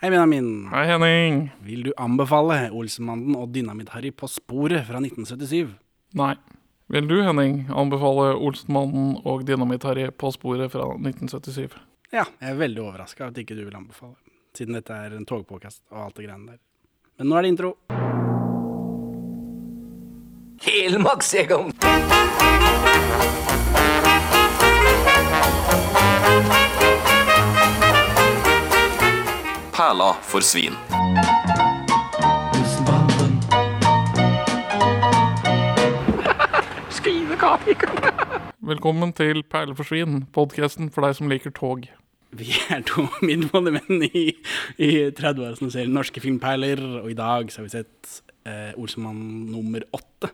[0.00, 0.68] Hei, Benjamin.
[0.72, 1.50] Hei, Henning.
[1.60, 5.74] Vil du anbefale Olsenmannen og Dynamitt-Harry på sporet fra 1977?
[6.16, 6.30] Nei.
[6.88, 11.76] Vil du, Henning, anbefale Olsenmannen og Dynamitt-Harry på sporet fra 1977?
[12.16, 14.16] Ja, jeg er veldig overraska at ikke du vil anbefale,
[14.56, 16.60] siden dette er en togpåkast og alt det greiene der.
[17.20, 17.76] Men nå er det intro.
[20.64, 21.76] Helmarksjegeren.
[29.80, 30.74] Perla for svin.
[38.60, 41.88] Velkommen til Perle for svin, podkasten for deg som liker tog.
[42.36, 44.26] Vi er to middelmådige menn i,
[44.76, 49.48] i 30-åra som ser norske filmperler, og i dag så har vi sett eh, Olsemann
[49.48, 50.28] nummer åtte,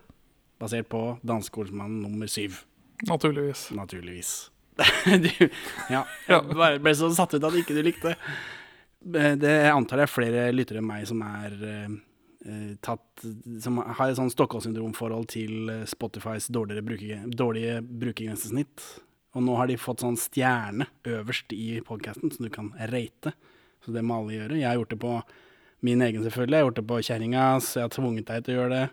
[0.58, 2.64] basert på danske Olsemann nummer syv,
[3.06, 3.68] Naturligvis.
[3.78, 4.36] naturligvis.
[5.22, 5.32] du,
[5.94, 6.02] ja,
[6.34, 8.18] jeg ble så satt ut at ikke du likte.
[9.00, 11.96] Det jeg antar det er flere lyttere enn meg som er eh,
[12.46, 13.24] eh, tatt
[13.62, 18.86] Som har et sånn Stockholm-syndromforhold til eh, Spotifys dårligere bruker, dårlige brukergrensesnitt.
[19.36, 23.34] Og nå har de fått sånn stjerne øverst i podkasten, som du kan rate.
[23.84, 24.60] Så det må alle gjøre.
[24.62, 25.16] Jeg har gjort det på
[25.84, 26.56] min egen, selvfølgelig.
[26.56, 27.68] Jeg har gjort det på kjerringas.
[27.76, 28.86] Jeg har tvunget deg til å gjøre det.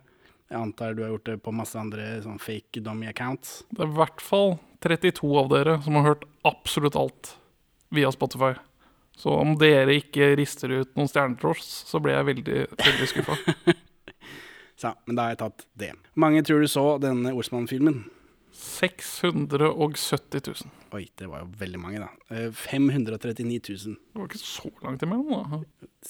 [0.52, 3.64] Jeg antar du har gjort det på masse andre sånn fake dummy accounts.
[3.72, 7.31] Det er i hvert fall 32 av dere som har hørt absolutt alt
[7.95, 8.52] via Spotify.
[9.17, 13.38] Så om dere ikke rister ut noen stjerner så blir jeg veldig, veldig skuffa.
[14.83, 15.92] Så, men da har jeg tatt det.
[16.11, 18.02] Hvor mange tror du så denne Olsmann-filmen?
[18.53, 20.72] 670 000.
[20.94, 22.09] Oi, det var jo veldig mange, da.
[22.36, 23.95] Eh, 539 000.
[23.95, 25.59] Det var ikke så langt imellom, da.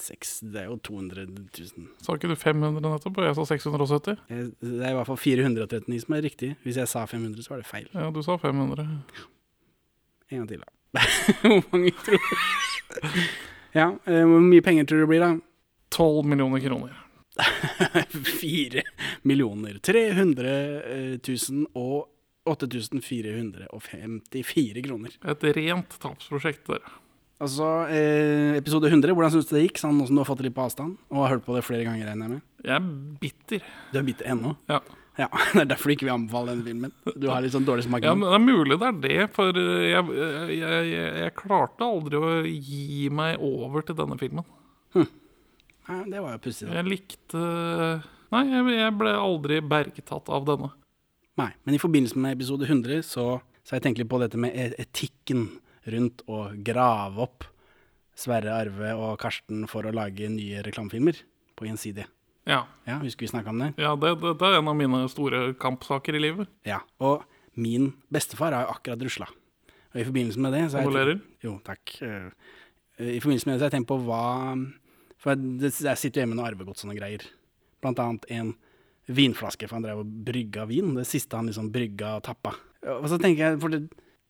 [0.00, 1.86] 6, det er jo 200 000.
[2.04, 4.18] Sa ikke du 500 nettopp, og jeg sa 670?
[4.28, 6.50] Eh, Det er i hvert fall 439 som er riktig.
[6.66, 7.88] Hvis jeg sa 500, så var det feil.
[7.94, 8.88] Ja, du sa 500.
[10.32, 10.68] En gang til, da.
[11.46, 12.26] Hvor mange tror du?
[13.74, 15.34] Ja, eh, hvor mye penger tror du det blir, da?
[15.96, 16.94] 12 millioner kroner.
[18.40, 18.82] 4
[19.26, 22.06] millioner 300 000 og
[22.46, 25.10] 8454 kroner.
[25.32, 26.86] Et rent tapsprosjekt, dere.
[27.42, 29.78] Altså, eh, episode 100, hvordan syns du det gikk?
[29.82, 31.64] Sånn nå som du har fått det litt på avstand og har hørt på det
[31.66, 32.42] flere ganger, regner jeg med?
[32.62, 32.84] Jeg er
[33.24, 33.60] bitter.
[33.90, 34.50] Du er bitter ennå?
[34.70, 34.78] Ja.
[35.18, 36.92] Ja, det er derfor du ikke vil anbefale denne filmen.
[37.14, 38.02] Du har litt sånn dårlig smak.
[38.02, 42.18] ja, men Det er mulig det er det, for jeg, jeg, jeg, jeg klarte aldri
[42.18, 44.46] å gi meg over til denne filmen.
[44.94, 46.66] Ja, det var jo pussig.
[46.72, 47.40] Jeg likte
[48.32, 50.70] Nei, jeg, jeg ble aldri bergtatt av denne.
[51.38, 53.26] Nei, men i forbindelse med episode 100 så,
[53.62, 55.44] så jeg tenkt litt på dette med e- etikken
[55.92, 57.46] rundt å grave opp
[58.18, 61.20] Sverre Arve og Karsten for å lage nye reklamefilmer
[61.58, 62.08] på Gjensidige.
[62.46, 63.70] Ja, Ja, husker vi snakka om det?
[63.80, 66.50] ja det, det, det er en av mine store kampsaker i livet.
[66.68, 66.82] Ja.
[67.00, 67.22] Og
[67.56, 69.28] min bestefar har jo akkurat rusla.
[69.94, 71.94] Og i forbindelse med det så har jeg Jo, takk.
[72.02, 72.28] Eh,
[73.14, 74.22] I forbindelse med det så har jeg tenkt på hva
[75.22, 77.22] For jeg, jeg sitter jo hjemme med noe arvegods og sånne greier.
[77.80, 78.54] Blant annet en
[79.08, 80.94] vinflaske, for han drev og brygga vin.
[80.98, 82.52] Det siste han liksom brygga og tappa.
[82.98, 83.82] Og så tenker jeg for det,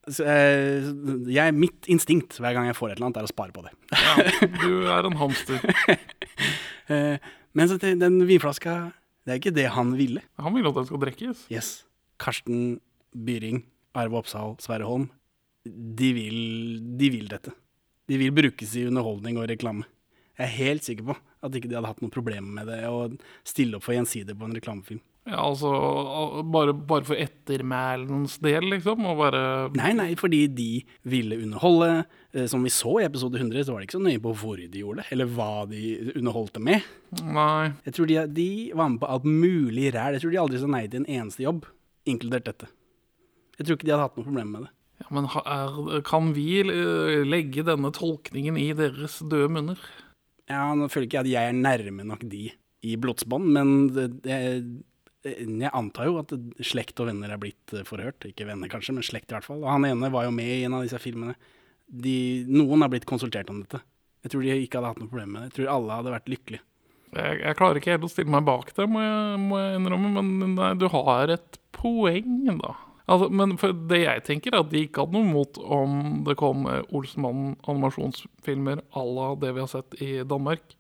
[0.06, 0.86] så, eh,
[1.32, 3.72] jeg, Mitt instinkt hver gang jeg får et eller annet, er å spare på det.
[3.94, 4.14] Ja,
[4.60, 5.58] du er en hamster.
[7.54, 8.92] Men så den vinflaska
[9.24, 10.20] Det er ikke det han ville.
[10.36, 11.46] Han ville at den skal drikkes.
[11.48, 11.68] Yes.
[12.20, 12.80] Karsten
[13.14, 13.62] Byring,
[13.96, 15.06] Arve Oppsal, Sverre Holm.
[15.64, 16.36] De vil,
[16.98, 17.54] de vil dette.
[18.10, 19.86] De vil brukes i underholdning og reklame.
[20.36, 23.06] Jeg er helt sikker på at ikke de hadde hatt noen problemer med det å
[23.46, 25.00] stille opp for gjensidig på en reklamefilm.
[25.24, 25.70] Ja, altså
[26.52, 29.06] Bare, bare for ettermælens del, liksom.
[29.08, 29.40] Og bare
[29.76, 30.68] Nei, nei, fordi de
[31.08, 32.04] ville underholde.
[32.34, 34.60] Eh, Som vi så i episode 100, så var det ikke så nøye på hvor
[34.60, 36.84] de gjorde det, eller hva de underholdte med.
[37.24, 37.72] Nei.
[37.86, 40.18] Jeg tror de, de var med på alt mulig ræl.
[40.18, 41.68] Jeg tror de aldri sa nei til en eneste jobb,
[42.10, 42.70] inkludert dette.
[43.56, 44.72] Jeg tror ikke de hadde hatt noe problem med det.
[45.02, 49.80] Ja, men er, kan vi eh, legge denne tolkningen i deres døde munner?
[50.50, 52.50] Ja, nå føler ikke jeg at jeg er nærme nok de
[52.84, 54.38] i blodsbånd, men det, det,
[55.24, 56.32] jeg antar jo at
[56.64, 58.26] slekt og venner er blitt eh, forhørt.
[58.28, 59.62] Ikke venner kanskje, men slekt i hvert fall.
[59.64, 61.36] Og han ene var jo med i en av disse filmene.
[61.88, 63.80] De, noen har blitt konsultert om dette.
[64.24, 65.50] Jeg tror de ikke hadde hatt noe problem med det.
[65.50, 66.64] Jeg tror alle hadde vært lykkelige.
[67.14, 70.22] Jeg, jeg klarer ikke helt å stille meg bak det, må jeg, må jeg innrømme,
[70.24, 72.72] men nei, du har et poeng, da.
[73.04, 73.52] Altså, men
[73.90, 77.52] det jeg tenker, er at de ikke hadde noe mot om det kom eh, Olsmann
[77.68, 80.74] animasjonsfilmer à la det vi har sett i Danmark.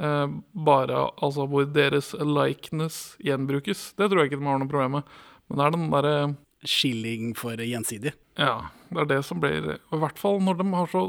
[0.00, 3.90] Eh, bare altså hvor deres likeness gjenbrukes.
[3.98, 5.14] Det tror jeg ikke de har noe problem med.
[5.48, 6.16] Men det er den derre
[6.62, 8.12] Skilling for gjensidig.
[8.38, 11.02] Ja, det er det som blir I hvert fall når de har så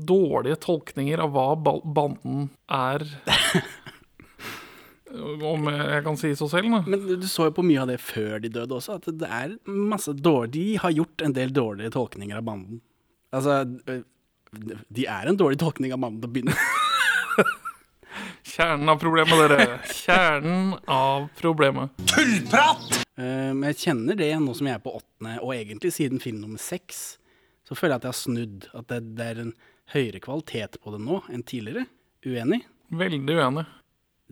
[0.00, 3.06] dårlige tolkninger av hva banden er.
[5.10, 6.82] Om jeg kan si så selv, da.
[6.86, 9.56] Men du så jo på mye av det før de døde også, at det er
[9.66, 12.84] masse dårlig De har gjort en del dårlige tolkninger av banden.
[13.34, 14.04] Altså, øh,
[14.88, 16.60] De er en dårlig tolkning av banden til å begynne.
[18.50, 19.78] Kjernen av problemet, dere.
[19.94, 21.92] Kjernen av problemet.
[22.10, 23.00] Tullprat!
[23.14, 26.58] Men jeg kjenner det nå som jeg er på åttende, og egentlig siden film nummer
[26.62, 27.20] seks,
[27.68, 28.66] så føler jeg at jeg har snudd.
[28.74, 29.52] At det, det er en
[29.94, 31.86] høyere kvalitet på det nå enn tidligere.
[32.26, 32.64] Uenig?
[32.90, 33.66] Veldig uenig.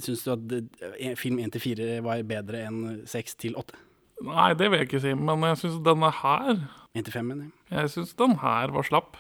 [0.03, 3.79] Syns du at eh, film 1 til 4 var bedre enn 6 til 8?
[4.27, 7.47] Nei, det vil jeg ikke si, men jeg syns denne her 1 til 5, mener
[7.47, 7.55] jeg.
[7.71, 9.19] Jeg syns den her var slapp.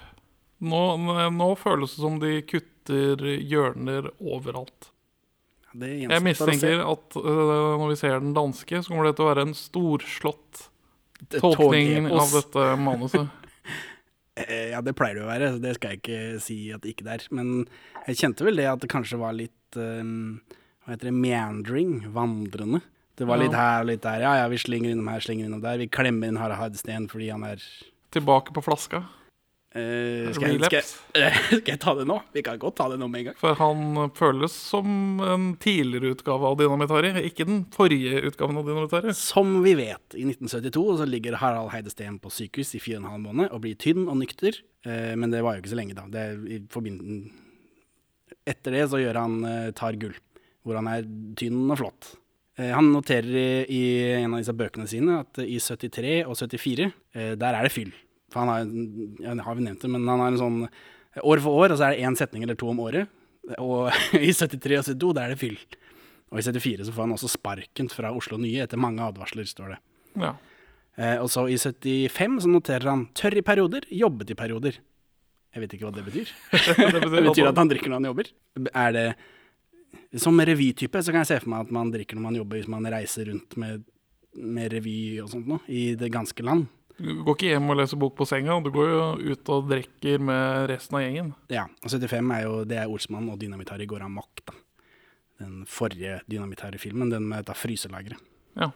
[0.58, 0.82] Nå,
[1.30, 4.92] nå føles det som de kutter hjørner overalt.
[5.78, 9.44] Jeg mistenker at uh, når vi ser den danske, så kommer det til å være
[9.48, 10.64] en storslått
[11.36, 13.28] tolkning av dette manuset.
[14.38, 16.92] Eh, Ja, det pleier det å være, så det skal jeg ikke si at det
[16.92, 17.22] ikke det er.
[17.34, 17.48] Men
[18.06, 20.12] jeg kjente vel det at det kanskje var litt eh,
[20.84, 21.14] Hva heter det?
[21.24, 21.96] Meandering.
[22.14, 22.78] Vandrende.
[23.18, 24.22] Det var litt her og litt der.
[24.22, 25.80] Ja, ja, vi slinger innom her, slinger innom der.
[25.82, 27.64] Vi klemmer inn Harald Hardsten fordi han er
[28.14, 29.02] Tilbake på flaska.
[29.78, 32.16] Eh, skal, jeg, skal, jeg, skal jeg ta det nå?
[32.34, 33.38] Vi kan godt ta det nå med en gang.
[33.40, 38.68] For han føles som en tidligere utgave av Dynamitt Harry, ikke den forrige utgaven av
[38.68, 39.14] Dynamitt Harry.
[39.16, 43.10] Som vi vet, i 1972 så ligger Harald Heidesteen på sykehus i fire og en
[43.14, 44.60] halv måned og blir tynn og nykter.
[44.86, 46.06] Eh, men det var jo ikke så lenge, da.
[46.12, 46.28] Det
[46.58, 47.28] i forbind-
[48.48, 50.16] Etter det så gjør han eh, Tar gull,
[50.64, 51.04] hvor han er
[51.38, 52.14] tynn og flott.
[52.58, 53.80] Han noterer i, i
[54.18, 57.92] en av disse bøkene sine at i 73 og 74, eh, der er det fyll.
[58.32, 58.64] For han har,
[59.24, 60.58] jeg har vi nevnt det, men han har en sånn
[61.24, 63.08] år for år, og så er det én setning eller to om året.
[63.56, 63.88] Og
[64.18, 65.56] i 73 og 72, der er det fyll.
[66.28, 69.74] Og i 74 så får han også sparken fra Oslo Nye etter mange advarsler, står
[69.74, 69.80] det.
[70.20, 70.34] Ja.
[70.98, 74.80] Eh, og så i 75 så noterer han tørr i perioder, jobbet i perioder.
[75.54, 76.32] Jeg vet ikke hva det betyr.
[76.52, 78.32] Det Det betyr at han drikker når han jobber.
[78.74, 79.08] Er det
[80.20, 82.68] Som revytype så kan jeg se for meg at man drikker når man jobber, hvis
[82.68, 83.86] man reiser rundt med,
[84.36, 86.66] med revy og sånt noe, i det ganske land.
[86.98, 90.22] Du går ikke hjem og leser bok på senga, du går jo ut og drikker
[90.22, 91.30] med resten av gjengen.
[91.52, 94.56] Ja, og 75 er jo det er Olsmann og Dynamitari går av makt, da.
[95.38, 98.18] Den forrige Dynamitt-Harry-filmen, den med dette fryselageret.
[98.58, 98.72] Ja.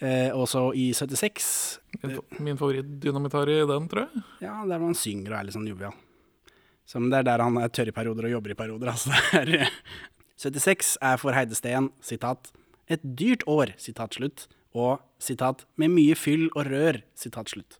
[0.00, 1.46] Eh, og så i 76
[2.00, 4.22] Min, min favoritt-dynamitari i den, tror jeg.
[4.42, 5.94] Ja, der man synger og er litt sånn jovial.
[6.96, 8.90] Men det er der han er tørr i perioder og jobber i perioder.
[8.94, 9.14] Altså.
[9.46, 9.70] Det er,
[10.40, 12.50] 76 er for Heidesteen, sitat,
[12.90, 17.78] et dyrt år, sitat slutt, og sitat, med mye fyll og rør, sitat slutt.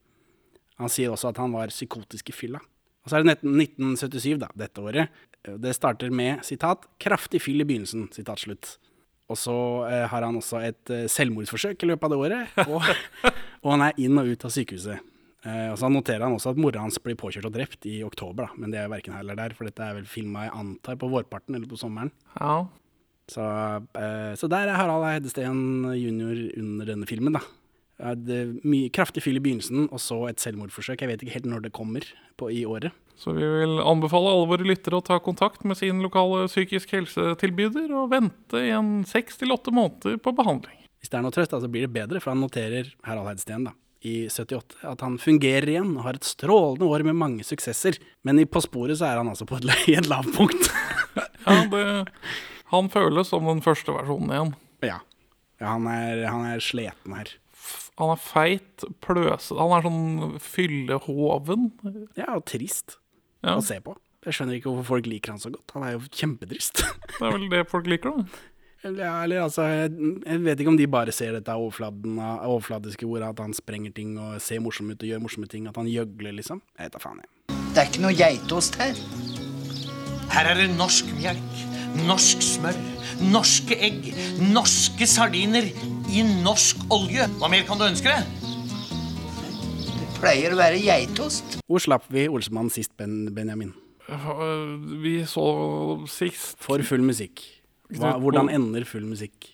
[0.81, 2.61] Han sier også at han var psykotisk i fylla.
[3.01, 5.21] Og så er det 1977, da, dette året.
[5.41, 8.75] Det starter med, sitat, kraftig fyll i begynnelsen, sitat slutt.
[9.31, 9.55] Og så
[9.87, 13.31] eh, har han også et eh, selvmordsforsøk i løpet av det året, og,
[13.63, 15.07] og han er inn og ut av sykehuset.
[15.47, 18.49] Eh, og så noterer han også at mora hans blir påkjørt og drept i oktober,
[18.49, 18.61] da.
[18.61, 21.09] men det er verken her eller der, for dette er vel filma jeg antar på
[21.09, 22.11] vårparten eller på sommeren.
[22.35, 22.67] Ja.
[23.29, 23.43] Så,
[23.99, 26.41] eh, så der er Harald Heidesteen jr.
[26.57, 27.43] under denne filmen, da.
[28.17, 31.03] Det er mye kraftig fyll i begynnelsen, og så et selvmordsforsøk.
[31.03, 32.05] Jeg vet ikke helt når det kommer
[32.39, 32.95] på, i året.
[33.21, 37.93] Så vi vil anbefale alle våre lyttere å ta kontakt med sin lokale psykisk helsetilbyder
[37.93, 40.79] og vente i en seks til åtte måneder på behandling.
[40.97, 43.75] Hvis det er noe trøst, så blir det bedre, for han noterer Harald Heidesteen da,
[44.01, 48.01] i 78 at han fungerer igjen og har et strålende år med mange suksesser.
[48.25, 49.69] Men i På sporet så er han altså på et,
[50.01, 50.71] et lavpunkt.
[51.45, 51.85] Ja, det,
[52.71, 54.53] han føles som den første versjonen igjen.
[54.87, 54.99] ja.
[55.61, 57.35] ja han, er, han er sleten her.
[57.99, 61.67] Han er feit, pløsete Han er sånn fyllehoven.
[62.17, 62.97] Ja, og trist
[63.43, 63.93] Ja, å se på.
[64.25, 65.73] Jeg skjønner ikke hvorfor folk liker han så godt.
[65.75, 66.83] Han er jo kjempetrist.
[67.17, 68.41] det er vel det folk liker, da.
[68.81, 69.91] Ja, eller altså, jeg,
[70.25, 73.93] jeg vet ikke om de bare ser dette overfladen, av overfladiske ordet, at han sprenger
[73.93, 76.63] ting og ser morsom ut og gjør morsomme ting, at han gjøgler, liksom.
[76.77, 77.57] Jeg vet da faen, jeg.
[77.75, 78.97] Det er ikke noe geitost her.
[80.31, 81.61] Her er det norsk melk,
[82.07, 82.77] norsk smør,
[83.31, 84.11] norske egg,
[84.51, 85.67] norske sardiner
[86.11, 87.27] i norsk olje.
[87.39, 88.25] Hva mer kan du ønske deg?
[89.91, 91.59] Det pleier å være geitost.
[91.69, 93.73] Hvor slapp vi Olsemann sist, ben, Benjamin?
[95.01, 95.43] Vi så
[96.11, 97.43] sist For full musikk.
[97.95, 99.51] Hva, hvordan ender full musikk?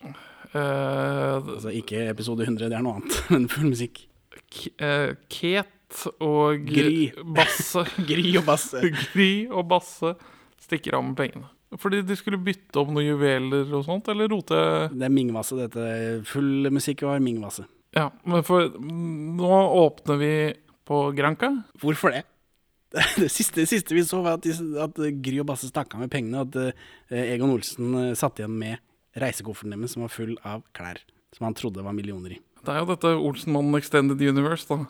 [0.53, 4.05] Uh, Altså ikke episode 100, det er noe annet, men full musikk.
[4.47, 7.09] K- eh, Ket og Gry.
[7.37, 8.81] Basse Gry og basse.
[9.13, 10.13] Gry og Basse
[10.67, 11.49] stikker av med pengene.
[11.75, 14.55] Fordi de skulle bytte om noen juveler og sånt, eller rote
[14.93, 15.87] Det er Mingvasse, dette.
[16.29, 17.65] Full musikk var Mingvasse.
[17.97, 20.31] Ja, men for nå åpner vi
[20.87, 21.51] på Granca.
[21.81, 22.23] Hvorfor det?
[23.19, 26.05] Det siste, det siste vi så, var at, de, at Gry og Basse stakk av
[26.05, 26.77] med pengene, og at
[27.11, 28.79] eh, Egon Olsen eh, satt igjen med
[29.19, 31.01] reisekofferten deres som var full av klær.
[31.35, 32.39] Som han trodde var millioner i.
[32.63, 34.87] Det er jo dette Olsenmannen Extended Universe, da.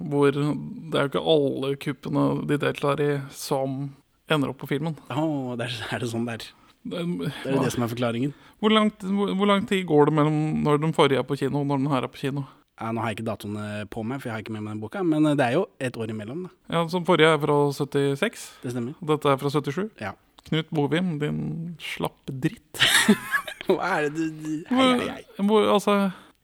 [0.00, 3.92] Hvor det er jo ikke alle kuppene de deltar i, som
[4.30, 4.96] ender opp på filmen.
[5.12, 6.44] Oh, der er det sånn der.
[6.84, 8.34] Det, Det er det som er forklaringen.
[8.60, 11.60] hvor, langt, hvor, hvor lang tid går det mellom når den forrige er på kino,
[11.62, 12.44] og når den her er på kino?
[12.80, 14.80] Ja, nå har jeg ikke datoene på meg, for jeg har ikke med meg den
[14.82, 16.50] boka, men eh, det er jo et år imellom, da.
[16.74, 18.46] Ja, som forrige er fra 76.
[18.64, 18.96] Det stemmer.
[19.12, 19.84] Dette er fra 77.
[20.02, 20.10] Ja.
[20.48, 21.38] Knut Bovim, din
[21.80, 22.82] slappe dritt.
[23.68, 25.22] Hva er det du du- Hei, hei, hei.
[25.46, 25.94] Hvor, altså,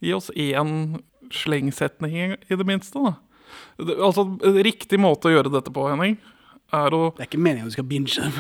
[0.00, 1.00] gi oss én
[1.34, 3.16] slengsetning i, det minste, da.
[3.98, 4.24] Altså,
[4.62, 6.16] riktig måte å gjøre dette på, Henning,
[6.76, 8.38] er å Det er ikke meningen at du skal binge dem.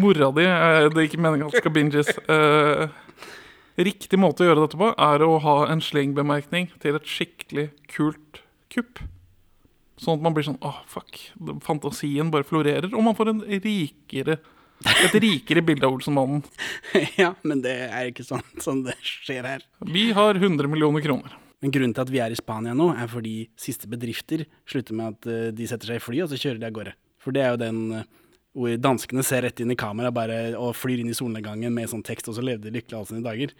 [0.00, 2.12] Mora di er det ikke meningen at skal binges.
[2.30, 2.84] Eh,
[3.80, 8.42] riktig måte å gjøre dette på er å ha en slengbemerkning til et skikkelig kult
[8.72, 9.02] kupp.
[10.00, 11.12] Sånn at man blir sånn åh, fuck.
[11.66, 14.40] Fantasien bare florerer, og man får en rikere
[14.80, 16.40] et rikere bilde av Olsenmannen.
[17.20, 19.66] ja, men det er ikke sånn, som det skjer her.
[19.84, 21.36] Vi har 100 millioner kroner.
[21.60, 25.18] Men grunnen til at vi er i Spania nå, er fordi siste bedrifter slutter med
[25.18, 26.94] at eh, de setter seg i fly, og så kjører de av gårde.
[27.20, 28.08] For det er jo den eh,
[28.56, 32.04] hvor danskene ser rett inn i kamera bare, og flyr inn i solnedgangen med sånn
[32.06, 33.52] tekst, og så levde de lykkelig alle sine dager.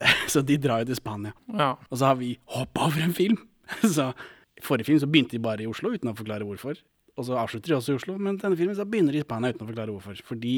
[0.32, 1.32] så de drar jo til Spania.
[1.56, 1.70] Ja.
[1.88, 3.38] Og så har vi hoppa over en film.
[3.96, 4.10] så
[4.56, 6.82] i forrige film så begynte de bare i Oslo uten å forklare hvorfor.
[7.16, 9.54] Og så avslutter de også i Oslo, men denne filmen så begynner de i Spania
[9.54, 10.20] uten å forklare hvorfor.
[10.28, 10.56] Fordi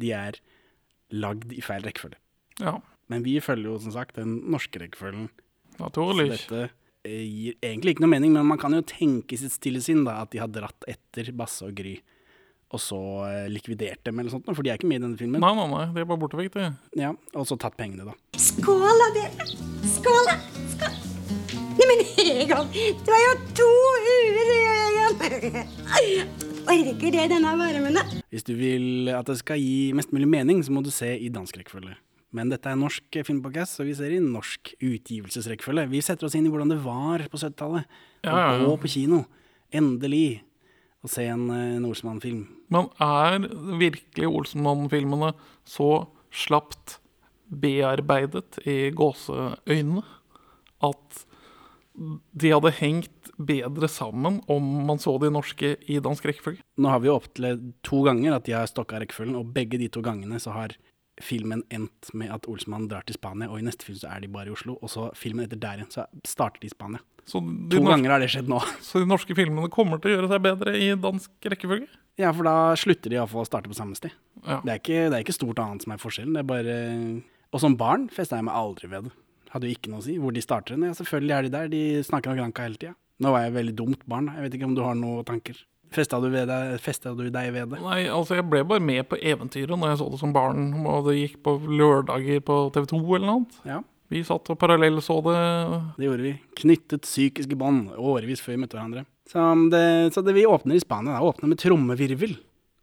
[0.00, 0.40] de er
[1.14, 2.20] lagd i feil rekkefølge.
[2.60, 2.80] ja.
[3.12, 5.26] Men vi følger jo som sagt den norske rekkefølgen.
[5.74, 6.24] Så Naturlig.
[6.30, 6.70] dette eh,
[7.04, 10.20] gir egentlig ikke noe mening, men man kan jo tenke i sitt stille sinn da,
[10.24, 11.98] at de har dratt etter Basse og Gry,
[12.74, 15.42] og så eh, likvidert dem eller sånt, for de er ikke med i denne filmen.
[15.44, 15.84] Nei, nei, nei.
[15.94, 16.56] De er bare borte vekk.
[16.98, 18.16] Ja, og så tatt pengene, da.
[18.40, 19.48] Skål da, dere.
[19.94, 20.38] Skål da.
[20.72, 20.96] Skål.
[21.74, 23.68] Nei, men Egon, det var jo to
[24.00, 25.20] uer, Egon.
[26.64, 28.04] Orker det denne varmen, da?
[28.32, 31.30] Hvis du vil at det skal gi mest mulig mening, så må du se i
[31.32, 31.94] dansk rekkefølge.
[32.34, 35.86] Men dette er norsk filmpodkast, så vi ser i norsk utgivelsesrekkefølge.
[35.92, 37.86] Vi setter oss inn i hvordan det var på 70-tallet.
[38.26, 38.66] Ja, Å ja, ja.
[38.66, 39.22] gå på kino.
[39.74, 40.42] Endelig.
[41.04, 42.42] Å se en uh, Norsemann-film.
[42.72, 43.44] Men er
[43.78, 45.34] virkelig Olsenmann-filmene
[45.68, 46.98] så slapt
[47.44, 50.02] bearbeidet i gåseøynene
[50.84, 51.24] at
[51.94, 56.64] de hadde hengt bedre sammen om man så de norske i dansk rekkefølge?
[56.80, 59.90] Nå har vi jo opplevd to ganger at de har stokka rekkefølgen, og begge de
[59.92, 60.74] to gangene så har
[61.22, 64.30] filmen endt med at Olsmann drar til Spania, og i neste film så er de
[64.32, 67.02] bare i Oslo, og så filmen etter der igjen, så starter de i Spania.
[67.30, 68.58] To norske, ganger har det skjedd nå.
[68.84, 71.88] så de norske filmene kommer til å gjøre seg bedre i dansk rekkefølge?
[72.20, 74.12] Ja, for da slutter de iallfall å starte på samme sted.
[74.44, 74.60] Ja.
[74.60, 76.74] Det er, ikke, det er ikke stort annet som er forskjellen, det er bare
[77.54, 79.14] Og som barn festa jeg meg aldri ved det.
[79.54, 80.78] Hadde jo ikke noe å si hvor de starter.
[80.82, 82.96] Ja, selvfølgelig er de der, de snakker om Granca hele tida.
[83.22, 85.60] Nå var jeg veldig dumt barn, jeg vet ikke om du har noen tanker.
[85.94, 87.78] Festa du, ved deg, festet du deg ved det?
[87.84, 91.06] Nei, altså jeg ble bare med på eventyret når jeg så det som barn, og
[91.08, 93.58] det gikk på lørdager på TV 2 eller noe annet.
[93.70, 95.36] Ja, Vi satt og parallell så det.
[95.98, 96.32] det gjorde vi.
[96.60, 99.06] Knyttet psykiske bånd årevis før vi møtte hverandre.
[99.30, 99.40] Så
[99.72, 101.22] det, så det vi åpner i Spania, da.
[101.24, 102.34] Åpner med trommevirvel.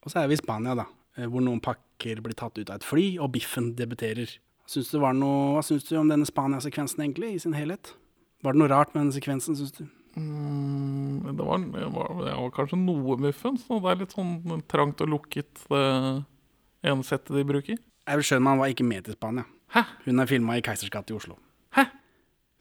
[0.02, 0.88] Og så er vi i Spania, da.
[1.20, 4.32] eh, Hvor noen pakker blir tatt ut av et fly, og biffen debuterer.
[4.72, 7.94] Syns du var noe, hva syns du om denne Spania-sekvensen egentlig, i sin helhet?
[8.42, 9.84] Var det noe rart med denne sekvensen, syns du?
[10.16, 13.64] Mm, det, var, det, var, det var kanskje noe muffens.
[13.72, 17.80] og Det er litt sånn trangt og lukket, det ene settet de bruker.
[18.12, 19.46] Aud Schønmann var ikke med til Spania.
[19.72, 19.86] Hæ?
[20.06, 21.38] Hun er filma i Keisers gate i Oslo.
[21.78, 21.86] Hæ?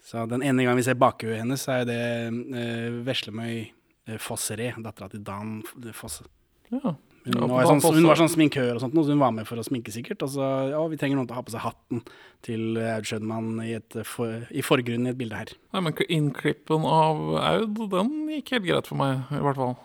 [0.04, 4.74] Så den ene gang vi ser bakhuet hennes, så er det uh, Veslemøy uh, Fossere,
[4.78, 5.60] dattera til Dan
[5.96, 6.28] Fosse.
[6.70, 6.94] Ja.
[7.20, 9.60] Hun, Ja, var sånn, hun var sånn sminkør og sånt, så hun var med for
[9.60, 10.22] å sminke sikkert.
[10.24, 12.00] Og så ja, vi trenger noen til å ha på seg hatten
[12.46, 15.52] til eh, Aud Schødmann i, eh, for, i forgrunnen i et bilde her.
[15.76, 19.76] Nei, men innklippen av Aud, den gikk helt greit for meg, i hvert fall.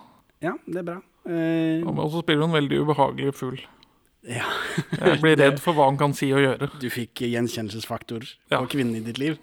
[0.45, 0.97] Ja, det er bra.
[1.27, 3.59] Eh, Og så spiller hun veldig ubehagelig fugl.
[4.23, 4.47] ja,
[5.01, 6.71] Jeg blir redd for hva han kan si og gjøre.
[6.79, 8.61] du fikk gjenkjennelsesfaktor Ja.
[8.63, 9.35] på kvinnen i ditt liv.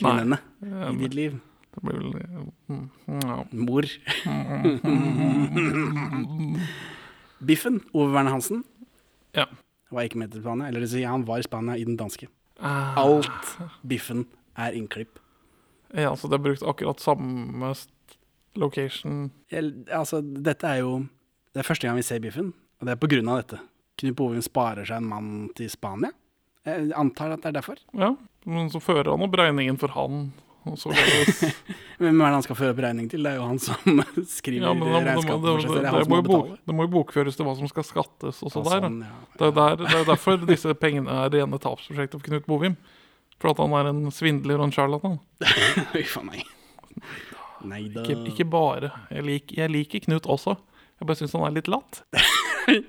[0.00, 1.36] Kvinnene i Eh, ditt liv.
[1.74, 2.88] Det blir vel mm,
[3.20, 3.36] ja.
[3.52, 3.84] Mor.
[7.46, 8.64] Biffen, Ove Werner Hansen,
[9.36, 9.46] ja.
[9.90, 10.68] var ikke med til Spania.
[10.68, 12.28] Eller det vil si, han var i Spania i den danske.
[12.60, 15.18] Ah, Alt Biffen er innklipp.
[15.94, 17.72] ja, så det er brukt akkurat samme
[18.56, 19.30] location.
[19.52, 21.06] Altså, dette er jo
[21.54, 23.60] Det er første gang vi ser Biffen, og det er på grunn av dette.
[24.00, 26.10] Knut Bovin sparer seg en mann til Spania.
[26.66, 27.78] Jeg antar at det er derfor.
[27.94, 28.08] Ja,
[28.44, 30.32] men så fører han opp regningen for han.
[30.64, 30.90] Og så
[32.00, 33.22] Hvem er det han skal føre opp regning til?
[33.26, 34.00] Det er jo han som
[34.38, 35.74] skriver ja, da, regnskapet det, for seg.
[35.74, 38.62] det, Det det, må bok, det må jo bokføres til hva som skal skattes også
[38.62, 38.86] Og der.
[38.86, 39.18] sånn, ja.
[39.42, 42.76] Det er, det er derfor disse pengene er rene tapsprosjektet for Knut Bovim.
[43.42, 45.18] For at han er en svindler og en charlatan.
[46.00, 46.44] Uff a meg.
[47.64, 48.04] Nei da.
[48.06, 48.92] Ikke, ikke bare.
[49.12, 50.54] Jeg, lik, jeg liker Knut også.
[51.00, 52.02] Jeg bare syns han er litt latt.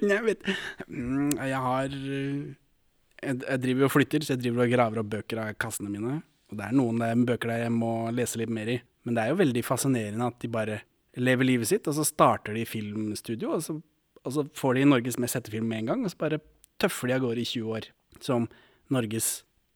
[0.05, 0.45] Jeg vet
[0.87, 5.39] Mm, Jeg har jeg, jeg driver og flytter, så jeg driver og graver opp bøker
[5.41, 6.19] av kassene mine.
[6.55, 8.77] Og det er noen der, bøker der jeg må lese litt mer i.
[9.03, 10.79] Men det er jo veldig fascinerende at de bare
[11.19, 13.75] lever livet sitt, og så starter de filmstudio, og så,
[14.23, 16.39] og så får de Norges mest sette film med en gang, og så bare
[16.81, 17.89] tøffer de av gårde i 20 år
[18.23, 18.47] som
[18.91, 19.29] Norges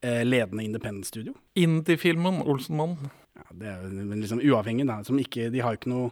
[0.04, 1.36] eh, ledende independent-studio.
[1.60, 2.98] Indie-filmen 'Olsenmann'.
[3.36, 5.04] ja, Det er jo liksom uavhengig, da.
[5.04, 6.12] Som ikke, de har jo ikke noe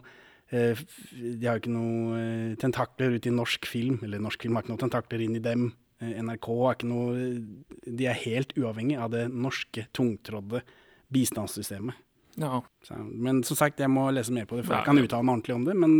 [0.50, 0.76] eh,
[1.12, 4.64] De har jo ikke noe eh, tentakler ut i norsk film, eller norsk film har
[4.64, 5.72] ikke noe tentakler inn i dem.
[6.00, 7.22] NRK er ikke noe
[7.98, 10.60] De er helt uavhengig av det norske, tungtrådde
[11.12, 11.94] bistandssystemet.
[12.38, 12.60] Ja.
[12.86, 15.24] Så, men som sagt, jeg må lese mer på det, for Ja, jeg kan uttale
[15.26, 15.74] meg ordentlig om det.
[15.76, 15.94] Men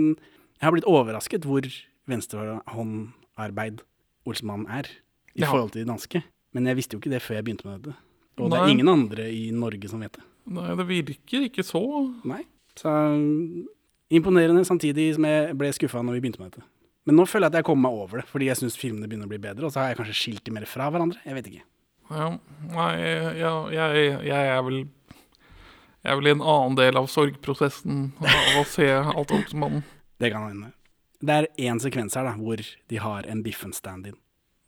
[0.60, 1.66] jeg har blitt overrasket hvor
[2.08, 3.80] venstrehåndarbeid
[4.28, 4.86] Olsmann er
[5.34, 5.46] i Ja.
[5.50, 6.22] forhold til de danske.
[6.52, 7.96] Men jeg visste jo ikke det før jeg begynte med dette.
[8.38, 10.22] Og det er ingen andre i Norge som vet det.
[10.46, 11.82] Nei, det virker ikke så
[12.24, 12.44] Nei.
[12.78, 12.88] Så
[14.10, 16.62] imponerende, samtidig som jeg ble skuffa når vi begynte med dette.
[17.08, 19.28] Men nå føler jeg at jeg kommer meg over det, fordi jeg syns filmene begynner
[19.28, 19.64] å bli bedre.
[19.64, 21.22] Og så har jeg kanskje skilt de mer fra hverandre.
[21.24, 21.62] Jeg vet ikke.
[22.08, 22.26] Ja,
[22.68, 22.92] nei,
[23.36, 28.60] ja, jeg, jeg er vel Jeg er vel i en annen del av sorgprosessen av
[28.60, 29.86] å se alt opp som mannen.
[30.20, 30.72] Det kan hende.
[31.22, 34.16] Det er én sekvens her da, hvor de har en Biffen-stand-in.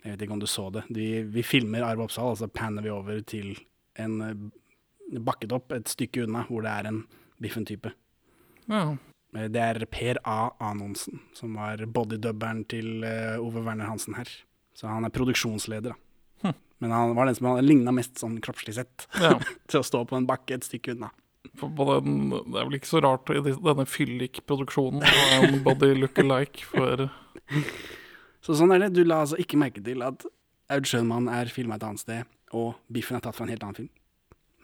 [0.04, 0.84] Jeg vet ikke om du så det.
[0.94, 3.52] De, vi filmer Arve Oppsal, og så panner vi over til
[4.00, 7.00] en bakket bakketopp et stykke unna, hvor det er en
[7.42, 7.90] Biffen-type.
[8.70, 8.84] Ja.
[9.36, 10.50] Eh, Det er Per A.
[10.60, 14.28] Anonsen, som var bodydubberen til eh, Ove Werner Hansen her.
[14.74, 16.54] Så han er produksjonsleder, da.
[16.80, 19.34] Men han var den som ligna mest sånn kroppslig sett ja.
[19.68, 21.10] til å stå på en bakke et stykke unna.
[21.60, 27.08] Den, det er vel ikke så rart i denne fyllik-produksjonen ha en body look-alike for
[28.44, 28.94] Så sånn er det.
[28.96, 30.24] Du la altså ikke merke til at
[30.72, 33.76] Aud Schønmann er filma et annet sted, og Biffen er tatt fra en helt annen
[33.82, 33.90] film.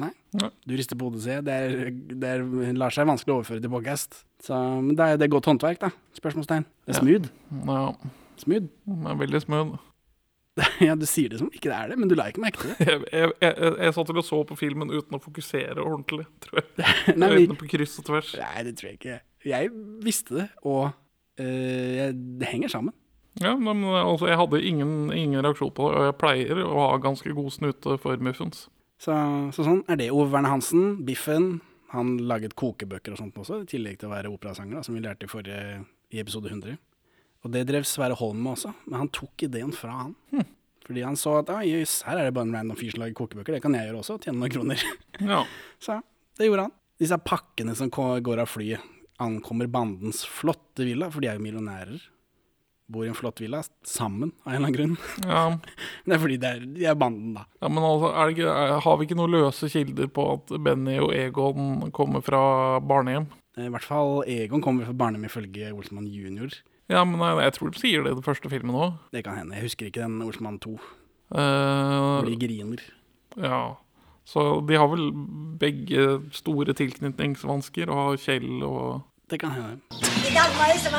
[0.02, 0.10] Nei.
[0.36, 0.50] Nei.
[0.68, 1.44] Du rister på hodet, sier jeg.
[1.46, 2.44] Det, er, det er,
[2.76, 4.22] lar seg vanskelig overføre til podcast.
[4.44, 5.90] Så men det er det er godt håndverk, da.
[6.18, 6.66] Spørsmålstegn.
[6.84, 7.02] Det er Ja.
[7.02, 7.30] smooth.
[7.66, 7.82] Ja,
[8.36, 8.66] Smooth.
[8.84, 9.78] Det er veldig smooth.
[10.86, 12.70] ja, du sier det som ikke det er det, men du la ikke merke til
[12.72, 12.84] det.
[12.88, 16.86] Jeg, jeg, jeg, jeg satt og så på filmen uten å fokusere ordentlig, tror jeg.
[17.20, 18.34] Nei, Øynene på kryss og tvers.
[18.40, 19.18] nei, det tror jeg ikke.
[19.48, 19.72] Jeg
[20.04, 20.90] visste det, og
[21.40, 22.94] øh, det henger sammen.
[23.40, 26.96] Ja, men altså, jeg hadde ingen, ingen reaksjon på det, og jeg pleier å ha
[27.04, 28.66] ganske god snute for muffins.
[29.02, 29.14] Så,
[29.52, 30.10] så sånn er det.
[30.14, 31.58] Ove Werner Hansen, Biffen.
[31.92, 35.04] Han laget kokebøker og sånt også, i tillegg til å være operasanger, da, som vi
[35.04, 36.78] lærte i forrige i episode 100.
[37.46, 40.16] Og det drev Sverre Holm med også, men han tok ideen fra han.
[40.86, 43.16] Fordi han så at ah, jøss, her er det bare en random fyr som lager
[43.18, 44.84] kokebøker, det kan jeg gjøre også, tjene noen kroner.
[45.32, 45.40] Ja.
[45.82, 46.00] Så
[46.38, 46.76] det gjorde han.
[47.00, 52.02] Disse pakkene som går av flyet, ankommer bandens flotte villa, for de er jo millionærer.
[52.88, 54.96] Bor i en flott villa sammen, av en eller annen grunn.
[55.26, 55.40] ja.
[56.06, 57.42] Det er fordi det er, de er banden, da.
[57.60, 58.52] Ja, men altså, ikke,
[58.84, 62.42] Har vi ikke noen løse kilder på at Benny og Egon kommer fra
[62.78, 63.26] barnehjem?
[63.58, 66.52] I hvert fall Egon kommer fra barnehjem ifølge Olsmann junior.
[66.92, 69.00] Ja, men jeg, jeg tror de sier det i den første filmen òg.
[69.10, 69.56] Det kan hende.
[69.58, 70.76] Jeg husker ikke den Olsmann 2,
[71.26, 72.78] Uh, hvor de griner.
[73.42, 73.74] ja.
[74.26, 75.08] Så de har vel
[75.58, 79.80] begge store tilknytningsvansker, og har Kjell og Det kan hende.
[80.28, 80.94] I dag var det som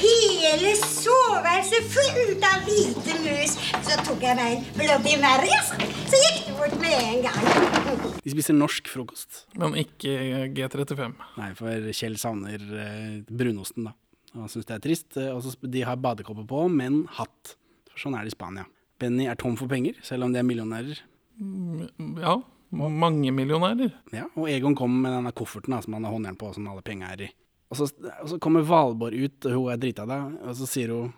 [0.00, 3.54] hele soveværelset fullt av hvite mus.
[3.86, 5.78] Så tok jeg meg en Bloody Mary, altså.
[6.12, 8.04] Så gikk det bort med en gang.
[8.20, 9.46] De spiser norsk frokost.
[9.56, 10.12] Men ikke
[10.58, 11.16] G35.
[11.40, 13.96] Nei, for Kjell savner eh, brunosten, da.
[14.36, 15.16] Han syns det er trist.
[15.16, 17.56] Eh, og de har badekåpe på, men hatt.
[17.94, 18.68] For sånn er det i Spania.
[19.00, 21.00] Benny er tom for penger, selv om de er millionærer.
[22.20, 22.36] Ja,
[22.76, 23.96] mange millionærer.
[24.12, 26.84] Ja, Og Egon kommer med denne kofferten da, som han har håndjern på, som alle
[26.84, 27.36] penger er i.
[27.70, 30.94] Og så, og så kommer Valborg ut, og hun er drita da, og så sier
[30.94, 31.10] hun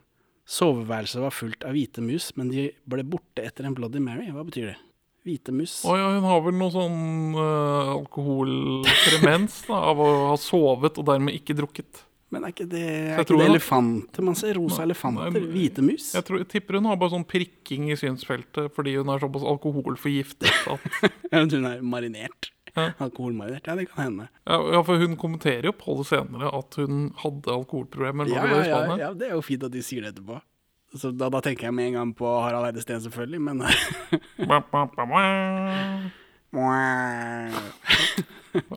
[0.53, 4.27] Soveværelset var fullt av hvite mus, men de ble borte etter en Bloody Mary.
[4.35, 4.79] Hva betyr det?
[5.23, 5.77] Hvite mus?
[5.87, 11.07] Å ja, hun har vel noe sånn uh, alkoholkremens da, av å ha sovet og
[11.07, 12.03] dermed ikke drukket.
[12.35, 14.57] Men er ikke det, er ikke det elefanter man ser?
[14.59, 15.31] Rosa elefanter?
[15.37, 16.11] nei, Hvite mus?
[16.17, 19.45] Jeg, tror, jeg tipper hun har bare sånn prikking i synsfeltet fordi hun er såpass
[19.53, 20.89] alkoholforgiftet at
[21.53, 22.51] Hun er marinert.
[22.75, 22.87] Ja.
[23.05, 23.67] Alkoholmarinert.
[23.69, 24.29] Ja, det kan hende.
[24.49, 28.65] ja, for hun kommenterer jo på det senere at hun hadde alkoholproblemer Ja, de ja,
[28.65, 30.39] ja, ja, det er jo fint at de sier det etterpå.
[30.97, 33.63] Så da, da tenker jeg med en gang på Harald Eide Steen, selvfølgelig, men.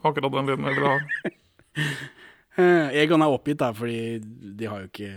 [0.04, 1.00] Akkurat den lyden jeg ville ha.
[2.56, 4.22] Eh, Egon er oppgitt, da, fordi
[4.56, 5.10] de har jo ikke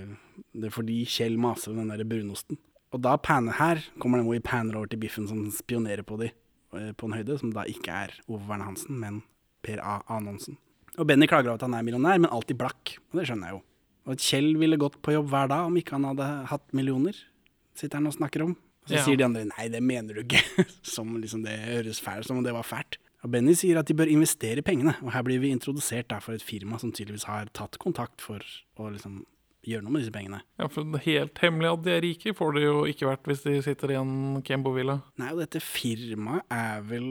[0.59, 2.59] Det er fordi Kjell maser om den der brunosten.
[2.91, 6.19] Og da panner her kommer det hvor vi panner over til Biffen som spionerer på
[6.19, 6.37] de eh,
[6.71, 9.23] på en høyde, som da ikke er Ove Verne Hansen, men
[9.65, 9.99] Per A.
[10.09, 10.59] Anonsen.
[10.99, 12.97] Og Benny klager over at han er millionær, men alltid blakk.
[13.13, 13.63] Og det skjønner jeg jo.
[14.09, 17.15] Og Kjell ville gått på jobb hver dag om ikke han hadde hatt millioner,
[17.77, 18.57] sitter han og snakker om.
[18.85, 19.05] Og så Ja.
[19.05, 20.41] sier de andre nei, det mener du ikke.
[20.83, 22.97] som liksom det høres fælt som om det var fælt.
[23.23, 26.33] Og Benny sier at de bør investere pengene, og her blir vi introdusert da for
[26.33, 28.39] et firma som tydeligvis har tatt kontakt for
[28.79, 29.25] å liksom
[29.69, 30.41] gjøre noe med disse pengene.
[30.61, 33.29] Ja, for det er Helt hemmelig at de er rike får det jo ikke vært
[33.31, 34.99] hvis de sitter i en Kembo-villa.
[35.21, 37.09] Nei, og dette firmaet er vel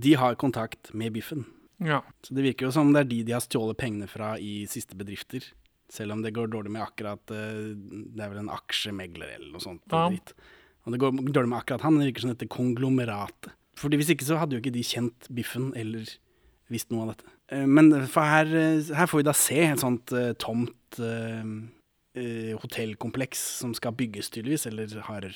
[0.00, 1.46] De har kontakt med Biffen.
[1.80, 2.02] Ja.
[2.22, 4.96] Så det virker jo som det er de de har stjålet pengene fra i siste
[4.98, 5.44] bedrifter.
[5.90, 9.64] Selv om det går dårlig med akkurat eh, Det er vel en aksjemegler eller noe
[9.64, 9.82] sånt.
[9.90, 10.06] Ja.
[10.86, 13.54] Og det går dårlig med akkurat han, det virker som dette konglomeratet.
[13.80, 16.06] Fordi Hvis ikke så hadde jo ikke de kjent Biffen eller
[16.70, 17.32] visst noe av dette.
[17.50, 21.00] Eh, Men for her, eh, her får vi da se et sånt tomt
[22.20, 25.26] eh, hotellkompleks som skal bygges, tydeligvis, eller har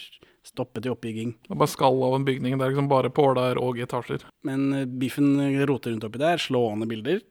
[0.44, 1.34] stoppet i oppbygging.
[1.46, 2.56] Det er bare skall av en bygning.
[2.58, 4.26] Det er liksom bare påler og etasjer.
[4.46, 5.34] Men eh, Biffen
[5.68, 7.22] roter rundt oppi der, slående bilder.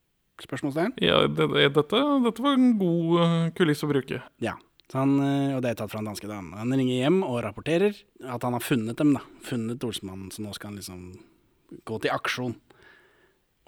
[0.42, 0.96] Spørsmålstegn?
[1.06, 4.24] Ja, det, det, dette, dette var en god eh, kulisse å bruke.
[4.44, 4.58] Ja.
[4.92, 6.58] Så han, og det er tatt fra en danske dame.
[6.60, 7.96] Han ringer hjem og rapporterer
[8.30, 9.24] at han har funnet dem, da.
[9.48, 11.06] Funnet Olsmannen, så nå skal han liksom
[11.88, 12.54] gå til aksjon.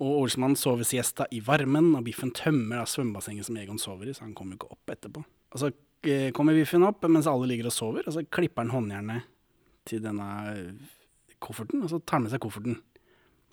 [0.03, 4.15] Og Olsmannen sover siesta i varmen, og Biffen tømmer da svømmebassenget som Egon sover i,
[4.15, 5.23] så han kommer jo ikke opp etterpå.
[5.55, 8.73] Og så kommer kommer Biffen opp mens alle ligger og sover, og så klipper han
[8.75, 9.23] håndjernet
[9.89, 10.91] til denne eh,
[11.41, 12.77] kofferten, og så tar han med seg kofferten.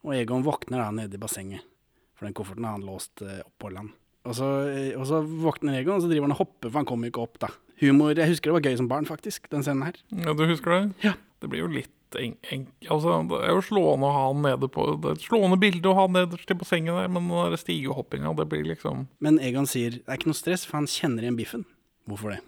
[0.03, 1.65] Og Egon våkner da nede i bassenget,
[2.13, 3.95] for den kofferten har han låst eh, opp på land.
[4.29, 6.89] Og så, eh, og så våkner Egon, og så driver han og hopper, for han
[6.89, 7.53] kommer jo ikke opp, da.
[7.83, 9.99] Humor Jeg husker det var gøy som barn, faktisk, den scenen her.
[10.13, 10.85] Ja, Du husker det?
[11.09, 11.17] Ja.
[11.43, 14.69] Det blir jo litt en, en, altså, Det er jo slående å ha han nede
[14.71, 17.59] på Det er et slående bilde å ha han nederst i bassenget der, men den
[17.59, 21.25] stigehoppinga, det blir liksom Men Egon sier det er ikke noe stress, for han kjenner
[21.25, 21.65] igjen Biffen.
[22.11, 22.41] Hvorfor det?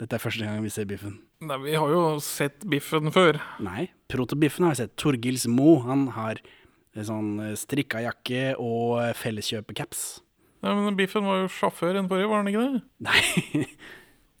[0.00, 1.18] Dette er første gang vi ser Biffen.
[1.44, 3.38] Nei, Vi har jo sett Biffen før.
[3.64, 4.96] Nei, protobiffen har vi sett.
[5.00, 5.78] Torgils Mo.
[5.86, 6.40] Han har
[6.96, 10.04] en sånn eh, strikka jakke og eh, felleskjøpecaps.
[10.64, 12.82] Nei, men Biffen var jo sjåfør enn forrige, var han ikke det?
[13.08, 13.76] Nei.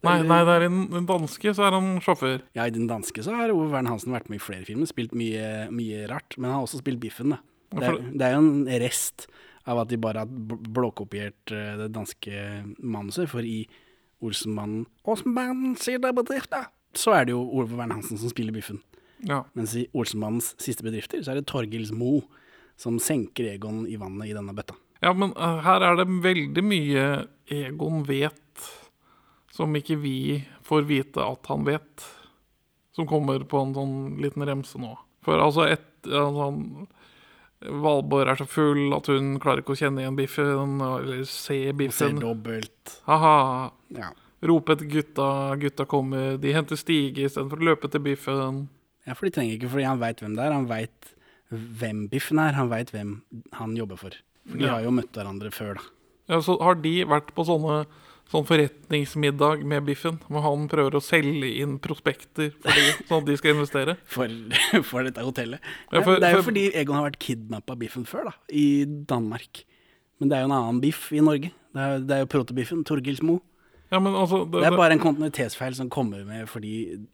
[0.06, 2.44] Nei, nei, det er i den danske, så er han sjåfør.
[2.54, 5.16] Ja, I den danske så har Ove Verne Hansen vært med i flere filmer, spilt
[5.18, 6.36] mye, mye rart.
[6.38, 7.40] Men han har også spilt Biffen, da.
[7.74, 9.26] Det er, det er jo en rest
[9.66, 12.44] av at de bare har blåkopiert eh, det danske
[12.78, 13.64] manuset, for i
[14.24, 18.80] Olsenmannen Olsenmannen sier er bedrifter, så er det jo Ove Verne Hansen som spiller Biffen.
[19.26, 19.42] Ja.
[19.56, 22.20] Mens i Olsenmannens siste bedrifter så er det Torgils Mo
[22.80, 24.76] som senker Egon i vannet i denne bøtta.
[25.00, 27.06] ja, men uh, her er det veldig mye
[27.52, 28.68] Egon vet,
[29.52, 30.18] som ikke vi
[30.66, 32.04] får vite at han vet.
[32.96, 34.94] Som kommer på en sånn liten remse nå.
[35.24, 36.48] For altså, et, altså
[37.70, 41.72] Valborg er så full at hun klarer ikke å kjenne igjen Biffen, eller se Ser
[41.72, 42.20] Biffen.
[42.20, 43.00] dobbelt.
[43.06, 43.70] Haha.
[43.96, 44.10] Ja.
[44.46, 46.36] Rope etter gutta, gutta kommer.
[46.38, 48.68] De henter Stige istedenfor å løpe til Biffen.
[49.06, 50.52] ja, for de trenger ikke, fordi han veit hvem det er.
[50.52, 51.12] Han veit
[51.52, 52.52] hvem Biffen er.
[52.58, 53.20] Han veit hvem
[53.52, 54.10] han jobber for.
[54.48, 54.74] For de Ja.
[54.74, 55.82] har jo møtt hverandre før, da.
[56.28, 57.86] Ja, så har de vært på sånne
[58.26, 63.28] Sånn forretningsmiddag med Biffen, hvor han prøver å selge inn prospekter for de, sånn at
[63.28, 63.94] de skal investere.
[64.10, 64.32] For,
[64.90, 65.62] for dette hotellet.
[65.92, 68.34] Ja, for- det er jo for- fordi Egon har vært kidnappa av Biffen før, da.
[68.50, 69.62] I Danmark.
[70.18, 71.52] Men det er jo en annen biff i Norge.
[71.76, 72.82] Det er, det er jo protobiffen.
[72.88, 73.38] Torgils Mo.
[73.90, 76.72] Ja, men altså det, Det er bare en kontinuitetsfeil som kommer med fordi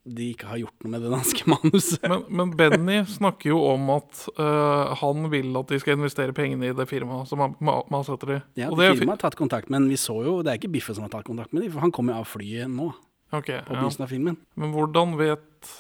[0.09, 2.01] de ikke har gjort noe med det danske manuset.
[2.09, 6.71] men, men Benny snakker jo om at uh, han vil at de skal investere pengene
[6.71, 8.41] i det firmaet som han, ma- man setter i.
[8.63, 10.73] Ja, Og det er Firmaet har tatt kontakt, men vi så jo, det er ikke
[10.73, 12.89] Biffen som har tatt kontakt med dem, for han kommer jo av flyet nå.
[13.33, 13.89] Okay, Ok, på ja.
[14.05, 14.37] av filmen.
[14.61, 15.71] Men hvordan vet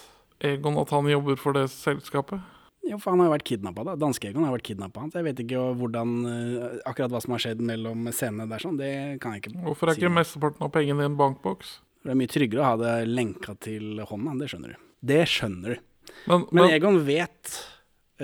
[0.44, 2.40] Egon at han jobber for det selskapet?
[2.82, 3.94] Jo, for han har jo vært kidnappa, da.
[4.00, 5.04] Danske-Egon har vært kidnappa.
[5.12, 8.80] Så jeg vet ikke hvordan eh, Akkurat hva som har skjedd mellom scenene der, sånn,
[8.80, 8.92] det
[9.22, 11.76] kan jeg ikke Hvorfor er si ikke mesteparten av pengene i en bankboks?
[12.02, 14.88] Det er mye tryggere å ha det lenka til hånda, det skjønner du.
[15.12, 15.84] Det skjønner du.
[16.26, 17.52] Men, Men men, Egon vet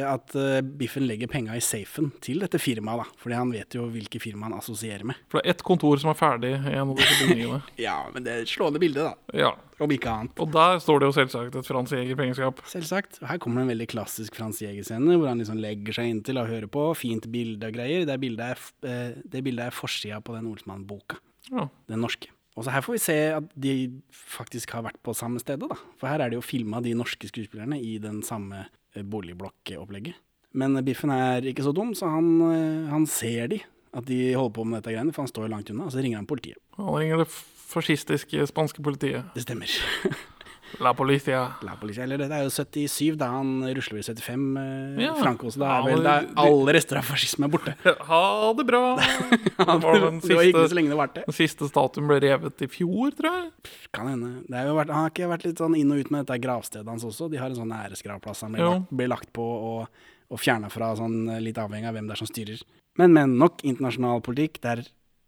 [0.07, 3.19] at eh, Biffen legger penga i safen til dette firmaet, da.
[3.23, 5.19] Fordi han vet jo hvilke firma han assosierer med.
[5.29, 7.63] for det er ett kontor som er ferdig i en av disse bygningene.
[7.89, 9.37] Ja, men det er et slående bilde, da.
[9.37, 10.41] Ja, Om ikke annet.
[10.43, 12.65] Og der står det jo selvsagt et Frans Jæger-pengeskap.
[12.67, 13.21] Selvsagt.
[13.23, 16.41] Og her kommer det en veldig klassisk Frans Jæger-scene, hvor han liksom legger seg inntil
[16.43, 16.89] og hører på.
[16.99, 18.09] Fint bilde og greier.
[18.09, 21.21] Det bildet er, eh, det bildet er forsida på den Olsmann-boka.
[21.53, 21.69] Ja.
[21.89, 22.33] Den norske.
[22.59, 23.73] Og så her får vi se at de
[24.11, 25.77] faktisk har vært på samme stedet, da.
[26.01, 30.17] For her er det jo filma de norske skuespillerne i den samme eh, boligblokkopplegget.
[30.59, 33.61] Men Biffen er ikke så dum, så han, eh, han ser de,
[33.93, 36.03] at de holder på med dette greiene, for han står jo langt unna, og så
[36.05, 36.61] ringer han politiet.
[36.79, 37.29] Han ringer det
[37.69, 39.29] fascistiske spanske politiet.
[39.35, 39.69] Det stemmer.
[40.83, 41.41] La policia.
[41.67, 45.15] La Policia, eller det er jo 77, da han rusler i 75, eh, Ja.
[45.19, 47.75] Franco, så da er vel da er alle rester av fascisme er borte.
[48.11, 48.83] Ha det bra!
[48.99, 51.25] Det var den det var så lenge det varte.
[51.27, 53.73] den siste statuen ble revet i fjor, tror jeg.
[53.97, 54.31] Kan hende.
[54.47, 56.39] Det har jo vært, han har ikke vært litt sånn inn og ut med dette
[56.45, 57.31] gravstedet hans også.
[57.33, 60.93] De har en sånn æresgravplass han blir, lagt, blir lagt på og, og fjerna fra,
[60.99, 62.63] sånn eh, litt avhengig av hvem det er som styrer.
[62.99, 64.61] Men, men nok internasjonal politikk.
[64.63, 64.87] Det er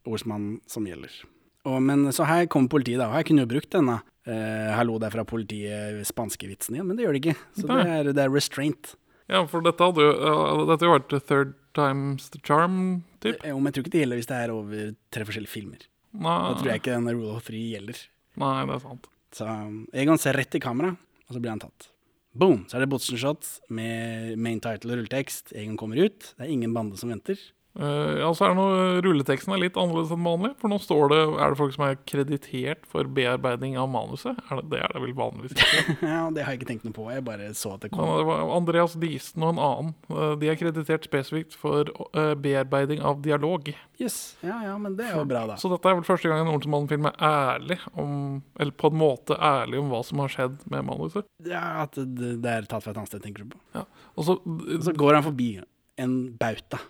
[0.08, 1.12] ordsmannen som gjelder.
[1.68, 3.10] Og, men så her kommer politiet, da.
[3.10, 6.86] Og her kunne jo brukt denne eh, 'hallo, det er fra politiet', spanske vitsen igjen,
[6.86, 7.36] men det gjør det ikke.
[7.58, 8.94] Så det er, det er restraint.
[9.30, 10.12] Ja, for dette hadde jo
[10.66, 13.36] Dette hadde jo vært third times the charm, typ.
[13.44, 15.84] Eh, Jo, men jeg tror ikke det gjelder hvis det er over tre forskjellige filmer.
[16.12, 18.00] Nei, Da tror jeg ikke den rule of three gjelder.
[18.36, 19.06] nei, det er sant.
[19.32, 20.96] Så um, Egon ser rett i kamera,
[21.28, 21.90] og så blir han tatt.
[22.34, 22.64] Boom!
[22.66, 25.52] Så er det Botsen-shot med main title og rulletekst.
[25.54, 26.34] Egon kommer ut.
[26.38, 27.38] Det er ingen bande som venter.
[27.78, 30.50] Eh, ja, så er det noe, Rulleteksten er litt annerledes enn vanlig.
[30.58, 34.40] For nå står det Er det folk som er kreditert for bearbeiding av manuset.
[34.50, 35.94] Er det, det er det vel vanligvis ikke.
[36.10, 37.06] Ja, Det har jeg ikke tenkt noe på.
[37.14, 38.02] Jeg bare så at det kom.
[38.18, 39.94] det var Andreas Diesen og en annen.
[40.10, 43.70] Uh, De er kreditert spesifikt for uh, bearbeiding av dialog.
[44.02, 44.18] Yes.
[44.42, 45.58] Ja, ja, men det er jo bra, da.
[45.60, 49.36] Så dette er vel første gang en Olsenmannen-film er ærlig om Eller på en måte
[49.36, 51.28] ærlig om hva som har skjedd med manuset.
[51.46, 53.60] Ja, At det, det er tatt fra et annet sted, tenker du på.
[53.76, 53.84] Ja.
[54.16, 55.52] Og så Og så går han forbi
[56.00, 56.80] en bauta.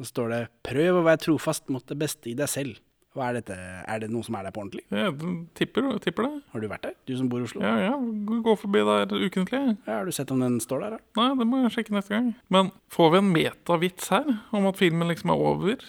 [0.00, 2.78] Så står det 'Prøv å være trofast mot det beste i deg selv'.
[3.12, 3.56] Hva er dette?
[3.90, 4.84] Er det noe som er der på ordentlig?
[4.88, 5.14] Jeg
[5.58, 6.42] tipper, tipper det.
[6.52, 6.94] Har du vært der?
[7.10, 7.60] Du som bor i Oslo?
[7.60, 7.96] Ja, ja.
[7.98, 9.60] Gå forbi der ukentlig.
[9.84, 10.98] Ja, har du sett om den står der, da?
[11.18, 12.30] Nei, det må jeg sjekke neste gang.
[12.48, 15.82] Men får vi en metavits her om at filmen liksom er over?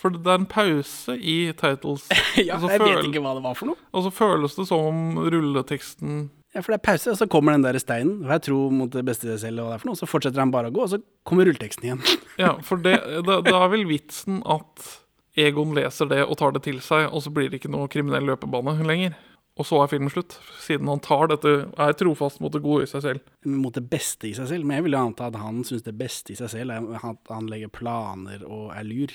[0.00, 2.08] For det er en pause i titles.
[2.40, 3.76] ja, jeg vet ikke hva det var for noe.
[3.92, 7.54] og så føles det som om rulleteksten Ja, For det er pause, og så kommer
[7.56, 8.24] den der steinen.
[8.26, 9.96] og jeg tror mot det beste selv, og det er for noe.
[10.00, 12.02] Så fortsetter han bare å gå, og så kommer rulleteksten igjen.
[12.42, 14.88] Ja, for det, det, det er vel vitsen at
[15.36, 18.26] Egon leser det og tar det til seg, og så blir det ikke noe kriminell
[18.28, 19.14] løpebane lenger.
[19.60, 22.88] Og så er filmen slutt, siden han tar dette, er trofast mot det gode i
[22.88, 23.32] seg selv.
[23.48, 24.64] Mot det beste i seg selv.
[24.64, 27.32] Men jeg vil jo anta at han syns det beste i seg selv er at
[27.32, 29.12] han legger planer og er lur.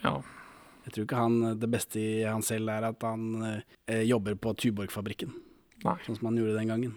[0.00, 0.14] Ja,
[0.86, 3.28] Jeg tror ikke han, det beste i han selv er at han
[3.88, 5.32] eh, jobber på Tuborg-fabrikken.
[5.82, 5.98] Nei.
[6.06, 6.94] Sånn som han gjorde den gangen.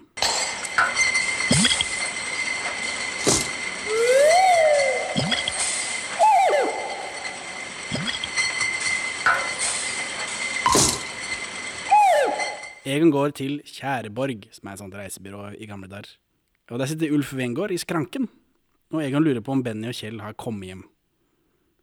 [12.88, 16.14] Egon går til Kjæreborg, som er et sånt reisebyrå i gamle dager.
[16.72, 18.30] Og der sitter Ulf Wengård i skranken,
[18.94, 20.84] og Egon lurer på om Benny og Kjell har kommet hjem.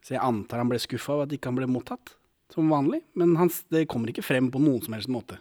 [0.04, 2.14] Så jeg antar han ble skuffa over at ikke han ble mottatt,
[2.52, 5.38] som vanlig, men han, det kommer ikke frem på noen som helst måte.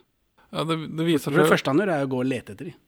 [0.54, 2.54] Ja, det, det, viser For det seg, første han gjør, er å gå og lete
[2.54, 2.80] etter dem.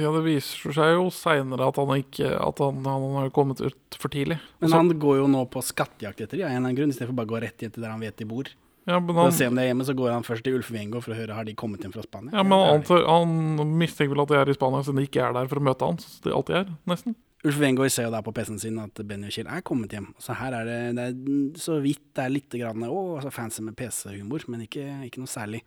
[0.00, 3.98] ja, det viser seg jo seinere at han ikke At han, han har kommet ut
[4.00, 4.40] for tidlig.
[4.58, 4.80] Men Også...
[4.80, 7.30] han går jo nå på skattejakt etter dem av en eller annen grunn, istedenfor bare
[7.30, 8.48] å gå rett hjem til der han vet de bor.
[8.88, 10.72] ja, men For å se om de er hjemme, så går han først til Ulf
[10.74, 12.32] Wengård for å høre har de kommet hjem fra Spania.
[12.32, 15.22] ja, men han, antar, han mistenker vel at de er i Spania siden de ikke
[15.28, 17.16] er der for å møte han, som de alltid er, nesten.
[17.44, 20.06] Ulf Wengård ser jo da på PC-en sin at Benny og Kjell er kommet hjem.
[20.16, 23.60] Så her er det, det er så vidt det er litt grann, å, så fancy
[23.66, 25.60] med PC-humor, men ikke, ikke noe særlig.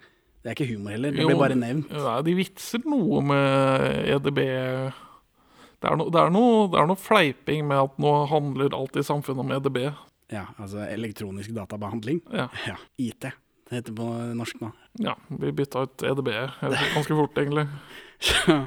[0.48, 1.90] Det er ikke humor heller, det blir bare nevnt.
[1.92, 4.40] Ja, de vitser noe med EDB
[5.78, 8.96] det er, no, det, er noe, det er noe fleiping med at nå handler alt
[8.98, 9.82] i samfunnet om EDB.
[10.34, 12.24] Ja, altså elektronisk databehandling.
[12.34, 13.28] Ja, Ja, IT.
[13.68, 14.06] Det heter på
[14.40, 14.70] norsk nå.
[15.04, 16.30] ja vi bytta ut EDB
[16.64, 17.68] ganske fort, egentlig.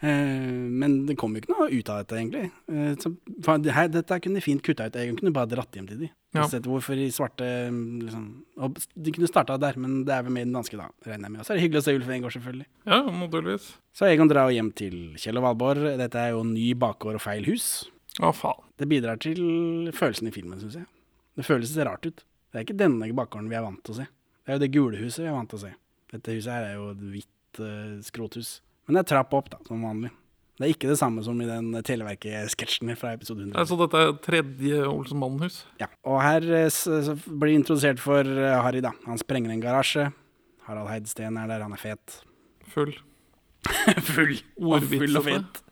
[0.00, 2.46] Eh, men det kom jo ikke noe ut av dette, egentlig.
[2.72, 3.12] Eh, så,
[3.60, 4.96] det her, dette kunne de fint kutta ut.
[4.96, 6.10] Jeg kunne bare dratt hjem til de.
[6.36, 6.46] Ja.
[6.48, 8.26] Sett hvorfor de svarte mm, liksom,
[8.94, 11.40] De kunne starta der, men det er vel med den danske, da, regner jeg med.
[11.42, 12.68] Og så er det hyggelig å se Ulf Engård, selvfølgelig.
[12.86, 13.66] Ja, naturligvis.
[13.98, 15.90] Så Egon drar hjem til Kjell og Valborg.
[16.00, 17.68] Dette er jo ny bakgård og feil hus.
[18.22, 18.64] Å, faen.
[18.80, 20.88] Det bidrar til følelsen i filmen, syns jeg.
[21.36, 22.24] Det føles rart ut.
[22.50, 24.08] Det er ikke denne bakgården vi er vant til å se.
[24.40, 25.74] Det er jo det gule huset vi er vant til å se.
[26.10, 28.56] Dette huset her er jo et hvitt uh, skrothus.
[28.90, 30.08] Men det er trapp opp, da, som vanlig.
[30.58, 33.54] Det er ikke det samme som i den Televerket-sketsjen fra episode 100.
[33.62, 35.60] Altså, dette er tredje Olsen-Mannen-hus.
[35.78, 35.86] Ja.
[36.10, 38.90] Og her eh, så blir introdusert for eh, Harry, da.
[39.06, 40.10] Han sprenger en garasje.
[40.66, 42.18] Harald Heidsten er der, han er fet.
[42.74, 42.90] Full.
[44.10, 44.34] Full.
[44.58, 45.62] Og full og fet.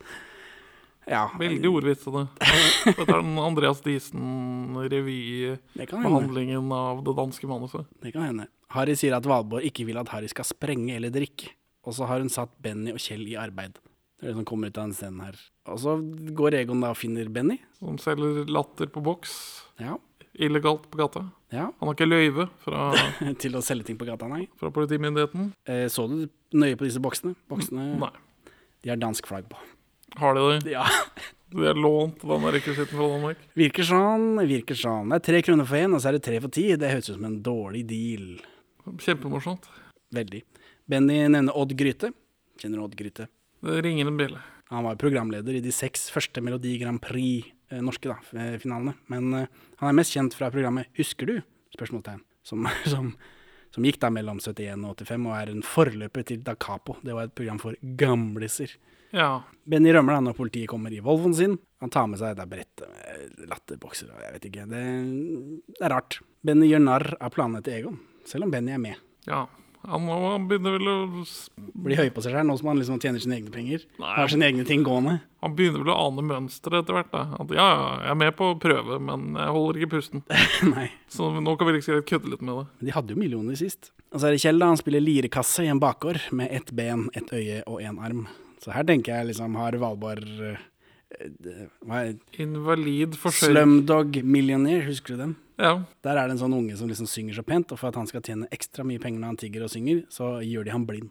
[1.10, 2.22] Ja, Veldig ordvitsete.
[2.86, 7.82] Dette er den Andreas Diesen-revybehandlingen av det danske manuset.
[7.98, 8.46] Det kan hende.
[8.78, 11.50] Harry sier at Valborg ikke vil at Harry skal sprenge eller drikke.
[11.86, 13.78] Og så har hun satt Benny og Kjell i arbeid.
[14.18, 15.36] Det er det som kommer ut av den scenen her.
[15.70, 15.94] Og så
[16.34, 17.60] går Egon da og finner Benny.
[17.78, 19.36] Som selger latter på boks.
[19.80, 19.96] Ja,
[20.38, 21.24] Illegalt på gata.
[21.50, 21.64] ja.
[21.80, 22.92] Han har ikke løyve fra,
[23.42, 24.44] Til å selge ting på gata, nei.
[24.60, 25.52] fra politimyndigheten.
[25.66, 27.34] Eh, så du nøye på disse boksene?
[27.50, 28.10] Boksene Nei.
[28.84, 29.58] de har dansk flagg på.
[30.18, 30.72] Har de det?
[30.76, 30.84] Ja.
[31.48, 33.38] De har lånt den der rekvisitten fra Danmark.
[33.56, 35.08] Virker sånn, virker sånn.
[35.08, 36.66] Det er tre kroner for én, og så er det tre for ti.
[36.76, 38.26] Det høres ut som en dårlig deal.
[39.00, 39.64] Kjempemorsomt.
[40.12, 40.42] Veldig.
[40.88, 42.12] Benny nevner Odd Gryte.
[42.58, 43.28] Kjenner du Odd Gryte?
[43.60, 44.40] Det ringer en bjelle.
[44.72, 48.94] Han var programleder i de seks første Melodi Grand Prix eh, norske da, eh, finalene.
[49.12, 49.46] Men eh,
[49.80, 51.38] han er mest kjent fra programmet Husker du?
[51.76, 52.22] spørsmålstegn.
[52.48, 53.10] Som, som,
[53.74, 56.96] som gikk da mellom 71 og 85, og er en forløper til Da Capo.
[57.04, 58.72] Det var et program for gamliser.
[59.12, 59.42] Ja.
[59.68, 61.58] Benny rømmer da når politiet kommer i Volvoen sin.
[61.80, 64.66] Han tar med seg det brettet med latterbokser og jeg vet ikke.
[64.72, 64.82] Det,
[65.78, 66.18] det er rart.
[66.44, 67.96] Benny gjør narr av planene til Egon,
[68.28, 69.00] selv om Benny er med.
[69.28, 69.46] ja.
[69.86, 71.24] Han, begynner vel å
[71.78, 73.84] Bli høy på seg selv nå som han liksom tjener sine egne penger.
[74.00, 74.14] Nei.
[74.16, 75.20] Har sine egne ting gående.
[75.44, 77.12] Han begynner vel å ane mønsteret etter hvert.
[77.12, 77.22] da.
[77.38, 80.24] At ja, ja, jeg er med på å prøve, men jeg holder ikke pusten.
[80.74, 80.88] Nei.
[81.12, 82.66] Så nå kan vi like greit kødde litt med det.
[82.80, 83.92] Men de hadde jo millioner sist.
[84.10, 84.72] Og så er det Kjell, da.
[84.72, 88.26] Han spiller lirekasse i en bakgård med ett ben, ett øye og én arm.
[88.64, 90.62] Så her tenker jeg liksom har Valborg eh,
[91.22, 95.36] eh, hva er Invalid forsørger Slumdog Millionaire, husker du den?
[95.58, 95.72] Ja.
[96.06, 98.06] Der er det en sånn unge som liksom synger så pent, og for at han
[98.06, 101.10] skal tjene ekstra mye penger når han tigger og synger, så gjør de ham blind.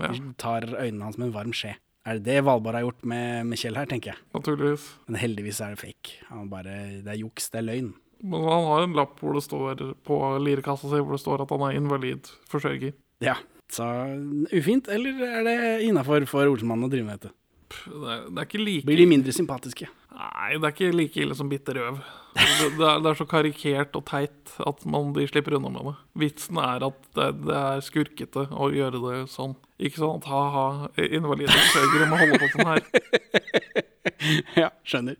[0.00, 1.74] ja, De tar øynene hans med en varm skje.
[2.08, 4.18] Er det det Valborg har gjort med, med Kjell her, tenker jeg.
[4.34, 4.86] naturligvis.
[5.06, 6.16] Men heldigvis er det fake.
[6.32, 6.72] Han bare,
[7.04, 7.92] det er juks, det er løgn.
[8.22, 11.50] Men han har en lapp hvor det står på lirekassa si hvor det står at
[11.54, 12.96] han er invalid forsørger.
[13.22, 13.36] Ja,
[13.72, 13.86] så
[14.52, 15.54] ufint, eller er det
[15.86, 17.32] innafor for Olsenmannen å drive med dette?
[17.86, 19.86] Det er, det er ikke like Blir de mindre sympatiske?
[20.22, 22.02] Nei, det er ikke like ille som bitter røv.
[22.32, 25.88] Det, det, er, det er så karikert og teit at man, de slipper unna med
[25.88, 25.94] det.
[26.22, 29.56] Vitsen er at det, det er skurkete å gjøre det sånn.
[29.82, 30.66] Ikke sånn at ha-ha,
[31.02, 32.84] invalide forsørgere må holde på sånn her.
[34.62, 35.18] ja, skjønner.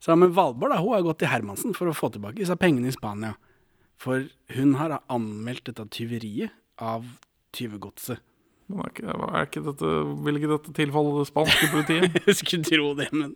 [0.00, 2.88] Så men Valborg da, hun har gått til Hermansen for å få tilbake disse pengene
[2.88, 3.34] i Spania.
[4.00, 7.04] For hun har anmeldt dette tyveriet av
[7.56, 8.22] tyvegodset.
[8.68, 9.92] Men er ikke, er ikke dette,
[10.24, 12.18] vil ikke dette tilfalle det spanske politiet?
[12.28, 13.32] Jeg skulle tro det, men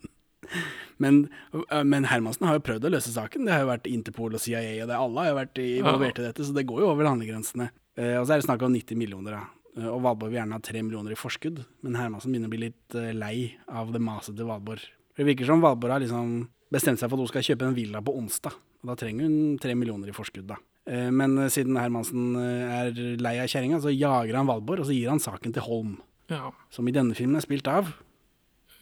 [1.03, 3.45] men, øh, men Hermansen har jo prøvd å løse saken.
[3.47, 6.27] Det har jo vært Interpol og CIA, og det alle har jo vært involvert i
[6.29, 7.71] dette, så det går jo over landegrensene.
[7.97, 9.43] Eh, og så er det snakk om 90 millioner, da.
[9.77, 12.65] Eh, Og Valborg vil gjerne ha 3 millioner i forskudd, men Hermansen begynner å bli
[12.67, 13.37] litt eh, lei
[13.69, 14.85] av det maset til Valborg.
[15.17, 18.01] Det virker som Valborg har liksom bestemt seg for at hun skal kjøpe en villa
[18.01, 18.55] på onsdag.
[18.83, 20.57] Og da trenger hun 3 millioner i forskudd, da.
[20.89, 24.89] Eh, Men eh, siden Hermansen eh, er lei av kjerringa, så jager han Valborg, og
[24.89, 25.99] så gir han saken til Holm.
[26.33, 26.51] Ja.
[26.73, 27.93] Som i denne filmen er spilt av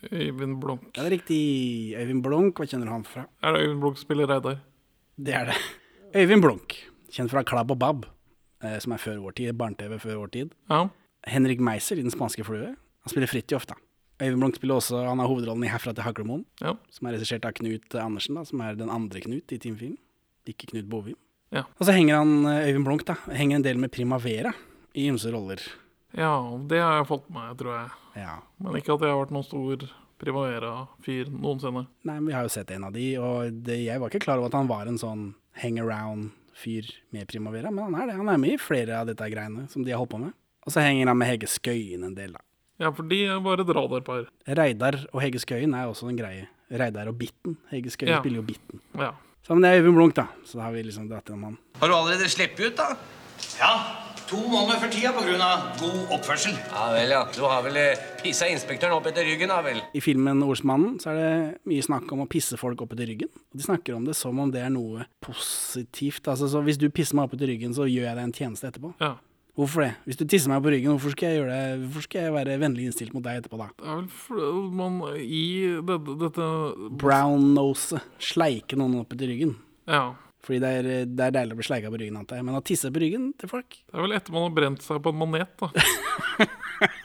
[0.08, 0.88] Øyvind Blunk.
[0.96, 1.40] Ja, det er riktig.
[1.96, 3.26] Øyvind Blunk, hva kjenner du han fra?
[3.42, 4.62] Er det Øyvind Blunk som spiller Reidar?
[5.20, 5.58] Det er det.
[6.16, 6.76] Øyvind Blunk,
[7.12, 8.06] kjent fra Klabb og Babb,
[8.64, 10.54] eh, som er før vår tid, barne-TV før vår tid.
[10.70, 10.86] Ja.
[11.28, 12.72] Henrik Meiser i Den spanske flue.
[12.74, 13.76] Han spiller Fridtjof, da.
[14.22, 16.74] Øyvind Blunk spiller også, han har hovedrollen i Herfra til Haglemoen, ja.
[16.90, 19.96] som er regissert av Knut Andersen, da, som er den andre Knut i Team Film.
[20.48, 21.16] Ikke Knut Bovim.
[21.52, 21.64] Ja.
[21.78, 24.52] Og så henger han, eh, Øyvind Blunk, da, henger en del med Primavera
[24.94, 25.60] i ymse roller.
[26.16, 27.90] Ja, det har jeg fått med meg, tror jeg.
[28.16, 28.38] Ja.
[28.58, 29.84] Men ikke at jeg har vært noen stor
[30.20, 31.86] Primavera-fyr noensinne.
[32.04, 34.40] Nei, men vi har jo sett en av de, og det, jeg var ikke klar
[34.40, 35.22] over at han var en sånn
[35.62, 38.18] hang around-fyr med Primavera, men han er det.
[38.20, 40.34] Han er med i flere av dette greiene som de har holdt på med.
[40.66, 42.42] Og så henger han med Hege Skøyen en del, da.
[42.80, 44.28] Ja, for de er bare et radarpar.
[44.48, 46.46] Reidar og Hege Skøyen er også en greie.
[46.70, 47.56] Reidar og Bitten.
[47.72, 48.20] Hege Skøyen Ja.
[48.20, 48.80] spiller jo Bitten.
[48.96, 49.12] Ja.
[49.44, 50.26] Så men det er Øyvind Blunk, da.
[50.44, 51.58] Så da har vi liksom dratt gjennom han.
[51.80, 52.96] Har du allerede sluppet ut, da?
[53.58, 53.72] Ja.
[54.30, 55.46] To måneder for tida pga.
[55.80, 56.52] god oppførsel.
[56.70, 57.22] Ja vel, ja.
[57.34, 59.80] Du har vel eh, pissa inspektøren opp etter ryggen, da vel?
[59.90, 61.32] I filmen Olsmannen så er det
[61.66, 63.32] mye snakk om å pisse folk opp etter ryggen.
[63.50, 66.30] Og de snakker om det som om det er noe positivt.
[66.30, 68.70] Altså, så hvis du pisser meg opp etter ryggen, så gjør jeg deg en tjeneste
[68.70, 68.94] etterpå.
[69.02, 69.16] ja.
[69.58, 69.90] Hvorfor det?
[70.06, 71.80] Hvis du tisser meg på ryggen, hvorfor skal jeg gjøre det?
[71.82, 73.66] Hvorfor skal jeg være vennlig innstilt mot deg etterpå, da?
[73.82, 75.42] Det er vel fordi man i
[75.90, 76.46] dette, dette
[77.02, 77.98] Brown nose.
[78.22, 79.56] Sleike noen opp etter ryggen.
[79.90, 80.04] Ja.
[80.44, 82.46] Fordi det er, det er deilig å bli sleika på ryggen, antar jeg.
[82.48, 85.02] Men å tisse på ryggen til folk Det er vel etter man har brent seg
[85.04, 85.70] på en manet, da.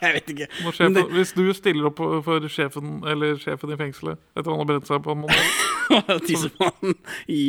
[0.00, 0.46] Jeg vet ikke.
[0.72, 4.70] Sjefen, det, Hvis du stiller opp for sjefen eller sjefen i fengselet etter man har
[4.70, 5.64] brent seg på en manet
[6.16, 6.96] å tisse på han
[7.28, 7.42] i,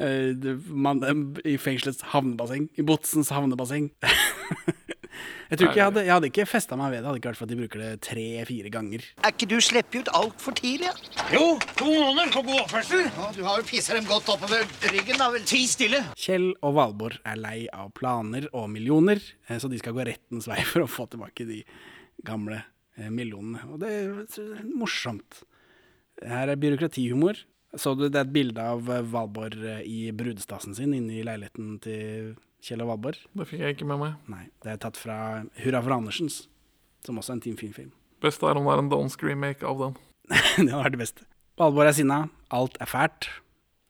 [0.00, 0.32] uh,
[0.72, 1.04] man,
[1.44, 2.70] i fengselets havnebasseng.
[2.80, 3.90] I Botsens havnebasseng.
[5.50, 7.40] jeg tror ikke jeg hadde, jeg hadde ikke festa meg ved det, hadde ikke vært
[7.40, 9.06] for at de bruker det tre-fire ganger.
[9.22, 10.90] Er ikke du sluppet ut altfor tidlig?
[10.90, 11.24] Ja?
[11.36, 11.46] Jo,
[11.78, 13.06] to måneder for god oppførsel.
[13.06, 15.46] Ja, du har jo pissa dem godt oppover ryggen, da vel.
[15.48, 16.02] Ti stille.
[16.18, 20.48] Kjell og Valborg er lei av planer og millioner, eh, så de skal gå rettens
[20.50, 21.62] vei for å få tilbake de
[22.26, 22.62] gamle
[22.96, 23.64] eh, millionene.
[23.70, 25.44] Og det er morsomt.
[26.24, 27.44] Her er byråkratihumor.
[27.74, 31.78] Så du det er et bilde av Valborg eh, i brudestasen sin inne i leiligheten
[31.82, 33.20] til Kjell og Valborg?
[33.36, 34.16] Det fikk jeg ikke med meg.
[34.32, 35.16] Nei, det er tatt fra
[35.60, 36.46] Hurra for Andersens,
[37.04, 37.92] som også er en Team Film-film.
[38.24, 39.98] Best er om det er en dansk remake av den.
[40.32, 41.26] det hadde vært det beste.
[41.60, 42.22] Valborg er sinna,
[42.56, 43.28] alt er fælt.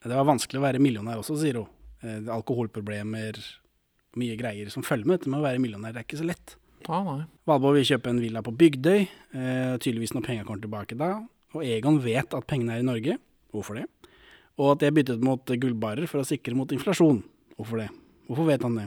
[0.04, 1.70] Det var vanskelig å være millionær også, sier hun.
[2.02, 3.38] Eh, Alkoholproblemer,
[4.18, 5.94] mye greier som følger med dette med å være millionær.
[5.94, 6.58] Det er ikke så lett.
[6.90, 7.22] Ah, nei.
[7.48, 11.14] Valborg vil kjøpe en villa på Bygdøy, eh, tydeligvis når penga kommer tilbake da.
[11.54, 13.20] Og Egon vet at pengene er i Norge.
[13.54, 13.86] Hvorfor det?
[14.58, 17.22] Og at de er byttet mot gullbarer for å sikre mot inflasjon.
[17.54, 17.92] Hvorfor det?
[18.28, 18.86] Hvorfor vet han det?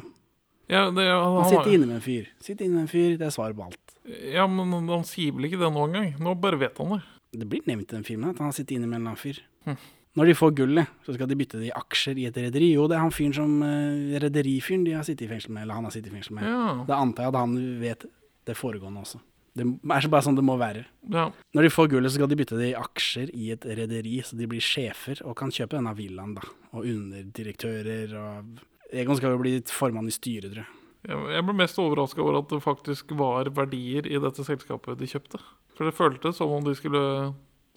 [0.67, 2.31] Ja, det, han, Han sitter inne med en fyr.
[2.43, 3.93] Sitter inne med en fyr, det er svaret på alt.
[4.33, 6.09] ja, men han sier vel ikke det nå engang?
[6.23, 7.03] Nå bare vet han det.
[7.37, 9.21] Det blir nevnt i den filmen at han har sittet inne med en eller annen
[9.21, 9.39] fyr.
[9.67, 9.77] Hm.
[10.17, 12.71] Når de får gullet, så skal de bytte det i aksjer i et rederi.
[12.73, 15.77] Jo, det er han fyren som uh, Rederifyren de har sittet i fengsel med, eller
[15.77, 16.47] han har sittet i fengsel med.
[16.49, 16.71] Ja.
[16.87, 18.05] Da antar jeg at han vet
[18.47, 19.21] det foregående også.
[19.57, 20.85] Det er så bare sånn det må være.
[21.13, 21.27] ja.
[21.57, 24.37] Når de får gullet, så skal de bytte det i aksjer i et rederi, så
[24.37, 26.49] de blir sjefer og kan kjøpe denne villaen, da.
[26.73, 28.59] Og underdirektører og
[28.93, 30.73] Egon skal jo bli formann i styret, tror jeg.
[31.07, 35.39] Jeg ble mest overraska over at det faktisk var verdier i dette selskapet de kjøpte.
[35.77, 37.03] For det føltes som om de skulle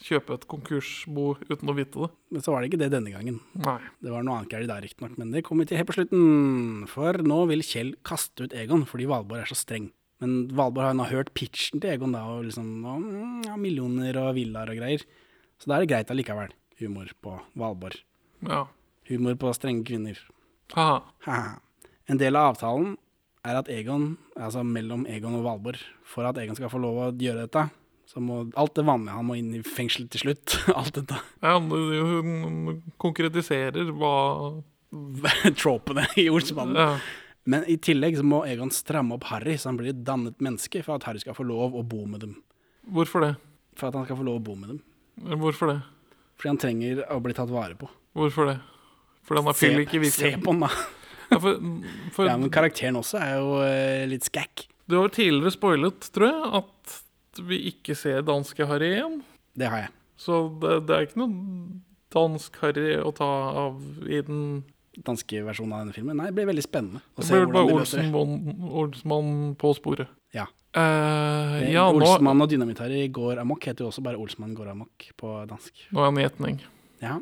[0.01, 2.11] kjøpe et konkursbo uten å vite det.
[2.33, 3.39] Men så var det ikke det denne gangen.
[3.61, 3.79] Nei.
[4.01, 6.25] Det var noe annet gærent der, riktignok, men det kommer vi til helt på slutten.
[6.91, 9.91] For nå vil Kjell kaste ut Egon fordi Valborg er så streng.
[10.21, 14.19] Men Valborg har nå hørt pitchen til Egon, da, og liksom og, mm, ja, millioner
[14.21, 15.05] og villaer og greier.
[15.61, 16.53] Så da er det greit allikevel.
[16.81, 18.01] Humor på Valborg.
[18.49, 18.65] Ja.
[19.13, 20.17] Humor på strenge kvinner.
[20.77, 22.97] En del av avtalen
[23.47, 27.11] er at Egon, altså mellom Egon og Valborg, for at Egon skal få lov å
[27.17, 27.67] gjøre dette,
[28.11, 31.55] så må alt det vanlige, han må inn i fengsel til slutt, alt dette, Ja,
[31.63, 34.15] hun konkretiserer hva
[35.61, 36.77] tropene i ordsmannen.
[36.79, 36.95] ja.
[37.49, 40.83] Men i tillegg så må Egon stramme opp Harry, så han blir et dannet menneske,
[40.85, 42.35] for at Harry skal få lov å bo med dem.
[42.93, 43.31] Hvorfor det?
[43.81, 44.83] For at han skal få lov å bo med dem.
[45.41, 45.79] Hvorfor det?
[46.37, 47.89] Fordi han trenger å bli tatt vare på.
[48.19, 48.59] Hvorfor det?
[49.31, 50.71] Fordi den har Se, fyll ikke se på den, da.
[51.31, 51.61] Ja, for,
[52.17, 54.65] for Ja, men karakteren også er jo eh, litt skækk.
[54.91, 59.21] Du har tidligere spoilet, tror jeg, at vi ikke ser danske Harry igjen.
[59.55, 59.95] Det har jeg.
[60.19, 61.79] Så det, det er ikke noe
[62.11, 63.31] dansk Harry å ta
[63.69, 63.79] av
[64.11, 64.45] i den
[65.01, 66.19] Danske versjonen av denne filmen.
[66.19, 67.77] Nei, det blir veldig spennende å Det blir bare.
[67.79, 70.11] Olsenmann Olsmann på sporet.
[70.35, 70.49] Ja.
[70.77, 75.07] Uh, ja, nå, Olsmann og Dynamitt-Harry går amok heter jo også bare Olsmann går amok
[75.17, 75.87] på dansk.
[75.95, 76.59] nå er han i gjetning.
[77.01, 77.15] Ja,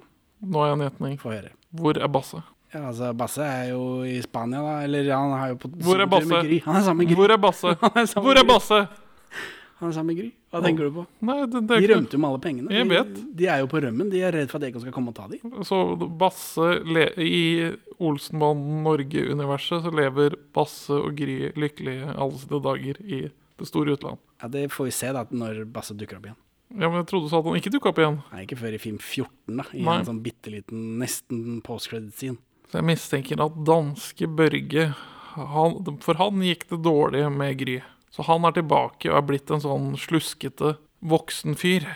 [0.42, 1.18] Nå er jeg en gjetning.
[1.20, 1.52] få høre.
[1.74, 2.42] Hvor er Basse?
[2.72, 4.74] Ja, altså, Basse er jo i Spania, da.
[4.84, 6.42] Eller han har jo på Hvor er Basse?
[6.66, 7.16] Han er sammen med Gry.
[7.22, 7.74] Hvor er Basse?
[8.24, 8.44] Hvor er.
[8.48, 8.80] Basse?
[9.78, 10.28] Han er sammen med Gry.
[10.50, 11.04] Hva tenker du på?
[11.28, 12.72] Nei, det, det De rømte jo med alle pengene.
[12.74, 13.12] Jeg vet.
[13.38, 14.08] De er jo på rømmen.
[14.10, 15.52] De er redd for at Egon skal komme og ta dem.
[15.68, 15.78] Så
[16.18, 16.70] Basse
[17.22, 17.38] I
[18.02, 23.20] Olsenbanden Norge-universet så lever Basse og Gry lykkelige alle sine dager i
[23.58, 24.18] det store utland.
[24.42, 26.40] Ja, Det får vi se da når Basse dukker opp igjen.
[26.74, 28.18] Ja, men jeg trodde du sa at han ikke dukka opp igjen.
[28.32, 29.64] Nei, ikke før i film 14, da.
[29.72, 29.94] I Nei.
[30.02, 32.36] en sånn bitte liten, nesten post-credit-scene.
[32.68, 34.90] Så jeg mistenker at danske Børge
[35.38, 37.78] han, For han gikk det dårlig med Gry.
[38.12, 41.86] Så han er tilbake og er blitt en sånn sluskete voksen fyr.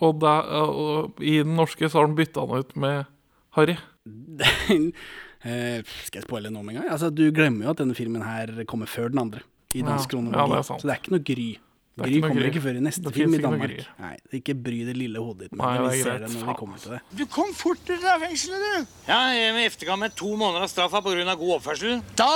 [0.00, 3.06] Og, der, og i den norske så har han bytta han ut med
[3.56, 3.76] Harry.
[5.40, 6.90] Eh, skal jeg spoile noe med en gang?
[6.92, 9.40] Altså, du glemmer jo at denne filmen her kommer før den andre.
[9.72, 9.86] I Ja.
[9.86, 10.64] dansk Ja, kronologi.
[10.68, 10.82] sant.
[10.82, 11.46] Så det er ikke noe Gry.
[12.00, 13.74] Gry kommer ikke før i neste Det film i Danmark.
[14.00, 15.88] Nei, ikke bry det lille hodet ditt med Nei, det.
[15.90, 17.00] Vi er ser det når vi kommer til det.
[17.20, 18.94] Du kom fort ut av fengselet, du.
[19.10, 21.34] Ja, jeg efterga med to måneder av straffa pga.
[21.40, 22.00] god oppførsel.
[22.18, 22.30] Da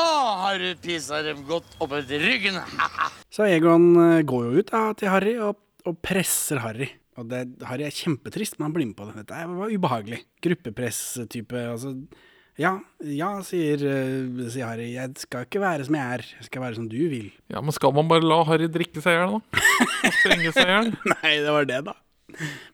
[0.44, 2.60] har du pissa dem godt oppetter ryggen.
[3.34, 6.90] Så Egon eh, går jo ut da, til Harry og, og presser Harry.
[7.20, 9.22] Og det, Harry er kjempetrist, men han blir med på det.
[9.22, 10.20] Dette var ubehagelig.
[10.42, 11.66] Gruppepress-type.
[11.74, 11.94] Altså,
[12.60, 14.90] ja, ja, sier, eh, sier Harry.
[14.94, 16.24] Jeg skal ikke være som jeg er.
[16.38, 17.30] Jeg skal være som du vil.
[17.50, 19.62] Ja, men skal man bare la Harry drikke seg i hjel, da?
[20.04, 20.92] Og sprenge seg i hjel?
[21.14, 21.96] Nei, det var det, da.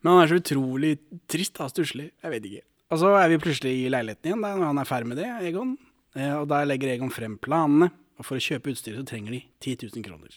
[0.00, 0.92] Men han er så utrolig
[1.30, 2.10] trist da, stusslig.
[2.22, 2.64] Jeg vet ikke.
[2.90, 5.28] Og så er vi plutselig i leiligheten igjen da, når han er ferdig med det,
[5.48, 5.74] Egon.
[6.18, 7.90] Eh, Og da legger Egon frem planene.
[8.20, 10.34] Og for å kjøpe utstyret så trenger de 10 000 kroner.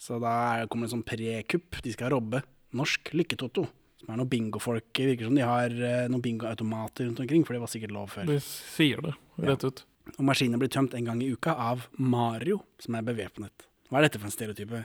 [0.00, 1.78] Så da er, kommer det en sånn prekupp.
[1.84, 2.40] De skal robbe
[2.74, 3.66] Norsk Lykketotto.
[4.10, 4.90] Er noen bingofolk.
[4.96, 8.28] Virker som de har eh, noen bingoautomater rundt omkring, for det var sikkert lov før.
[8.30, 9.84] De sier det rett ut.
[10.16, 13.66] Og maskinene blir tømt en gang i uka av Mario, som er bevæpnet.
[13.90, 14.84] Hva er dette for en stereotype?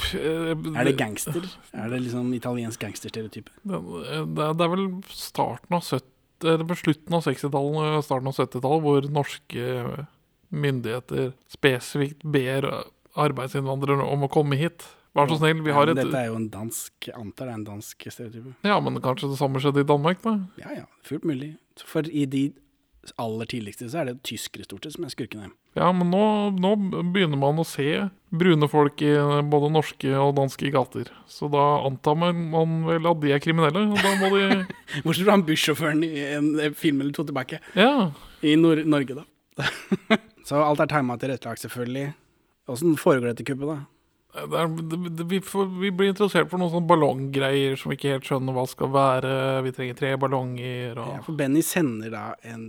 [0.00, 1.44] Er det gangster?
[1.76, 3.52] Er det liksom italiensk gangsterstereotype?
[3.62, 3.80] Det,
[4.36, 6.12] det, det er vel starten av 70
[6.44, 10.06] eller på slutten av 60-tallet og starten av 70-tallet hvor norske
[10.52, 12.68] myndigheter spesifikt ber
[13.16, 14.84] arbeidsinnvandrere om å komme hit.
[15.16, 17.56] Vær så snill, vi har Ja, et Dette er jo en dansk Antar det er
[17.56, 18.52] en dansk stereotype.
[18.66, 20.38] Ja, men kanskje det samme skjedde i Danmark, da?
[20.60, 21.54] Ja ja, fullt mulig.
[21.80, 22.50] For i de
[23.22, 25.50] aller tidligste så er det tyskere stort sett som er skurkene.
[25.76, 26.22] Ja, men nå,
[26.56, 26.72] nå
[27.12, 29.12] begynner man å se brune folk i
[29.52, 31.10] både norske og danske gater.
[31.30, 34.46] Så da antar man, man vel at de er kriminelle, og da må de
[35.04, 37.60] Bortsett fra han bussjåføren i en film eller to tilbake.
[37.78, 38.10] Ja.
[38.42, 39.26] I Nor Norge, da.
[40.48, 42.08] så alt er tima tilrettelagt, selvfølgelig.
[42.72, 43.78] Åssen foregår dette kuppet, da?
[44.36, 44.72] Det er,
[45.16, 48.56] det, vi, får, vi blir interessert for noen sånne ballonggreier som vi ikke helt skjønner
[48.56, 49.36] hva skal være.
[49.64, 52.66] Vi trenger tre ballonger og Ja, for Benny sender da en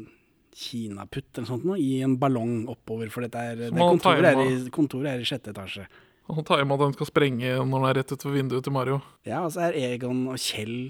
[0.57, 4.55] kinaputt eller sånt noe, i en ballong oppover, for dette er, det kontoret, er i,
[4.73, 5.85] kontoret er i sjette etasje.
[6.27, 8.97] Han tar med at den skal sprenge når den er rett utenfor vinduet til Mario.
[9.27, 10.89] Ja, og så er Egon og Kjell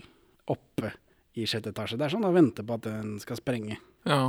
[0.50, 0.94] oppe
[1.38, 2.00] i sjette etasje.
[2.00, 3.78] Det er sånn da venter på at den skal sprenge.
[4.08, 4.22] Ja.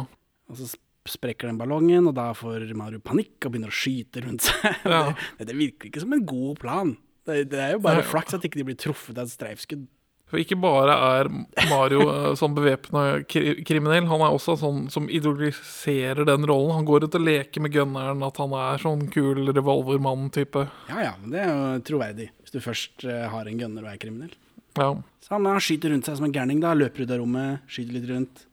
[0.49, 0.69] Og så
[1.11, 4.81] sprekker den ballongen, og da får Mario panikk og begynner å skyte rundt seg.
[4.89, 5.05] Ja.
[5.39, 6.97] Det, det virker ikke som en god plan.
[7.29, 8.09] Det, det er jo bare Nei.
[8.09, 9.87] flaks at ikke de blir truffet av et streifskudd.
[10.29, 11.29] For ikke bare er
[11.71, 16.75] Mario eh, sånn bevæpna kriminell, han er også sånn som idoliserer den rollen.
[16.77, 20.67] Han går ut og leker med gunneren, at han er sånn kul revolvermann-type.
[20.91, 23.95] Ja ja, men det er jo troverdig, hvis du først eh, har en gunner og
[23.95, 24.37] er kriminell.
[24.77, 24.91] Ja.
[25.25, 26.75] Så han, han skyter rundt seg som en gærning, da.
[26.77, 28.45] Løper ut av rommet, skyter litt rundt.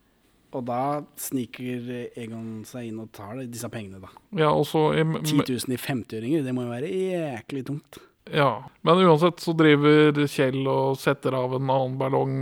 [0.55, 4.07] Og da sniker Egon seg inn og tar disse pengene, da.
[4.39, 7.99] ja, og så i- 10 000 i 50-åringer, det må jo være jæklig tungt.
[8.31, 12.39] Ja, men uansett så driver Kjell og setter av en annen ballong.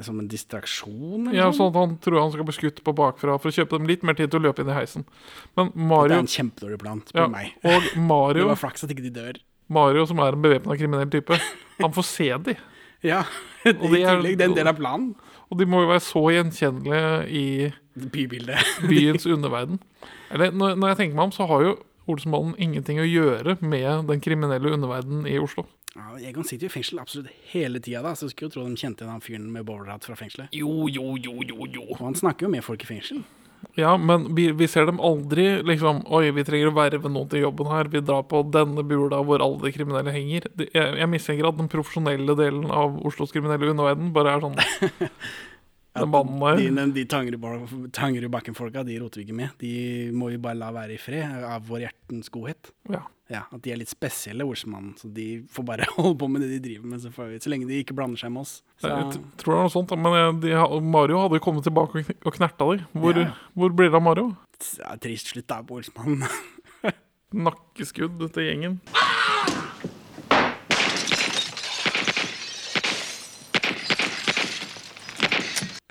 [0.00, 1.28] Som en distraksjon?
[1.28, 3.76] eller Ja, sånn at han tror han skal bli skutt på bakfra for å kjøpe
[3.78, 5.04] dem litt mer tid til å løpe inn i heisen.
[5.56, 7.52] Men Det er en kjempedårlig plan, spør ja, meg.
[7.62, 9.38] og Det var flaks at ikke de dør.
[9.68, 11.38] Mario, som er en bevæpna kriminell type,
[11.80, 12.56] han får se de.
[13.04, 13.22] Ja,
[13.64, 15.14] i de er- en del av planen.
[15.50, 17.46] Og de må jo være så gjenkjennelige i
[17.94, 18.58] Bybildet.
[18.90, 19.78] byens underverden.
[20.34, 21.74] Eller når, når jeg tenker meg om, så har jo
[22.10, 25.64] Olsenmannen ingenting å gjøre med den kriminelle underverdenen i Oslo.
[25.94, 28.64] Ja, Egon sitter jo i fengsel absolutt hele tida, da, så jeg skulle jo tro
[28.66, 30.50] de kjente igjen han fyren med bowlerhatt fra fengselet.
[30.52, 31.84] Jo, jo, jo, jo, jo.
[31.86, 33.22] Og han snakker jo med folk i fengsel.
[33.78, 37.44] Ja, men vi, vi ser dem aldri liksom Oi, vi trenger å verve noen til
[37.44, 37.90] jobben her.
[37.92, 40.48] Vi drar på denne bula hvor alle de kriminelle henger.
[40.60, 44.60] Jeg, jeg mistenker at den profesjonelle delen av Oslos kriminelle underverden bare er sånn
[45.94, 47.04] Den De, de,
[47.94, 49.52] Tangerudbakken-folka, de roter vi ikke med.
[49.60, 49.72] De
[50.14, 52.72] må vi bare la være i fred av vår hjertens godhet.
[52.90, 53.04] Ja.
[53.32, 54.96] Ja, At de er litt spesielle, Olsmannen.
[55.00, 57.52] Så de får bare holde på med det de driver med, så, får vi, så
[57.54, 58.56] lenge de ikke blander seg med oss.
[58.82, 60.52] Så, Jeg tror det er noe sånt, men de,
[60.84, 62.84] Mario hadde kommet tilbake og kn- og knerta de.
[62.92, 63.30] Hvor, Ja.
[63.56, 64.26] hvor blir det av Mario?
[64.78, 66.26] ja, trist slutt da på Olsmannen.
[67.46, 68.76] Nakkeskudd til gjengen.
[68.92, 69.23] Eh,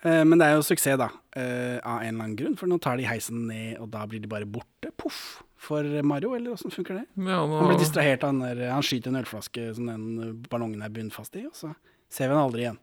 [0.03, 1.07] Men det er jo suksess, da.
[1.39, 2.57] eh, Av en eller annen grunn.
[2.59, 4.91] For nå tar de heisen ned, og da blir de bare borte.
[4.99, 5.41] Poff!
[5.63, 7.05] For Mario, eller åssen funker det?
[7.23, 10.91] Ja, Han blir distrahert av den der Han skyter en ølflaske som den ballongen er
[10.91, 11.69] bundet fast i, og så
[12.11, 12.79] ser vi han aldri igjen.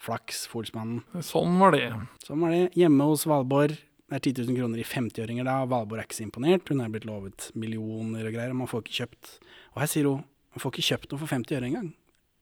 [0.00, 1.02] Flaks Folsmannen.
[1.26, 1.88] Sånn var det.
[2.24, 2.68] Sånn var det.
[2.78, 3.74] Hjemme hos Valborg.
[4.10, 5.58] Det er 10 000 kroner i 50-åringer da.
[5.70, 6.70] Valborg er ikke så imponert.
[6.70, 8.54] Hun er blitt lovet millioner og greier.
[8.54, 9.34] og Man får ikke kjøpt
[9.74, 11.90] Og her sier hun man får ikke kjøpt noe for 50 øre engang.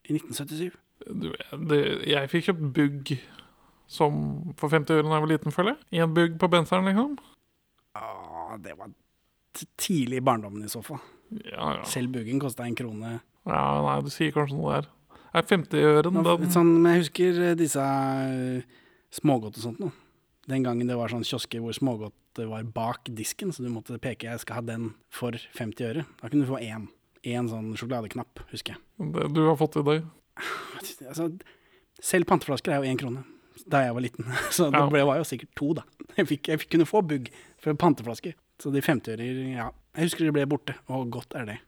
[0.09, 0.77] I 1977.
[1.13, 1.27] Du,
[1.73, 3.11] det, jeg fikk kjøpt bugg
[3.89, 6.03] som for 50 øre da jeg var liten, føler jeg.
[6.05, 7.17] En bugg på benseren, liksom.
[7.97, 8.93] Ah, det var
[9.81, 11.01] tidlig i barndommen i så fall.
[11.31, 11.85] Ja, ja.
[11.89, 13.19] Selv buggen kosta en krone.
[13.49, 14.91] ja nei, du sier kanskje noe der.
[15.37, 18.79] Er 50-øren Nå, den sånn, men jeg husker eh, disse eh,
[19.13, 19.91] smågodt og sånt nå.
[20.49, 24.29] Den gangen det var sånn kiosker hvor smågodt var bak disken, så du måtte peke
[24.29, 26.07] 'jeg skal ha den for 50 øre'.
[26.21, 26.87] Da kunne du få én.
[27.27, 29.13] Én sånn sjokoladeknapp, husker jeg.
[29.13, 30.07] det du har fått i dag?
[31.09, 31.33] Altså,
[32.01, 33.25] selv panteflasker er jo én krone
[33.67, 34.29] da jeg var liten.
[34.57, 35.87] Så det ble, var jo sikkert to, da.
[36.17, 37.31] Jeg, fikk, jeg fikk kunne få bugg
[37.63, 38.37] for panteflasker.
[38.63, 39.71] Så de 50-ører, ja.
[39.99, 41.59] Jeg husker de ble borte, og godt er det.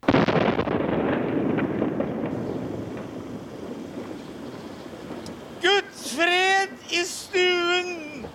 [5.61, 8.27] Guds fred i stuen!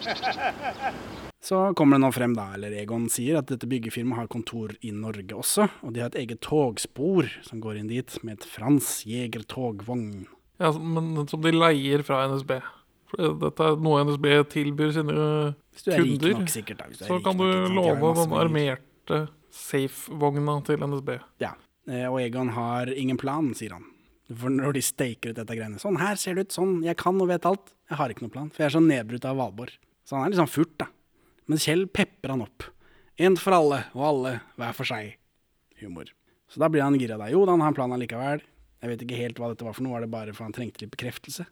[1.40, 4.92] Så kommer det nå frem, da, eller Egon sier, at dette byggefirmaet har kontor i
[4.94, 5.66] Norge også.
[5.82, 10.28] Og de har et eget togspor som går inn dit, med et Frans Jeger togvogn.
[10.60, 12.58] Ja, men som de leier fra NSB.
[13.10, 15.14] For dette er noe NSB tilbyr sine
[15.74, 16.34] Hvis du er rik kunder.
[16.38, 16.78] nok, sikkert.
[16.78, 16.84] da.
[16.90, 21.16] Hvis du er Så kan du nok, låne den armerte safe-vogna til NSB.
[21.42, 21.54] Ja,
[21.88, 23.86] eh, og Egon har ingen plan, sier han.
[24.30, 27.18] For når de staker ut dette greiene Sånn, her ser det ut, sånn, jeg kan
[27.20, 27.72] og vet alt.
[27.90, 29.72] Jeg har ikke noen plan, for jeg er så nedbrutt av Valborg.
[30.06, 30.86] Så han er sånn furt, da.
[31.50, 32.68] Men Kjell pepper han opp.
[33.18, 35.16] En for alle, og alle hver for seg.
[35.82, 36.12] Humor.
[36.50, 37.26] Så da blir han gira, da.
[37.32, 38.42] Jo da, han har en plan allikevel.
[38.80, 40.84] Jeg vet ikke helt hva dette var for noe, var det bare for han trengte
[40.84, 41.46] litt bekreftelse?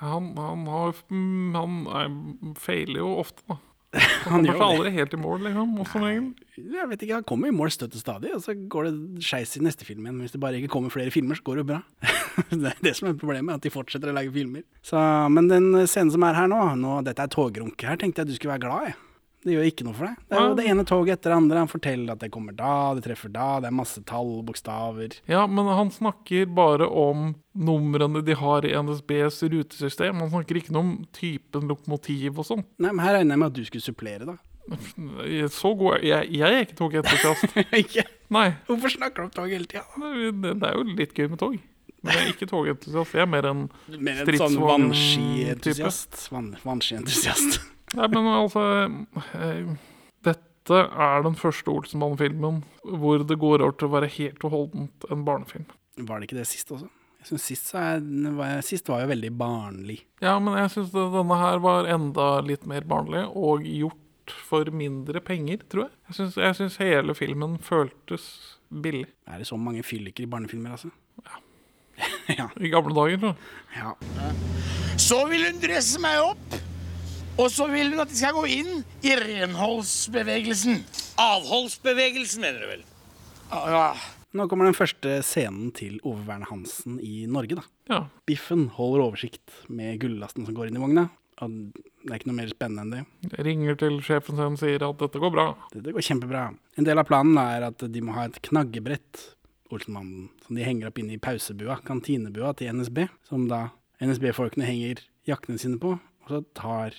[0.00, 2.14] Han, han, har, mm, han er,
[2.60, 3.60] feiler jo ofte, da.
[4.30, 5.70] Han Han kommer seg aldri helt i mål, liksom.
[5.98, 6.10] Nei,
[6.54, 9.56] Jeg vet ikke, Han kommer i mål støtt og stadig, og så går det skeis
[9.58, 10.20] i neste film igjen.
[10.22, 11.80] Hvis det bare ikke kommer flere filmer, så går det jo bra.
[12.52, 14.62] det er det som er problemet, at de fortsetter å lage filmer.
[14.86, 15.00] Så,
[15.34, 17.88] men den scenen som er her nå, nå dette er togrunke.
[17.90, 18.92] her tenkte jeg du skulle være glad.
[18.92, 18.98] Jeg.
[19.40, 20.16] Det gjør ikke noe for deg.
[20.28, 21.62] Det er jo det ene toget etter det andre.
[21.62, 25.16] Han forteller at det kommer da, det treffer da, det er masse tall bokstaver.
[25.30, 30.20] Ja, men han snakker bare om numrene de har i NSBs rutesystem.
[30.20, 32.66] Han snakker ikke noe om typen lokomotiv og sånn.
[32.76, 34.36] Nei, men her regner jeg med at du skulle supplere, da.
[35.50, 37.56] Så god jeg, jeg er ikke togentusiast.
[37.82, 38.04] ikke?
[38.30, 39.82] Nei, Hvorfor snakker du om tog hele tida?
[39.98, 41.56] det, det er jo litt gøy med tog.
[42.02, 43.14] Men jeg er ikke togentusiast.
[43.14, 46.28] Jeg er mer en en sånn vannskientusiast.
[46.32, 47.60] Vann, vannskientusiast.
[47.98, 48.62] Nei, men altså
[49.34, 49.72] eh,
[50.26, 52.62] Dette er den første Olsenbanen-filmen
[53.00, 55.66] hvor det går over til å være helt og holdent en barnefilm.
[55.98, 56.88] Var det ikke det sist også?
[57.20, 58.04] Jeg synes sist, så er,
[58.38, 59.98] var- sist var jo veldig barnlig.
[60.24, 65.20] Ja, men jeg syns denne her var enda litt mer barnlig, og gjort for mindre
[65.26, 65.92] penger, tror jeg.
[66.08, 68.24] Jeg syns, jeg syns hele filmen føltes
[68.72, 69.08] billig.
[69.28, 70.92] Er det så mange fylliker i barnefilmer, altså?
[71.26, 71.42] Ja.
[72.64, 73.80] I gamle dager, tror jeg.
[73.80, 74.30] ja.
[75.00, 76.56] Så vil hun dresse meg opp,
[77.40, 80.82] og så vil hun at jeg skal gå inn i renholdsbevegelsen.
[81.20, 82.82] Avholdsbevegelsen, mener du vel?
[83.50, 83.92] Ja,
[84.30, 87.64] Nå kommer den første scenen til Ove Verne Hansen i Norge, da.
[87.90, 87.96] Ja.
[88.30, 91.08] Biffen holder oversikt med gullasten som går inn i vogna.
[91.42, 93.30] Og det er ikke noe mer spennende enn det.
[93.32, 95.46] Jeg ringer til sjefen sin og sier at dette går bra.
[95.72, 96.44] Dette går kjempebra.
[96.78, 99.24] En del av planen er at de må ha et knaggebrett,
[99.70, 103.68] Olsenmannen, som de henger opp inne i pausebua, kantinebua til NSB, som da
[104.02, 106.96] NSB-folkene henger jakkene sine på, og så tar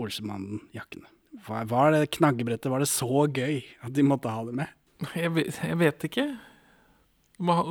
[0.00, 1.06] Olsenmannen jakkene.
[1.46, 4.68] Hva- Var det knaggebrettet, var det så gøy at de måtte ha det med?
[5.14, 6.26] Jeg vet, jeg vet ikke.
[7.38, 7.64] Var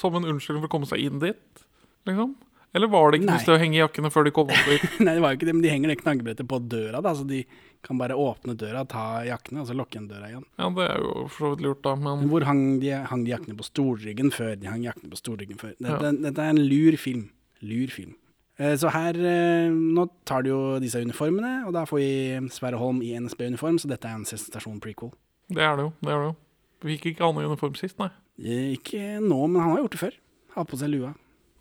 [0.00, 1.64] Som en unnskyldning for å komme seg inn dit.
[2.08, 2.34] liksom?
[2.72, 4.84] Eller var det ikke noe sted å henge jakkene før de kom opp dit?
[5.04, 7.24] Nei, det var jo ikke det, men de henger det knaggbrettet på døra, da, så
[7.26, 7.40] de
[7.82, 10.44] kan bare åpne døra, ta jakkene, og så lukke igjen døra igjen.
[10.60, 13.32] Ja, det er jo for så vidt lurt, da, men Hvor hang de, hang de
[13.32, 14.52] jakkene på stolryggen før?
[14.60, 15.74] De hang jakkene på stolryggen før.
[15.80, 16.12] Dette, Ja.
[16.28, 17.26] dette er en lur film.
[17.66, 18.14] Lur film.
[18.60, 22.78] Eh, Så her eh, Nå tar de jo disse uniformene, og da får vi Sverre
[22.78, 25.10] Holm i NSB-uniform, så dette er en sensasjon prequel.
[25.50, 25.92] det er det jo.
[26.04, 26.36] det er det jo.
[26.84, 28.12] Vi fikk ikke annen uniform sist, nei.
[28.40, 30.14] Eh, Ikke nå, men han har gjort det før.
[30.54, 31.10] Har på seg lua.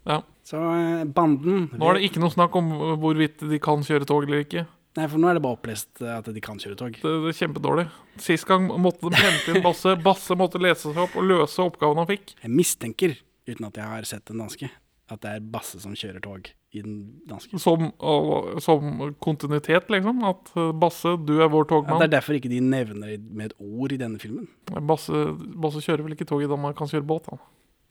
[0.07, 0.21] Ja.
[0.49, 2.71] Så eh, banden Nå er det ikke noe snakk om
[3.01, 4.65] hvorvidt de kan kjøre tog eller ikke.
[4.97, 6.95] Nei, for nå er det bare opplest eh, at de kan kjøre tog.
[6.97, 7.85] Det, det er kjempedårlig.
[8.19, 9.93] Sist gang måtte de hente inn Basse.
[10.03, 12.33] Basse måtte lese seg opp og løse oppgaven han fikk.
[12.41, 13.13] Jeg mistenker,
[13.49, 14.71] uten at jeg har sett den danske,
[15.13, 16.97] at det er Basse som kjører tog i den
[17.29, 17.61] danske.
[17.61, 20.25] Som, og, som kontinuitet, liksom.
[20.33, 23.57] At eh, Basse, du er vår At det er derfor ikke de nevner med et
[23.61, 24.49] ord i denne filmen.
[24.81, 25.27] Basse,
[25.61, 27.41] Basse kjører vel ikke tog i Danmark, han kjører båt, han.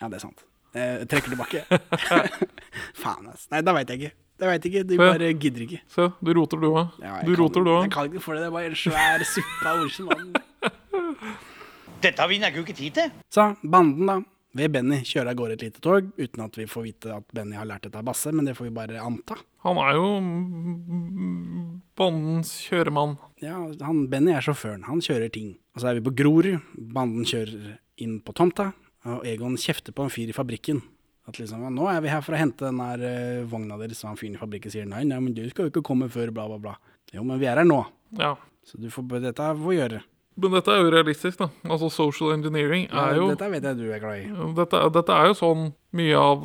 [0.02, 0.42] Ja, det er sant.
[0.74, 1.62] Jeg trekker tilbake.
[3.02, 3.46] Faen, ass.
[3.52, 4.14] Nei, da veit jeg ikke.
[4.38, 4.84] Det vet jeg ikke.
[4.92, 5.80] De bare gidder ikke.
[5.90, 6.92] Se, du roter, du òg.
[7.02, 8.44] Ja, du kan- roter, du Jeg kan ikke for det.
[8.44, 10.08] Det er bare en svær suppe av ord som.
[12.04, 13.14] Dette har vi nærmest ikke tid til.
[13.34, 14.18] Så banden, da.
[14.58, 17.54] Ved Benny kjører av gårde et lite tog, uten at vi får vite at Benny
[17.58, 19.36] har lært dette av Basse, men det får vi bare anta.
[19.66, 20.06] Han er jo
[21.98, 23.16] bandens kjøremann.
[23.44, 24.86] Ja, han, Benny er sjåføren.
[24.88, 25.52] Han kjører ting.
[25.76, 26.62] Og så er vi på Grorud.
[26.94, 28.70] Banden kjører inn på tomta,
[29.06, 30.82] og Egon kjefter på en fyr i fabrikken.
[31.28, 34.08] At liksom, 'Nå er vi her for å hente den der eh, vogna deres', og
[34.10, 36.46] han fyren i fabrikken sier 'nei, nei, men du skal jo ikke komme før', bla,
[36.48, 36.76] bla, bla.
[37.12, 37.84] Jo, men vi er her nå,
[38.18, 38.36] Ja.
[38.64, 40.02] så du får dette får gjøre.
[40.38, 41.48] Men dette er jo realistisk, da.
[41.66, 44.54] Altså Social engineering er jo Dette vet jeg du er glad i.
[44.54, 46.44] dette, dette er jo sånn mye av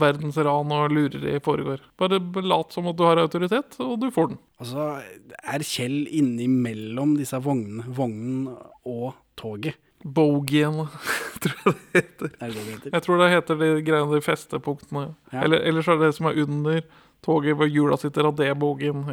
[0.00, 1.80] verdens ran og lureri foregår.
[1.98, 4.38] Bare lat som at du har autoritet, og du får den.
[4.58, 5.02] Altså,
[5.44, 9.76] er Kjell innimellom disse vognene, vognen og toget?
[10.04, 10.84] Bogien,
[11.42, 12.32] tror jeg det heter.
[12.38, 12.94] Er det det heter?
[12.94, 15.04] Jeg tror det heter de greiene, de festepunktene.
[15.32, 15.44] Ja.
[15.44, 16.80] Eller, eller så er det det som er under
[17.26, 19.04] toget, hvor hjula sitter av det bogien.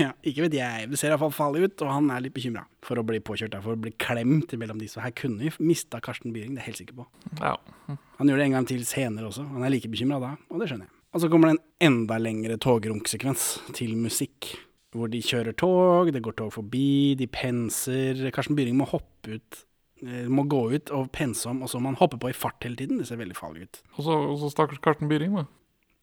[0.00, 0.86] Ja, ikke vet jeg.
[0.88, 3.76] Det ser iallfall farlig ut, og han er litt bekymra for å bli påkjørt, for
[3.76, 5.02] å bli klemt mellom disse.
[5.04, 7.04] Her kunne vi mista Karsten Byring, det er jeg helt sikker på.
[7.42, 7.52] Ja.
[8.16, 9.44] Han gjør det en gang til senere også.
[9.52, 10.96] Han er like bekymra da, og det skjønner jeg.
[11.12, 14.54] Og så kommer det en enda lengre togrunksekvens til musikk.
[14.96, 18.24] Hvor de kjører tog, det går tog forbi, de penser.
[18.32, 19.60] Karsten Byring må hoppe ut,
[20.02, 22.78] må gå ut og pense om, og så må han hoppe på i fart hele
[22.78, 22.98] tiden.
[22.98, 23.82] Det ser veldig farlig ut.
[23.96, 25.46] Og så, og så stakkars Karsten Byring, da.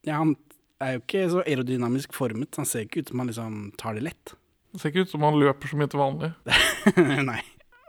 [0.08, 0.34] Ja, han
[0.80, 2.56] er jo ikke så aerodynamisk formet.
[2.56, 4.34] Han ser ikke ut som han liksom tar det lett.
[4.72, 6.30] Det ser ikke ut som han løper så mye til vanlig.
[7.30, 7.40] Nei.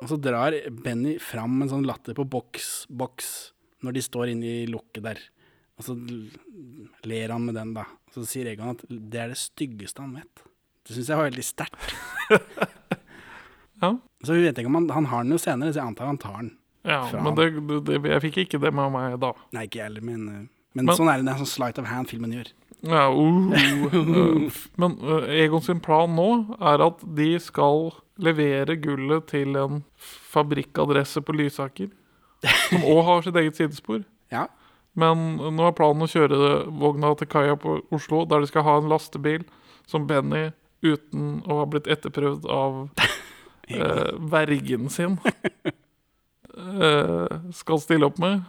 [0.01, 3.29] Og så drar Benny fram en sånn latter på boks, boks
[3.85, 5.21] når de står inne i lukket der.
[5.79, 5.95] Og så
[7.07, 7.87] ler han med den, da.
[8.09, 10.43] Og så sier Egon at det er det styggeste han vet.
[10.85, 11.95] Det syns jeg var veldig sterkt.
[13.81, 13.95] Ja.
[14.23, 16.19] Så vi vet ikke om han, han har den jo senere, så jeg antar han
[16.21, 16.51] tar den.
[16.87, 17.51] Ja, Fra men det,
[17.85, 19.35] det, jeg fikk ikke det med meg da.
[19.53, 21.27] Nei, ikke jeg heller, men, eh, men, Men- sånn er det.
[21.27, 22.51] Det er sånn slight of hand filmen gjør.
[22.81, 23.51] Ja, uh,
[23.93, 29.83] uh, men uh, Egon sin plan nå er at de skal levere gullet til en
[30.31, 31.91] fabrikkadresse på Lysaker,
[32.71, 34.01] som òg har sitt eget sidespor.
[34.33, 34.47] Ja.
[34.97, 36.39] Men nå er planen å kjøre
[36.81, 39.45] vogna til kaia på Oslo, der de skal ha en lastebil
[39.89, 40.49] som Benny,
[40.81, 42.87] uten å ha blitt etterprøvd av
[43.77, 45.17] eh, vergen sin,
[46.57, 48.41] uh, skal stille opp med.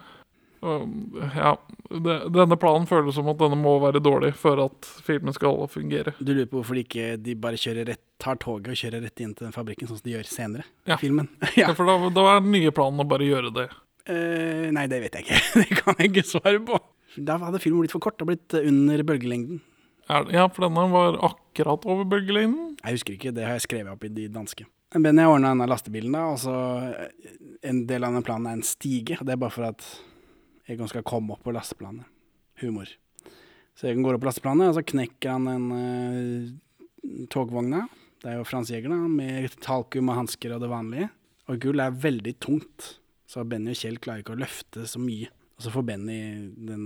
[0.63, 0.87] Og,
[1.35, 1.57] ja,
[1.91, 6.13] det, denne planen føles som at denne må være dårlig for at filmen skal fungere.
[6.23, 9.33] Du lurer på hvorfor de ikke de bare rett, tar toget og kjører rett inn
[9.35, 10.95] til den fabrikken, sånn som de gjør senere Ja.
[10.95, 11.27] i filmen?
[11.51, 11.51] Ja.
[11.67, 11.73] ja.
[11.75, 13.67] For da, da er den nye planen å bare gjøre det.
[14.07, 15.43] Uh, nei, det vet jeg ikke.
[15.63, 16.79] Det kan jeg ikke svare på.
[17.19, 19.59] Da hadde filmen blitt for kort og blitt under bølgelengden.
[20.07, 22.73] Ja, for denne var akkurat over bølgelengden.
[22.83, 24.65] Jeg husker ikke, det har jeg skrevet opp i de danske.
[25.01, 26.55] Benny har ordna denne lastebilen, da, og så
[26.91, 29.17] eh, en del av den planen er en stige.
[29.21, 29.85] Det er bare for at
[30.69, 32.05] Egon skal komme opp på lasteplanet.
[32.61, 32.91] Humor.
[33.73, 37.87] Så Egon går opp på lasteplanet, og så knekker han en uh, togvogna.
[38.21, 41.09] Det er jo Frans Jæger, da, med talkum og hansker og det vanlige.
[41.51, 42.93] Og gull er veldig tungt,
[43.27, 45.31] så Benny og Kjell klarer ikke å løfte så mye.
[45.57, 46.19] Og så får Benny
[46.69, 46.85] den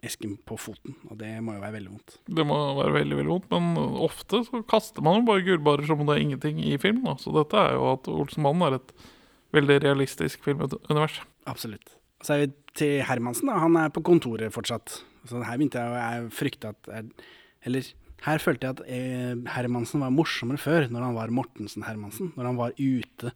[0.00, 2.18] gullesken på foten, og det må jo være veldig vondt.
[2.26, 6.00] Det må være veldig veldig vondt, men ofte så kaster man jo bare gullbarer som
[6.00, 7.04] om det er ingenting i film.
[7.04, 7.16] Da.
[7.18, 8.92] Så dette er jo at Olsenmannen er et
[9.52, 11.20] veldig realistisk filmunivers.
[11.46, 11.96] Absolutt.
[12.22, 13.58] Så er vi til Hermansen, da.
[13.60, 15.02] Han er på kontoret fortsatt.
[15.28, 17.10] Så her begynte jeg å jeg frykte at jeg,
[17.68, 17.88] Eller
[18.24, 22.32] her følte jeg at eh, Hermansen var morsommere før, når han var Mortensen Hermansen.
[22.36, 23.32] Når han var ute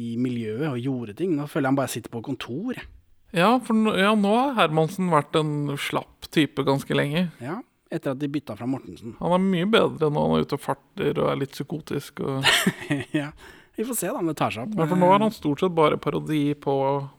[0.00, 1.36] i miljøet og gjorde ting.
[1.36, 2.74] Nå føler jeg han bare sitter på kontor.
[2.76, 2.88] jeg.
[3.34, 7.26] Ja, for nå- ja, nå har Hermansen vært en slapp type ganske lenge.
[7.42, 7.58] Ja,
[7.90, 9.16] etter at de bytta fra Mortensen.
[9.20, 12.22] Han er mye bedre når han er ute og farter og er litt psykotisk.
[12.22, 12.46] Og...
[13.18, 13.32] ja,
[13.76, 14.76] Vi får se da om det tar seg opp.
[14.78, 16.74] Men for nå er han stort sett bare parodi på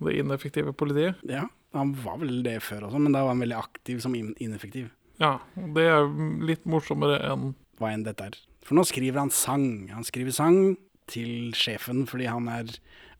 [0.08, 1.20] det ineffektive politiet.
[1.28, 1.46] Ja,
[1.76, 4.88] Han var vel det før også, men da var han veldig aktiv som ineffektiv.
[5.20, 5.38] Ja,
[5.76, 6.08] det er
[6.48, 8.38] litt morsommere enn Hva enn dette er.
[8.64, 9.90] For nå skriver han sang.
[9.92, 10.78] Han skriver sang
[11.12, 12.72] til sjefen fordi han er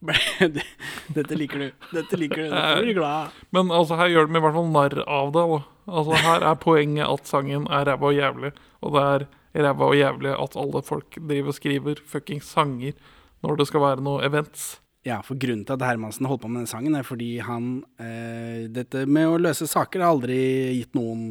[1.16, 1.68] Dette liker du.
[1.96, 2.50] Dette liker du.
[2.52, 3.36] Dette blir du glad av.
[3.56, 5.44] Men altså, her gjør de i hvert fall narr av det.
[5.88, 8.50] Altså, her er poenget at sangen er ræva og jævlig,
[8.84, 9.26] og det er
[9.66, 12.98] ræva og jævlig at alle folk driver og skriver fucking sanger
[13.44, 14.74] når det skal være noe events.
[15.06, 18.66] Ja, for grunnen til at Hermansen holdt på med den sangen, er fordi han eh,
[18.74, 20.38] Dette med å løse saker har aldri
[20.80, 21.30] gitt noen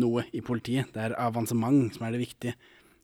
[0.00, 0.88] noe i politiet.
[0.94, 2.56] Det er avansement som er det viktige.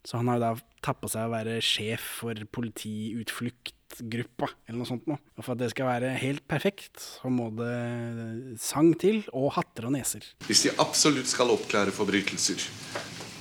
[0.07, 0.53] Så han har jo da
[0.87, 5.19] tatt på seg å være sjef for politiutfluktgruppa, eller noe sånt noe.
[5.37, 9.89] Og for at det skal være helt perfekt, så må det sang til, og hatter
[9.91, 10.23] og neser.
[10.47, 12.63] Hvis de absolutt skal oppklare forbrytelser,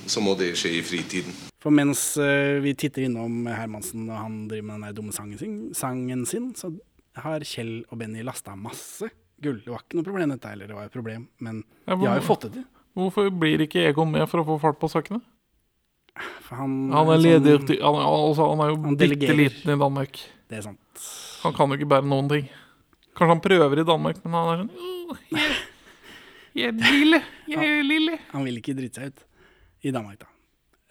[0.06, 1.34] så må det skje i fritiden.
[1.62, 5.40] For mens eh, vi titter innom Hermansen og han driver med den der dumme sangen
[5.40, 6.70] sin, sangen sin, så
[7.16, 9.08] har Kjell og Benny lasta masse
[9.42, 9.58] gull.
[9.64, 12.26] Det var ikke noe problem dette heller, det var et problem, men de har jo
[12.28, 12.66] fått det til.
[12.96, 15.20] Hvorfor blir ikke Egon med for å få fart på sakene?
[16.50, 20.20] Han, Han er sånn- leder til Han, altså, han er jo bitte liten i Danmark.
[20.48, 21.06] Det er sant.
[21.42, 22.46] Han kan jo ikke bære noen ting.
[23.16, 25.56] Kanskje han prøver i Danmark, men han er sånn oh, jeg,
[26.56, 28.18] jeg lille, jeg lille.
[28.32, 29.24] Han vil ikke drite seg ut
[29.86, 30.26] i Danmark, da.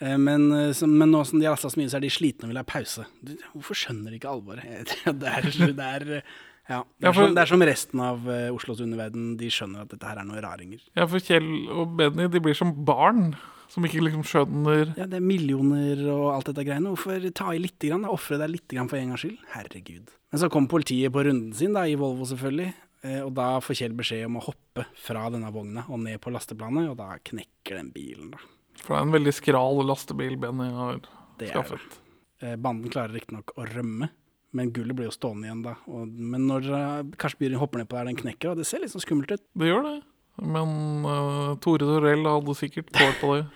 [0.02, 2.46] Eh, Men, eh, men nå som de har lasta så mye, så er de slitne
[2.48, 3.06] og vil ha pause.
[3.54, 4.92] Hvorfor skjønner de ikke alvoret?
[5.06, 6.22] Det er, det er, eh,
[6.70, 9.36] ja, det Ja, er, for- som, det er som resten av Oslos underverden.
[9.38, 10.82] De skjønner at dette her er noe raringer.
[10.98, 13.36] Ja, for Kjell og Benny de blir som barn
[13.72, 16.92] som ikke liksom skjønner Ja, det er millioner og alt dette greiene.
[16.94, 18.06] Hvorfor ta i lite grann?
[18.10, 19.38] Ofre deg lite grann for en gangs skyld?
[19.56, 20.12] Herregud.
[20.32, 22.74] Men så kom politiet på runden sin, da, i Volvo selvfølgelig.
[23.04, 26.34] eh, Og da får Kjell beskjed om å hoppe fra denne vogna og ned på
[26.34, 28.42] lasteplanet, og da knekker den bilen, da.
[28.82, 31.00] For det er en veldig skral lastebil Benny har
[31.40, 32.00] Det skaffet.
[32.44, 34.10] Eh, Banden klarer riktignok å rømme,
[34.56, 35.76] men gullet blir jo stående igjen da.
[35.88, 38.92] Og, men når Karsten Karsten hopper ned på der, den knekker, og det ser litt
[38.94, 39.44] sånn skummelt ut.
[39.56, 39.96] Det gjør det.
[40.42, 43.46] Men uh, Tore Torell hadde sikkert tålt på det.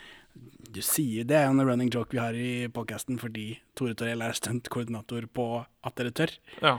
[0.69, 4.21] Du sier det er jo en running joke vi har i podkasten, fordi Tore Torell
[4.21, 5.45] er stuntkoordinator på
[5.81, 6.35] At dere tør.
[6.61, 6.75] Ja.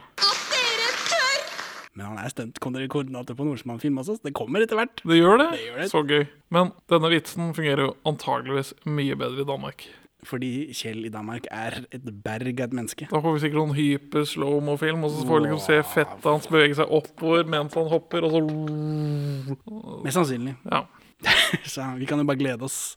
[1.98, 5.03] Men han er stuntkoordinator på Nordsmann-film også, så det kommer etter hvert.
[5.03, 5.48] Det gjør det.
[5.57, 5.88] Det gjør det.
[5.90, 6.22] Så gøy.
[6.55, 9.88] Men denne vitsen fungerer jo antageligvis mye bedre i Danmark.
[10.28, 13.06] Fordi Kjell i Danmark er et berg av et menneske.
[13.10, 16.48] Da får vi sikkert noen hyper slow-mo-film, og så får vi liksom se fettet hans
[16.52, 18.42] bevege seg oppover mens han hopper, og så
[20.04, 20.56] Mest sannsynlig.
[20.70, 20.84] Ja.
[21.68, 22.96] Så vi kan jo bare glede oss.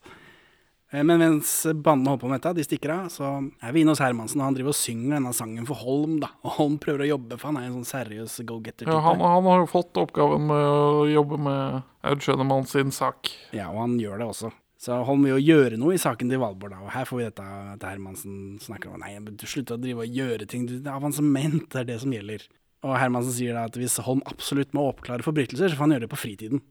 [0.94, 3.92] Eh, Men mens bandene holder på med dette, de stikker av, så er vi inne
[3.92, 6.30] hos Hermansen, og han driver og synger denne sangen for Holm, da.
[6.48, 8.94] Og Holm prøver å jobbe, for han er en sånn seriøs go-getter-type.
[8.96, 13.32] ja han, han har jo fått oppgaven med å jobbe med Aud Schønemann sin sak.
[13.52, 14.54] Ja, og han gjør det også.
[14.84, 16.82] Så Holm vil jo gjøre noe i saken til Valborg, da.
[16.84, 20.12] Og her får vi dette at Hermansen snakker om Nei, du slutter å drive og
[20.18, 20.66] gjøre ting.
[20.68, 22.44] Du- Det er avansement, det er det som gjelder.
[22.84, 26.04] Og Hermansen sier da at hvis Holm absolutt må oppklare forbrytelser, så får han gjøre
[26.08, 26.62] det på fritiden.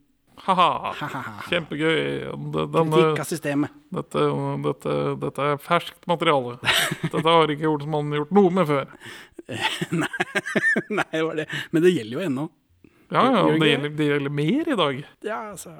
[0.45, 0.93] Ha-ha.
[1.49, 2.29] Kjempegøy.
[2.73, 3.69] Kritikk av systemet.
[3.93, 4.21] dette,
[4.65, 6.55] dette, dette er ferskt materiale.
[7.03, 8.87] Dette har ikke Olsmann gjort noe med før.
[9.93, 11.47] Nei, det var det.
[11.71, 12.47] Men det gjelder jo ennå.
[13.13, 15.03] Ja, ja, det gjelder, det gjelder mer i dag.
[15.25, 15.73] Ja, altså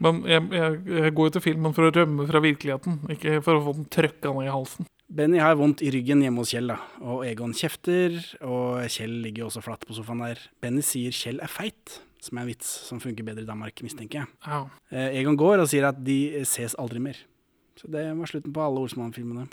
[0.00, 3.58] Men jeg, jeg, jeg går jo til filmen for å rømme fra virkeligheten, ikke for
[3.58, 4.88] å få den trøkka ned i halsen.
[5.10, 6.78] Benny har vondt i ryggen hjemme hos Kjell, da.
[7.02, 8.14] Og Egon kjefter,
[8.46, 10.40] og Kjell ligger jo også flatt på sofaen der.
[10.62, 14.22] Benny sier Kjell er feit, som er en vits som funker bedre i Danmark, mistenker
[14.22, 14.30] jeg.
[14.46, 14.62] Ja.
[14.94, 17.18] Eh, Egon går og sier at de ses aldri mer.
[17.80, 19.48] Så det var slutten på alle Olsmann-filmene.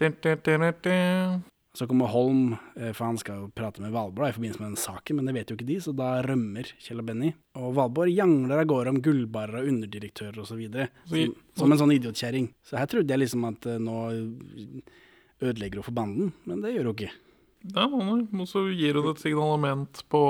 [1.77, 4.71] Så kommer Holm, eh, for han skal jo prate med Valborg da, i forbindelse med
[4.71, 7.29] den saken, men det vet jo ikke de, så da rømmer Kjell og Benny.
[7.59, 10.63] Og Valborg jangler av gårde om gullbarer og underdirektører osv.
[11.05, 12.49] Som, som en sånn idiotkjerring.
[12.65, 13.99] Så her trodde jeg liksom at eh, nå
[15.37, 17.13] ødelegger hun for banden, men det gjør hun ikke.
[17.75, 20.23] Ja, nei, og så gir hun et signalement på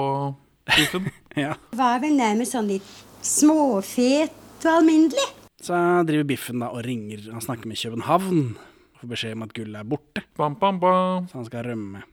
[0.76, 1.12] biffen.
[1.38, 1.52] Ja.
[1.78, 2.88] Var vel nærmest sånn litt
[3.22, 4.34] småfet
[4.66, 5.28] og alminnelig.
[5.62, 5.78] Så
[6.08, 7.28] driver Biffen da og ringer.
[7.30, 8.56] Han snakker med København.
[8.98, 11.28] Får beskjed om at gullet er borte, Bam, bam, bam.
[11.30, 12.04] så han skal rømme.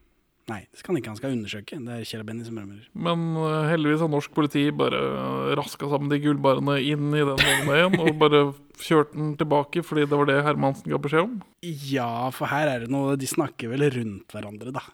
[0.45, 1.13] Nei, det skal han ikke.
[1.15, 1.77] Han skal undersøke.
[1.81, 2.83] Det er Kjell Benny som rømmer.
[3.07, 7.41] Men uh, heldigvis har norsk politi bare eh, raska sammen de gullbarene inn i den
[7.41, 8.43] vogna og bare
[8.77, 11.39] kjørt den tilbake fordi det var det Hermansen ga beskjed om.
[11.65, 14.85] Ja, for her er det noe De snakker vel rundt hverandre, da.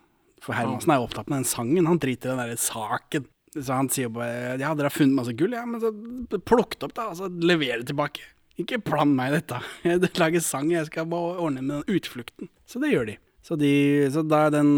[0.40, 1.90] For Hermansen er jo opptatt med den sangen.
[1.90, 3.26] Han driter i den derre saken.
[3.58, 5.90] Så han sier bare Ja, dere har funnet masse gull, ja, men så
[6.46, 7.10] plukk det opp, da.
[7.10, 8.22] Og så lever det tilbake.
[8.60, 9.58] Ikke bland meg dette.
[9.88, 12.50] Jeg lager sang, jeg skal bare ordne med den utflukten.
[12.68, 13.16] Så det gjør de.
[13.42, 13.72] Så, de,
[14.12, 14.70] så den,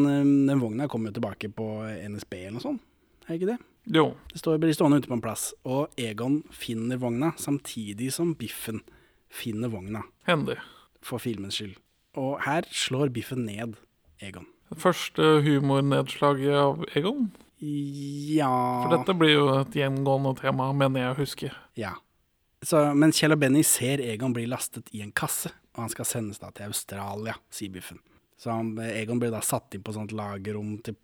[0.47, 1.67] den vogna kommer jo tilbake på
[2.15, 2.85] NSB eller noe sånt.
[3.27, 3.59] Er ikke det?
[3.91, 4.13] Jo.
[4.31, 8.83] Det står, blir stående ute på en plass, og Egon finner vogna samtidig som Biffen
[9.33, 10.59] finner vogna, Hendig.
[11.03, 11.75] for filmens skyld.
[12.21, 13.79] Og her slår Biffen ned
[14.23, 14.47] Egon.
[14.79, 17.31] Første humornedslaget av Egon.
[17.63, 18.51] Ja
[18.83, 21.51] For dette blir jo et gjengående tema, mener jeg å huske.
[21.79, 21.93] Ja.
[22.63, 26.07] Så, men Kjell og Benny ser Egon bli lastet i en kasse, og han skal
[26.07, 27.99] sendes da til Australia, sier Biffen.
[28.39, 30.97] Så han, Egon blir da satt inn på sånt lagerrom til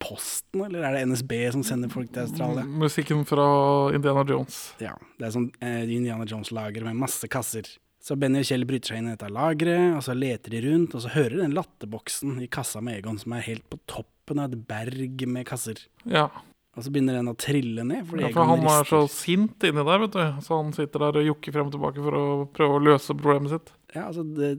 [0.00, 2.64] Posten, eller er det NSB som sender folk til Australia?
[2.64, 3.44] Musikken fra
[3.92, 4.62] Indiana Jones.
[4.80, 7.68] Ja, det er sånn eh, Indiana Jones-lager med masse kasser.
[8.00, 10.96] Så Benny og Kjell bryter seg inn i dette lageret, og så leter de rundt,
[10.96, 14.40] og så hører de den latterboksen i kassa med Egon som er helt på toppen
[14.40, 15.82] av et berg med kasser.
[16.08, 16.30] Ja.
[16.78, 19.82] Og så begynner den å trille ned, fordi ja, for han er så sint inni
[19.82, 20.20] der, vet du.
[20.46, 23.50] Så han sitter der og jokker frem og tilbake for å prøve å løse problemet
[23.56, 23.72] sitt.
[23.90, 24.52] Ja, altså det,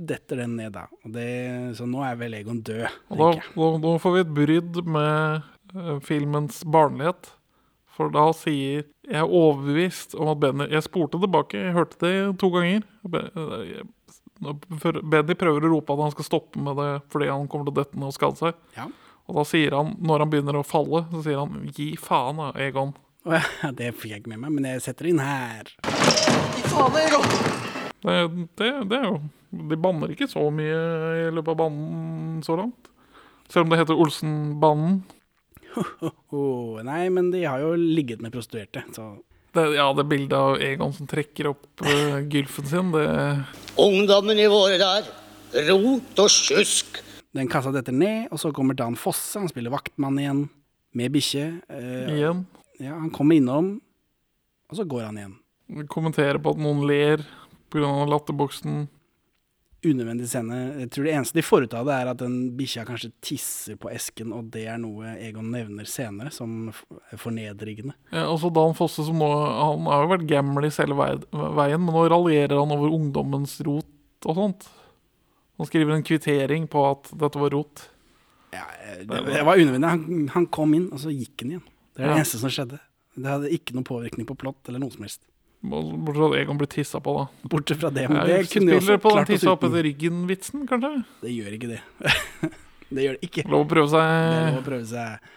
[0.00, 0.86] detter den ned da.
[1.04, 1.26] Det,
[1.76, 3.56] så nå er vel Egon død, Og da, tenker jeg.
[3.58, 7.34] da, da får vi et brydd med eh, filmens barnlighet.
[7.98, 12.12] For da sier Jeg er overbevist om at Benny Jeg spurte tilbake, jeg hørte det
[12.38, 12.84] to ganger.
[13.10, 13.82] Eh,
[15.02, 17.78] Benny prøver å rope at han skal stoppe med det fordi han kommer til å
[17.82, 18.58] dette ned og skade seg.
[18.78, 18.86] Ja.
[19.28, 22.48] Og da sier han, når han begynner å falle, så sier han 'gi faen, da,
[22.64, 22.94] Egon'.
[23.28, 25.72] Å ja, det fikk jeg ikke med meg, men jeg setter det inn her.
[26.56, 28.16] Gi faen Det,
[28.56, 29.18] det, det er jo
[29.68, 30.80] De banner ikke så mye
[31.26, 32.90] i løpet av banen så langt.
[33.48, 35.00] Selv om det heter Olsenbanen.
[36.32, 39.16] Oh, nei, men de har jo ligget med prostituerte, så
[39.54, 43.06] Det, ja, det bildet av Egon som trekker opp uh, gylfen sin, det
[43.80, 45.08] Ungdommen i våre dager.
[45.68, 47.00] Rot og sjusk.
[47.38, 50.46] Den kassa detter ned, og så kommer Dan Fosse, han spiller vaktmann igjen,
[50.98, 51.46] med bikkje.
[51.70, 53.76] Eh, ja, han kommer innom,
[54.68, 55.34] og så går han igjen.
[55.92, 57.22] kommenterer på at noen ler
[57.70, 57.90] pga.
[58.08, 58.86] latterboksen.
[59.78, 60.56] Unødvendig scene.
[60.80, 63.76] Jeg tror det eneste de får ut av det, er at den bikkja kanskje tisser
[63.78, 66.72] på esken, og det er noe Egon nevner senere som
[67.14, 67.94] fornedrigende.
[68.10, 71.94] Ja, altså Dan Fosse som nå Han har jo vært gamlis hele vei, veien, men
[71.94, 74.66] nå raljerer han over ungdommens rot og sånt.
[75.58, 77.88] Han skriver en kvittering på at dette var rot.
[78.54, 79.88] Ja, eh, det, det var unødvendig.
[79.90, 81.64] Han, han kom inn, og så gikk han igjen.
[81.96, 82.20] Det er det Ja.
[82.22, 82.78] eneste som skjedde.
[83.18, 85.24] Det hadde ikke noen påvirkning på plott eller noe som helst.
[85.58, 87.48] Bortsett fra at Egon ble tissa på, da.
[87.50, 88.04] Bortsett fra det.
[88.08, 90.92] Men Jeg det kunne de spiller også på den tissa opp etter ryggen-vitsen, kanskje?
[91.24, 91.80] Det gjør ikke det.
[92.94, 93.44] det gjør det ikke.
[93.50, 95.32] Lov å prøve Det er seg, lov å prøve seg.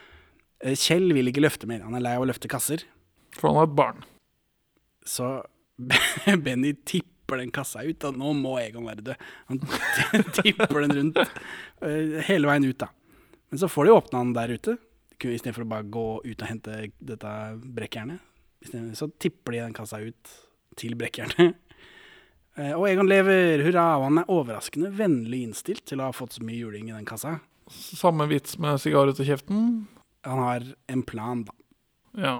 [0.61, 1.81] Eh, Kjell vil ikke løfte mer.
[1.87, 2.85] Han er lei av å løfte kasser.
[3.33, 4.05] for han er et barn.
[5.09, 5.31] Så
[6.45, 7.09] Benny tipper
[7.39, 8.11] den kassa ut, Da.
[8.11, 9.15] nå må Egon være død.
[9.47, 9.59] Han
[10.41, 12.87] tipper den rundt eh, hele veien ut, da.
[13.51, 14.77] Men så får de åpna den der ute,
[15.21, 18.19] istedenfor å bare gå ut og hente dette brekkjernet.
[18.97, 20.35] Så tipper de den kassa ut
[20.79, 21.55] til brekkjernet.
[22.59, 26.33] Eh, Og Egon lever, hurra, og han er overraskende vennlig innstilt til å ha fått
[26.35, 27.37] så mye juling i den kassa.
[27.71, 29.69] Samme vits med sigar ut av kjeften.
[30.27, 31.55] Han har en plan, da.
[32.19, 32.33] Ja.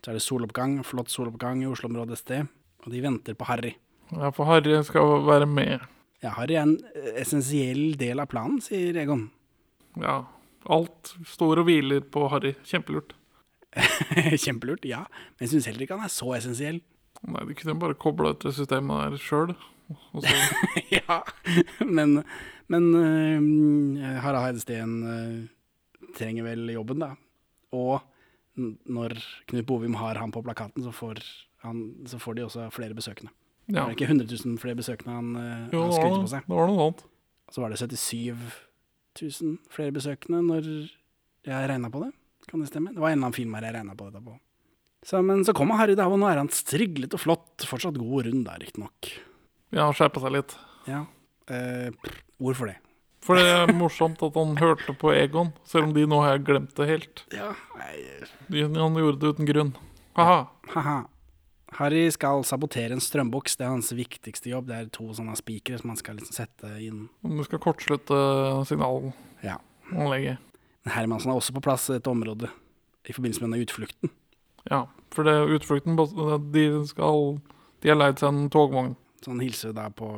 [0.00, 2.48] Så er det soloppgang, flott soloppgang i Oslo-området et sted,
[2.80, 3.74] og de venter på Harry.
[4.16, 5.86] Ja, for Harry skal være med.
[6.24, 9.28] Ja, Harry er en eh, essensiell del av planen, sier Egon.
[10.00, 10.22] Ja.
[10.70, 12.52] Alt står og hviler på Harry.
[12.68, 13.14] Kjempelurt.
[14.44, 16.80] Kjempelurt, ja, men jeg syns heller ikke han er så essensiell.
[17.20, 19.54] Nei, de kunne bare kobla ut det systemet der sjøl.
[20.98, 21.20] ja,
[21.82, 22.20] men,
[22.70, 27.14] men uh, Harald Heidesteen uh, trenger vel jobben, da.
[27.76, 28.00] Og
[28.60, 29.16] når
[29.50, 31.22] Knut Bovim har han på plakaten, så får,
[31.64, 33.32] han, så får de også flere besøkende.
[33.70, 33.86] Det Ja.
[33.86, 36.42] er ikke 100 000 flere besøkende han, øh, Jo, han skryter på seg.
[36.48, 37.04] det var noe annet.
[37.50, 38.36] Så var det 77
[39.40, 40.62] 000 flere besøkende når
[41.46, 42.12] jeg regna på det.
[42.50, 42.90] Kan det stemme?
[42.94, 44.36] Det var en eller annen film her jeg regna på dette på.
[45.06, 47.64] Så, men så kommer Harry, da, og nå er han striglet og flott.
[47.64, 49.08] Fortsatt god rund, da, riktignok.
[49.72, 50.56] Ja, skjerpa seg litt.
[50.86, 51.06] Ja.
[51.48, 52.76] Eh, prr, hvorfor det?
[53.22, 56.74] For det er morsomt at han hørte på Egon, selv om de nå har glemt
[56.74, 57.24] det helt.
[57.32, 57.96] Ja, nei,
[58.50, 59.74] De- Han gjorde det uten grunn.
[60.16, 60.48] Haha.
[61.78, 63.56] Harry skal sabotere en strømboks.
[63.56, 64.68] Det er hans viktigste jobb.
[64.70, 67.04] Det er to sånne spikere som han skal liksom sette inn.
[67.22, 68.16] Du skal kortslutte
[68.68, 70.38] signalanlegget.
[70.38, 70.38] Ja.
[70.90, 72.50] Hermansen er også på plass i dette området
[73.08, 74.12] i forbindelse med denne utflukten.
[74.70, 77.38] Ja, for det er utflukten De skal
[77.80, 78.96] De har leid seg en togvogn.
[79.20, 80.08] Så han hilser da på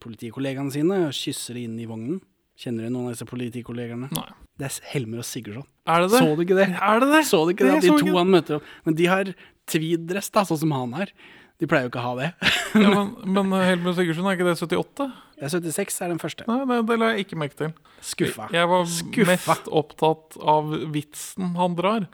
[0.00, 2.22] politikollegaene sine og kysser inn i vognen.
[2.56, 4.08] Kjenner du noen av disse politikollegerne?
[4.16, 4.28] Nei.
[4.56, 5.66] Det er Helmer og Sigurdsson.
[5.84, 6.20] Er det det?
[6.22, 6.68] Så du ikke det?
[6.72, 7.24] Er det det?
[7.28, 7.74] Så du ikke det?
[7.74, 8.14] Det de to ikke.
[8.16, 8.70] han møter opp.
[8.86, 9.32] Men de har
[9.68, 11.12] tweed-dress, da, sånn som han har.
[11.60, 12.30] De pleier jo ikke å ha det.
[12.76, 13.12] Ja, men,
[13.48, 15.08] men Helmer Sigurdsson, er ikke det 78?
[15.40, 16.44] Ja, 76 er den første.
[16.48, 17.74] Nei, det, det la jeg ikke merke til.
[18.04, 18.48] Skuffa.
[18.52, 19.28] Jeg var Skuffa.
[19.32, 22.08] mest opptatt av vitsen han drar.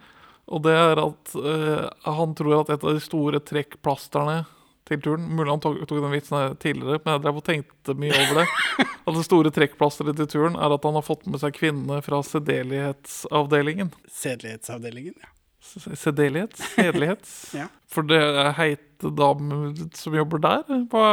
[0.52, 1.86] Og det er at uh,
[2.18, 4.42] han tror at et av de store trekkplasterne
[4.88, 8.16] til turen Mulig han tok, tok den vitsen tidligere, men jeg drev og tenkte mye
[8.18, 8.46] over det.
[9.06, 12.20] At det store trekkplasteret til turen er at han har fått med seg kvinnene fra
[12.26, 13.92] sedelighetsavdelingen.
[14.10, 15.28] Sedelighetsavdelingen, ja.
[15.62, 16.56] Sedelighet?
[16.74, 17.28] Sedelighet?
[17.60, 17.68] Ja.
[17.92, 20.62] For det er heite damer som jobber der?
[20.90, 21.08] Hva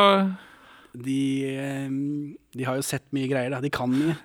[0.97, 1.89] De, eh,
[2.57, 3.59] de har jo sett mye greier, da.
[3.61, 4.15] De kan mye,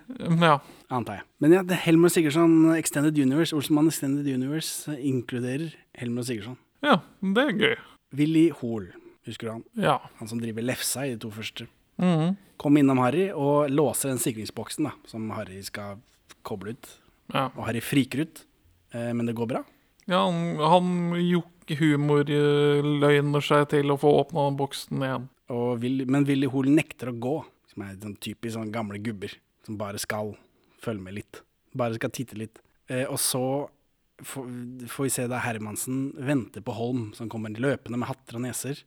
[0.41, 0.59] Ja.
[0.89, 1.25] antar jeg.
[1.45, 6.57] Men ja, det er Helmer Sigurdsson Extended Universe, Olsenmann Extended Universe, inkluderer Helmer Sigurdsson.
[6.85, 7.77] ja, det er gøy.
[8.17, 8.89] Willy Hoel,
[9.27, 9.65] husker du han?
[9.81, 9.99] Ja.
[10.21, 11.67] Han som driver Lefsa i de to første.
[12.01, 12.37] Mhm.
[12.59, 15.99] Kom innom Harry og låser den sikringsboksen da, som Harry skal
[16.47, 16.89] koble ut.
[17.33, 17.49] ja.
[17.57, 18.45] Og Harry friker ut,
[18.95, 19.65] eh, men det går bra.
[20.07, 21.15] ja han, han
[22.15, 25.29] jokk-humor-løgner seg til å få åpna den boksen igjen.
[25.55, 27.35] Og Will, men Willy Hoel nekter å gå,
[27.73, 29.33] som er sånn typisk sånn gamle gubber
[29.67, 30.35] som bare skal
[30.85, 31.43] følge med litt.
[31.77, 32.59] Bare skal titte litt.
[32.89, 33.69] Eh, og så
[34.25, 34.49] får,
[34.93, 38.83] får vi se da Hermansen venter på Holm, som kommer løpende med hatter og neser.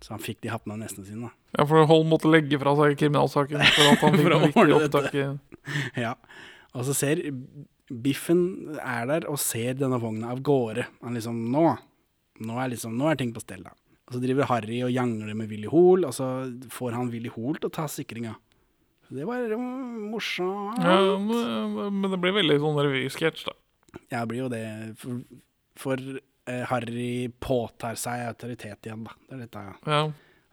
[0.00, 1.28] Så han fikk de hattene nesten sine.
[1.28, 1.58] da.
[1.58, 4.78] Ja, for Holm måtte legge fra seg kriminalsaken for at han fikk dette.
[4.78, 5.26] opptak i
[6.06, 6.14] Ja.
[6.72, 7.20] Og så ser
[7.90, 10.86] Biffen er der og ser denne vogna av gårde.
[11.02, 11.66] Han liksom Nå!
[12.40, 13.74] Nå er, liksom, nå er ting på stell, da.
[14.08, 16.26] Og så driver Harry og jangler med Willy Hoel, og så
[16.72, 18.32] får han Willy Hoel til å ta sikringa.
[19.10, 20.80] Det var mm, morsomt.
[20.80, 23.54] ja, men, det blir veldig sånn revysketsj, da.
[24.08, 24.62] Ja, det blir jo det.
[25.02, 25.20] For,
[25.84, 26.02] for
[26.70, 29.16] Harry påtar seg autoritet igjen, da.
[29.28, 29.64] Det er dette.
[29.86, 30.02] Ja.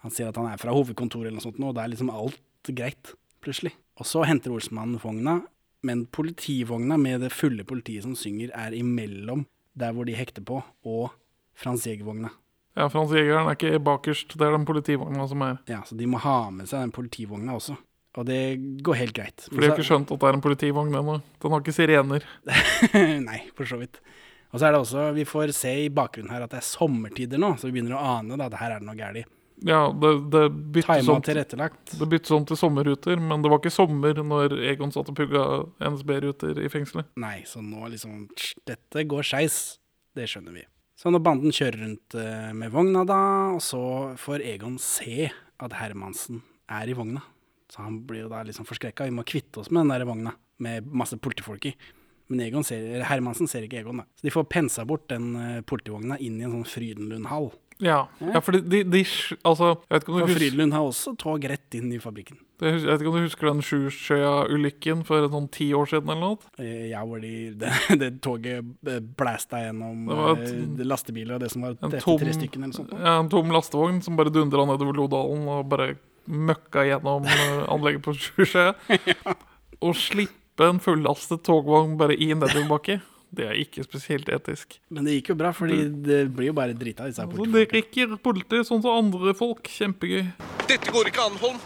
[0.05, 2.71] Han sier at han er fra hovedkontoret eller noe sånt, og da er liksom alt
[2.71, 3.73] greit, plutselig.
[3.97, 5.39] Og så henter Olsmannen vogna,
[5.87, 9.45] men politivogna med det fulle politiet som synger, er imellom
[9.77, 11.11] der hvor de hekter på, og
[11.57, 12.29] Frans Jæger-vogna.
[12.77, 15.57] ja, Frans Jægeren er ikke bakerst, det er den politivogna som er.
[15.69, 17.77] Ja, så de må ha med seg den politivogna også.
[18.17, 19.43] Og det går helt greit.
[19.45, 21.19] For de har ikke skjønt at det er en politivogn ennå.
[21.41, 22.23] Den har ikke sirener.
[23.29, 23.99] Nei, for så vidt.
[24.51, 27.41] Og så er det også, vi får se i bakgrunnen her at det er sommertider
[27.41, 29.33] nå, så vi begynner å ane da, at her er det noe galt.
[29.65, 30.43] Ja, det, det
[30.75, 35.09] byttes om det byttes om til sommerruter, men det var ikke sommer når Egon satt
[35.09, 35.43] og pugga
[35.81, 37.09] NSB-ruter i fengselet.
[37.17, 38.27] Nei, så nå liksom
[38.69, 39.79] Dette går skeis.
[40.17, 40.65] Det skjønner vi.
[40.97, 43.19] Så når banden kjører rundt eh, med vogna, da,
[43.53, 43.81] og så
[44.17, 46.43] får Egon se at Hermansen
[46.73, 47.21] er i vogna.
[47.69, 49.09] Så han blir jo da liksom forskrekka.
[49.09, 50.33] Vi må kvitte oss med den der vogna
[50.63, 51.73] med masse politifolk i.
[52.29, 54.07] Men Egon ser, Hermansen ser ikke Egon, da.
[54.19, 57.51] Så de får pensa bort den eh, politivogna inn i en sånn Frydenlund-hall.
[57.79, 59.03] Ja, ja for de, de, de
[59.45, 62.39] Altså, jeg vet ikke om du husker Frydenlund har også tog rett inn i fabrikken.
[62.57, 66.51] Jeg vet ikke om du husker den Sjusjøya-ulykken for sånn ti år siden eller noe?
[66.57, 67.69] Eh, Ja, hvor de, det,
[68.01, 72.63] det toget eh, blæsta gjennom et- lastebiler og det som var etter tom, tre stykker
[72.63, 72.91] eller sånt.
[72.97, 75.91] ja, en tom lastevogn som bare dundra nedover Lodalen og bare
[76.27, 77.29] møkka gjennom
[77.71, 78.73] anlegget på Sjusjøya.
[79.85, 79.93] Å
[80.57, 82.99] slippe en fullastet togvogn bare i nedoverbakke,
[83.29, 84.79] det er ikke spesielt etisk.
[84.89, 87.67] Men det gikk jo bra, fordi det blir jo bare drita av disse her det
[87.73, 89.67] rekker politiet sånn som andre folk.
[89.67, 90.31] Kjempegøy.
[90.67, 91.59] Dette går ikke an, Holm.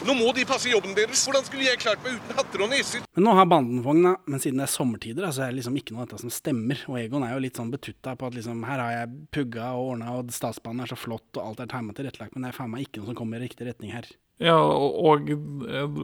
[0.00, 1.22] Nå må de passe jobben deres.
[1.28, 3.02] Hvordan skulle jeg klart meg uten hatter og neser?
[3.14, 5.92] Men nå har banden vogna, men siden det er sommertider, så er det liksom ikke
[5.92, 6.80] noe av dette som stemmer.
[6.88, 9.92] Og Egon er jo litt sånn betutta på at liksom, her har jeg pugga og
[9.92, 12.72] ordna, og statsbanen er så flott, og alt er tegna tilrettelagt, men det er faen
[12.72, 14.08] meg ikke noe som kommer i riktig retning her.
[14.40, 15.98] Ja, og, og eh,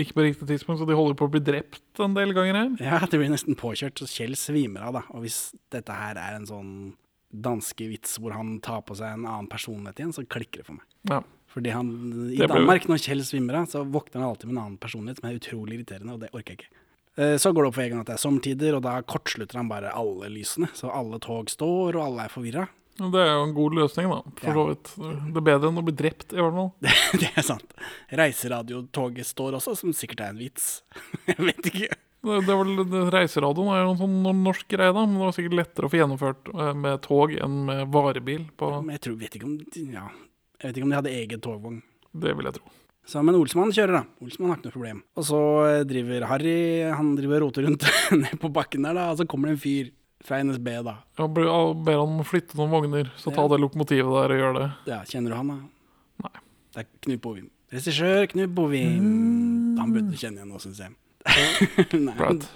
[0.00, 2.70] ikke på riktig tidspunkt, så de holder på å bli drept en del ganger her.
[2.80, 5.02] Ja, det blir nesten påkjørt, så Kjell svimer av, da.
[5.12, 6.72] Og hvis dette her er en sånn
[7.32, 10.78] danske vits hvor han tar på seg en annen personlighet igjen, så klikker det for
[10.80, 10.88] meg.
[11.12, 11.20] Ja.
[11.52, 11.88] Fordi han,
[12.32, 15.20] I ble- Danmark, når Kjell svimmer av, så våkner han alltid med en annen personlighet
[15.20, 16.72] som er utrolig irriterende, og det orker jeg ikke.
[17.20, 19.68] Eh, Så går det opp for Egon at det er sommertider, og da kortslutter han
[19.68, 20.70] bare alle lysene.
[20.72, 22.64] Så alle tog står, og alle er forvirra.
[22.98, 24.20] Det er jo en god løsning, da.
[24.38, 24.90] For så vidt.
[25.00, 26.72] Det er bedre enn å bli drept, i hvert fall.
[27.22, 27.76] det er sant.
[28.20, 30.66] Reiseradiotoget står også, som sikkert er en vits.
[31.30, 32.00] jeg vet ikke.
[32.22, 35.06] Det, det det, reiseradioen er jo en sånn norsk greie, da.
[35.06, 38.44] Men det var sikkert lettere å få gjennomført eh, med tog enn med varebil.
[38.60, 39.56] På, Men jeg tror, vet ikke om,
[39.90, 40.04] ja,
[40.60, 41.82] jeg vet ikke om de hadde egen togvogn.
[42.12, 42.76] det vil jeg tro.
[43.08, 44.22] Så, men Olsmann kjører, da.
[44.22, 45.00] Olsmann har ikke noe problem.
[45.18, 46.54] Og så eh, driver Harry
[46.92, 47.88] Han driver og roter rundt
[48.20, 49.08] ned på bakken der, da.
[49.10, 49.90] Og så kommer det en fyr
[50.24, 50.96] fra NSB, da.
[51.18, 53.48] Ja, ber han om å flytte noen vogner, så ta Ja.
[53.52, 54.68] det lokomotivet der og gjør det.
[54.86, 55.56] Ja, Kjenner du han, da?
[56.28, 56.42] Nei.
[56.72, 57.48] Det er Knut Bovim.
[57.72, 59.76] Regissør Knut Bovim.
[59.78, 60.94] Han burde du kjenne igjen nå, syns jeg.
[62.18, 62.46] Flaut.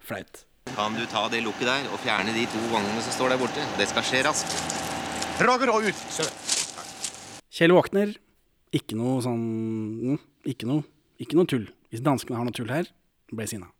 [0.00, 0.44] Flaut.
[0.76, 3.64] Kan du ta det lukket der og fjerne de to vognene som står der borte?
[3.78, 4.54] Det skal skje raskt.
[5.40, 6.02] Roger og ut.
[7.50, 8.12] Kjell våkner.
[8.76, 9.40] Ikke noe sånn
[10.14, 10.18] mm,
[10.52, 10.84] Ikke noe,
[11.18, 11.64] ikke noe tull.
[11.90, 12.86] Hvis danskene har noe tull her,
[13.32, 13.70] blir jeg sinna.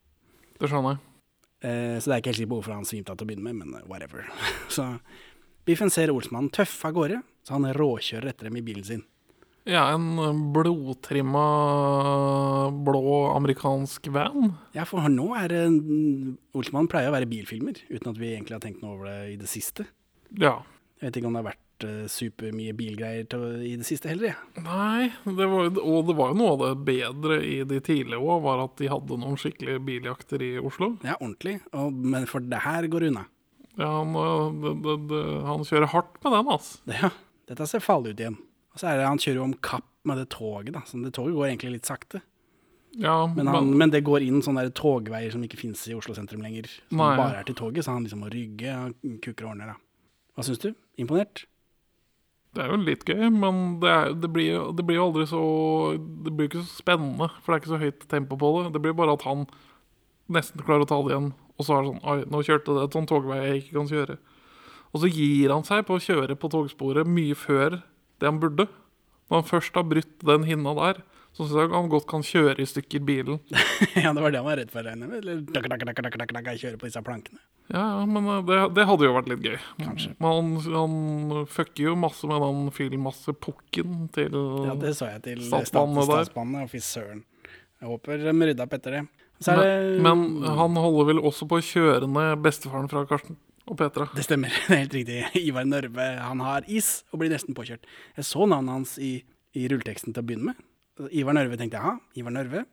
[0.59, 1.05] Det skjønner jeg.
[1.61, 3.51] Eh, så det er ikke helt sikkert på hvorfor han svimte av til å begynne
[3.51, 4.29] med, men eh, whatever.
[4.77, 4.95] så
[5.69, 9.05] Biffen ser Olsmannen tøffe av gårde, så han råkjører etter dem i bilen sin.
[9.69, 11.45] Ja, en eh, blodtrimma
[12.87, 14.55] blå amerikansk van.
[14.77, 15.65] Ja, for nå er det
[16.57, 19.41] Olsmannen pleier å være bilfilmer, uten at vi egentlig har tenkt noe over det i
[19.41, 19.89] det siste.
[20.41, 20.61] Ja.
[21.01, 21.67] Jeg vet ikke om det har vært
[22.13, 24.65] supermye bilgreier til, i det siste heller, jeg.
[24.65, 28.43] Nei, det var, og det var jo noe av det bedre i de tidlige òg,
[28.45, 30.95] var at de hadde noen skikkelige biljakter i Oslo.
[31.07, 31.59] Ja, ordentlig.
[31.73, 33.27] Og, men for det her går unna.
[33.79, 36.81] Ja, han, øh, det, det, det, han kjører hardt med den, altså.
[37.03, 37.13] Ja,
[37.51, 38.41] dette ser farlig ut igjen.
[38.75, 40.85] Og så er det han kjører jo om kapp med det toget, da.
[40.89, 42.23] Så det toget går egentlig litt sakte.
[42.99, 46.15] Ja, Men, han, men det går inn sånne der togveier som ikke fins i Oslo
[46.17, 46.67] sentrum lenger.
[46.89, 47.13] Som Nei.
[47.21, 49.77] bare er til toget, så han liksom må rygge og kukker og ordner, da.
[50.35, 50.73] Hva syns du?
[51.01, 51.45] Imponert?
[52.51, 55.43] Det er jo litt gøy, men det, er, det, blir, det blir jo aldri så
[55.99, 58.73] Det blir ikke så spennende, for det er ikke så høyt tempo på det.
[58.75, 59.47] Det blir bare at han
[60.31, 62.85] nesten klarer å ta det igjen, og så er det sånn Oi, nå kjørte det
[62.87, 64.19] et sånn togvei jeg ikke kan kjøre.
[64.91, 67.79] Og så gir han seg på å kjøre på togsporet mye før
[68.19, 68.67] det han burde.
[69.31, 71.03] Når han først har brutt den hinna der,
[71.37, 73.39] så syns jeg han godt kan kjøre i stykker bilen.
[74.05, 76.51] ja, det var det han var redd for, regner jeg med.
[76.61, 77.43] Kjører på disse plankene.
[77.71, 79.57] Ja, men eh, det, det hadde jo vært litt gøy.
[79.79, 80.13] Kanskje.
[80.19, 85.45] Men han, han fucker jo masse med den fyllmassepukken til Ja, det så jeg til
[85.47, 86.71] Statsbanene der.
[86.71, 87.23] Fy søren.
[87.81, 89.05] Jeg håper de rydda opp etter det.
[89.41, 89.69] Så det
[90.05, 93.39] men, men han holder vel også på å kjøre ned bestefaren fra Karsten
[93.71, 94.09] og Petra.
[94.13, 95.21] Det stemmer, det er helt riktig.
[95.41, 97.87] Ivar Nørve han har is og blir nesten påkjørt.
[98.19, 99.15] Jeg så navnet hans i,
[99.57, 100.67] i rulleteksten til å begynne med.
[101.11, 102.65] Ivar Nørve tenkte jeg, ja, Ivar Nørve.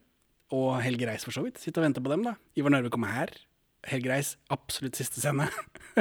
[0.56, 1.60] Og Helge Reis for så vidt.
[1.60, 2.38] Sitter og venter på dem, da.
[2.60, 3.34] Ivar Nørve kommer her.
[3.88, 5.48] Helge Reis, absolutt siste scene.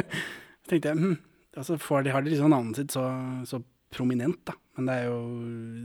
[0.71, 1.17] Tenkte jeg, hm,
[1.57, 3.05] altså får de, har de liksom navnet sitt så,
[3.47, 3.61] så
[3.95, 4.57] prominent, da.
[4.77, 5.19] Men det er jo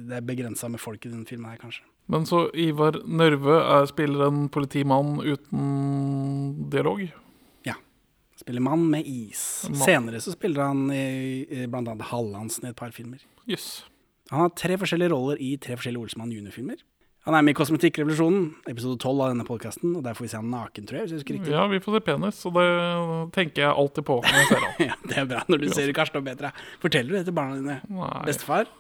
[0.10, 1.86] det er begrensa med folk i den filmen her, kanskje.
[2.12, 7.06] Men så Ivar Nørve er, spiller en politimann uten dialog.
[7.68, 7.78] Ja.
[8.40, 9.64] Spiller mann med is.
[9.70, 9.80] Man.
[9.80, 13.22] Senere så spiller han i, i blant annet Hallandsen i et par filmer.
[13.50, 13.86] Jøss.
[14.32, 16.80] Han har tre forskjellige roller i tre forskjellige Olsmann junior-filmer.
[17.28, 19.92] Han er med i Kosmetikkrevolusjonen, episode tolv av denne podkasten.
[20.02, 21.04] Der får vi se han naken, tror jeg.
[21.04, 21.52] hvis jeg husker riktig.
[21.54, 22.70] Ja, vi får se penis, og det
[23.36, 24.80] tenker jeg alltid på når jeg ser han.
[24.88, 26.50] ja, Det er bra når du ser Karsten og Petra.
[26.82, 27.76] Forteller du det til barna dine?
[27.94, 28.10] Nei.
[28.26, 28.72] Bestefar?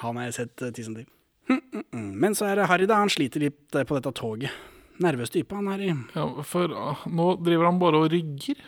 [0.00, 1.08] Han har jeg sett eh, tisen til.
[1.50, 2.08] Hm, hm, hm.
[2.24, 3.02] Men så er det Harry, da.
[3.02, 4.56] Han sliter litt eh, på dette toget.
[5.02, 5.92] Nervøs type, han er i...
[6.14, 8.62] Ja, for uh, nå driver han bare og rygger.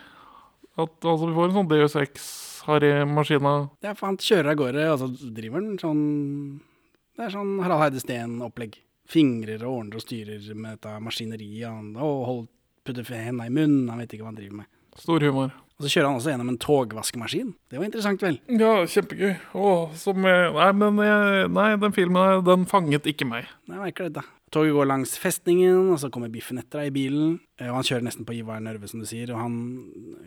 [0.75, 2.29] At, altså, vi får en sånn DU6
[2.65, 3.53] har i harrymaskina.
[3.85, 6.03] Ja, for han kjører av gårde, og så driver han sånn
[7.15, 8.79] Det er sånn Harald Heide Steen-opplegg.
[9.05, 11.93] Fingrer og ordner og styrer med dette maskineriet.
[11.95, 12.49] Og holder,
[12.85, 14.71] putter hendene i munnen, han vet ikke hva han driver med.
[14.99, 15.53] Stor humor.
[15.75, 17.49] Og så kjører han også gjennom en togvaskemaskin.
[17.67, 18.37] Det var interessant, vel?
[18.47, 19.33] Ja, kjempegøy.
[19.59, 23.49] Åh, som jeg, nei, men jeg, nei, den filmen den fanget ikke meg.
[23.67, 24.23] Nei, merker det, da.
[24.55, 27.33] Toget går langs festningen, og så kommer Biffen etter deg i bilen.
[27.59, 29.33] eh, Og han kjører nesten på Ivar Nørve, som du sier.
[29.35, 29.57] Og han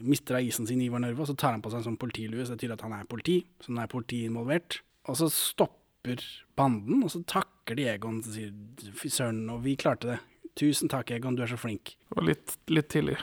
[0.05, 2.45] mister av isen sin, Ivar Nørve, og så tar han på seg en sånn politilue,
[2.45, 3.39] så det tyder at han er politi.
[3.65, 4.83] Så nå er politiet involvert.
[5.09, 6.21] Og så stopper
[6.61, 8.53] banden, og så takker de Egon og sier
[9.01, 10.21] fy søren, og vi klarte det.
[10.61, 11.95] Tusen takk, Egon, du er så flink.
[12.11, 13.17] Det var litt, litt tidlig.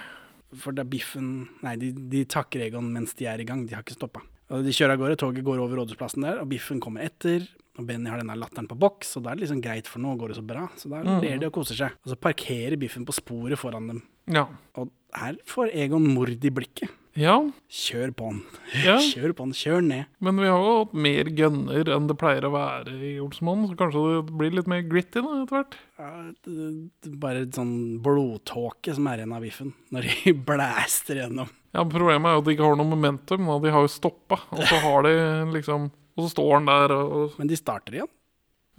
[0.61, 3.83] For er Biffen Nei, de, de takker Egon mens de er i gang, de har
[3.85, 4.21] ikke stoppa.
[4.53, 7.47] Og de kjører av gårde, toget går over Rådhusplassen der, og Biffen kommer etter.
[7.79, 10.13] Og Benny har denne latteren på boks, og da er det liksom greit, for nå
[10.17, 10.67] går det så bra.
[10.79, 11.21] Så da Mhm.
[11.21, 11.91] ler de og koser seg.
[12.05, 14.03] Og så parkerer Biffen på sporet foran dem.
[14.31, 14.45] Ja.
[14.75, 16.89] Og her får Egon mord i blikket.
[17.15, 17.37] Ja,
[17.71, 18.39] Kjør på den.
[18.83, 18.97] Ja.
[19.13, 19.53] Kjør på den.
[19.55, 20.09] kjør ned.
[20.19, 23.77] men vi har jo hatt mer gønner enn det pleier å være i Olsmann, så
[23.79, 25.77] kanskje det blir litt mer gritty da, etter hvert.
[25.95, 26.09] Ja,
[27.23, 31.53] bare et sånn blodtåke som er igjen av Biffen, når de blæster gjennom.
[31.75, 33.47] Ja, Problemet er jo at de ikke har noe momentum.
[33.47, 33.57] Da.
[33.63, 35.15] De har jo stoppa, og så har de
[35.55, 38.11] liksom Og så står han der og Men de starter igjen.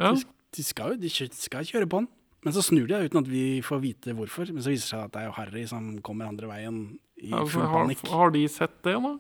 [0.01, 0.13] Ja.
[0.17, 0.23] De,
[0.57, 2.07] de, skal jo de skal kjøre på han.
[2.47, 4.53] Men så snur de uten at vi får vite hvorfor.
[4.55, 6.77] Men så viser det seg at det er jo Harry som kommer andre veien
[7.19, 8.05] i Ja, full panikk.
[8.13, 9.15] har de sett det, da?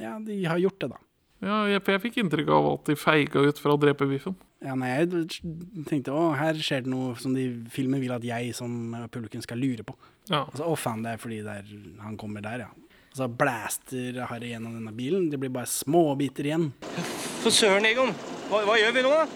[0.00, 0.98] Ja, de har gjort det, da.
[1.44, 4.34] Ja, jeg, jeg fikk inntrykk av at de feiga ut fra å drepe Biffen.
[4.64, 5.26] Ja, nei, jeg
[5.90, 9.60] tenkte å, her skjer det noe som de filmen vil at jeg som publikum skal
[9.60, 9.94] lure på.
[10.32, 10.46] Ja.
[10.48, 12.70] Og så, å faen, det er fordi det er, han kommer der, ja.
[13.12, 15.28] Og så blaster Harry gjennom denne bilen.
[15.30, 16.70] Det blir bare småbiter igjen.
[17.44, 18.10] For søren, Egon.
[18.48, 19.28] Hva, hva gjør vi nå, da?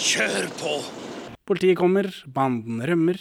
[0.00, 0.74] Kjør på!
[1.50, 3.18] Politiet kommer, banden rømmer.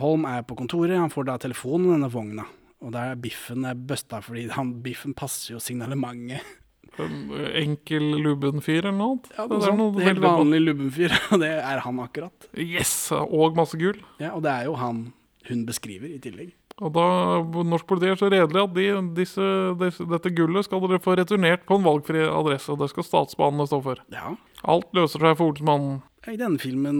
[0.00, 2.46] Holm er på kontoret, han får da telefon i denne vogna.
[2.80, 6.40] Og der er Biffen er busta, fordi han, Biffen passer jo signalementet.
[6.96, 9.18] En enkel lubben fyr eller noe.
[9.36, 12.48] Ja, Det er noe Helt vanlig lubbenfyr, og det er han akkurat.
[12.56, 12.94] Yes!
[13.12, 14.00] Og masse gull.
[14.22, 15.10] Ja, og det er jo han
[15.50, 16.54] hun beskriver i tillegg.
[16.80, 17.04] Og da
[17.64, 19.44] norsk politi er så redelig at de, disse,
[19.80, 22.72] disse, dette gullet skal dere få returnert på en valgfri adresse.
[22.80, 24.00] Det skal statsbanene stå for.
[24.12, 24.32] Ja,
[24.66, 26.00] Alt løser seg for Olsmannen.
[26.32, 26.98] I denne filmen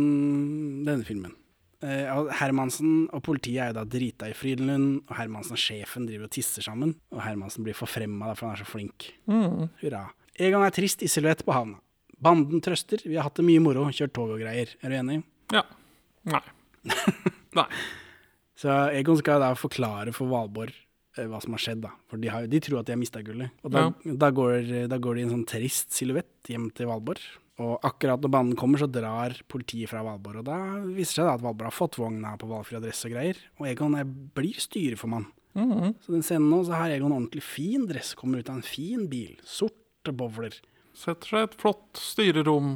[0.87, 1.35] Denne filmen.
[1.85, 2.09] Eh,
[2.41, 6.33] Hermansen og politiet er jo da drita i Frydenlund, og Hermansen og sjefen driver og
[6.33, 6.95] tisser sammen.
[7.13, 9.11] Og Hermansen blir forfremma for han er så flink.
[9.83, 10.07] Hurra.
[10.41, 11.79] Egon er trist i silhuett på havna.
[12.23, 14.73] Banden trøster, vi har hatt det mye moro, kjørt tog og greier.
[14.81, 15.21] Er du enig?
[15.53, 15.63] Ja.
[16.33, 16.43] Nei.
[17.59, 17.69] Nei.
[18.57, 21.93] Så Egon skal da forklare for Valborg eh, hva som har skjedd, da.
[22.09, 23.53] For de, har, de tror at de har mista gullet.
[23.69, 27.21] Og da, da, går, da går de i en sånn trist silhuett hjem til Valborg.
[27.63, 30.43] Og akkurat når banden kommer, så drar politiet fra Valborg.
[30.43, 33.41] Og da viser det seg at Valborg har fått vogna på valgfri adresse og greier.
[33.57, 33.97] Og Egon
[34.37, 35.31] blir styreformann.
[35.57, 39.07] Så den scenen nå, så har Egon ordentlig fin dress, kommer ut av en fin
[39.09, 39.39] bil.
[39.49, 40.59] Sorte bowler.
[40.97, 42.75] Setter seg i et flott styrerom.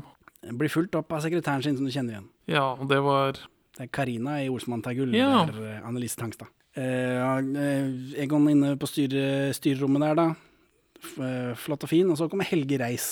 [0.57, 2.31] Blir fulgt opp av sekretæren sin, som du kjenner igjen.
[2.48, 3.36] Ja, og det var
[3.77, 5.12] Det er Karina i Olsmann tar gull.
[5.15, 5.44] Ja.
[5.48, 6.48] Det er eh, Annelise Tangstad.
[6.77, 10.27] Eh, eh, Egon inne på styre, styrerommet der, da.
[11.01, 12.11] F eh, flott og fin.
[12.11, 13.07] Og så kommer Helge Reis,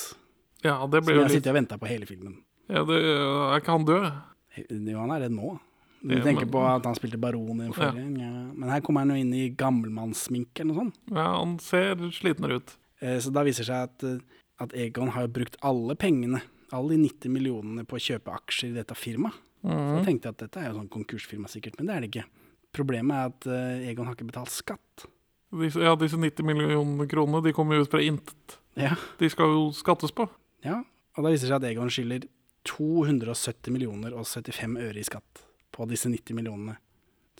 [0.63, 2.37] Ja, det som ble jeg jo har litt sittet og venta på hele filmen.
[2.69, 4.11] ja, det, Er ikke han død?
[4.69, 5.59] Jo, han er det nå.
[6.01, 8.19] Du Ja, tenker men- på at han spilte baron i den forrige.
[8.19, 8.29] Ja.
[8.53, 10.95] Men her kommer han jo inn i gammelmannssminke eller noe sånt.
[11.11, 12.75] Ja, han ser slitnere ut.
[13.01, 14.19] Eh, Så da viser det seg at, eh,
[14.59, 16.41] at Egon har brukt alle pengene,
[16.71, 19.33] alle de 90 millionene, på å kjøpe aksjer i dette firmaet.
[19.63, 22.11] Så tenkte jeg tenkte at dette er jo sånn konkursfirma sikkert, men det er det
[22.11, 22.25] ikke.
[22.73, 25.05] Problemet er at eh, Egon har ikke betalt skatt.
[25.51, 28.57] Disse, ja, disse 90 millionene kronene de kommer jo ut fra intet.
[28.77, 28.95] Ja.
[29.17, 30.29] De skal jo skattes på.
[30.65, 30.81] Ja.
[31.17, 32.27] Og da viser det seg at Egon skylder
[32.69, 35.43] 270 millioner og 75 øre i skatt
[35.75, 36.77] på disse 90 millionene.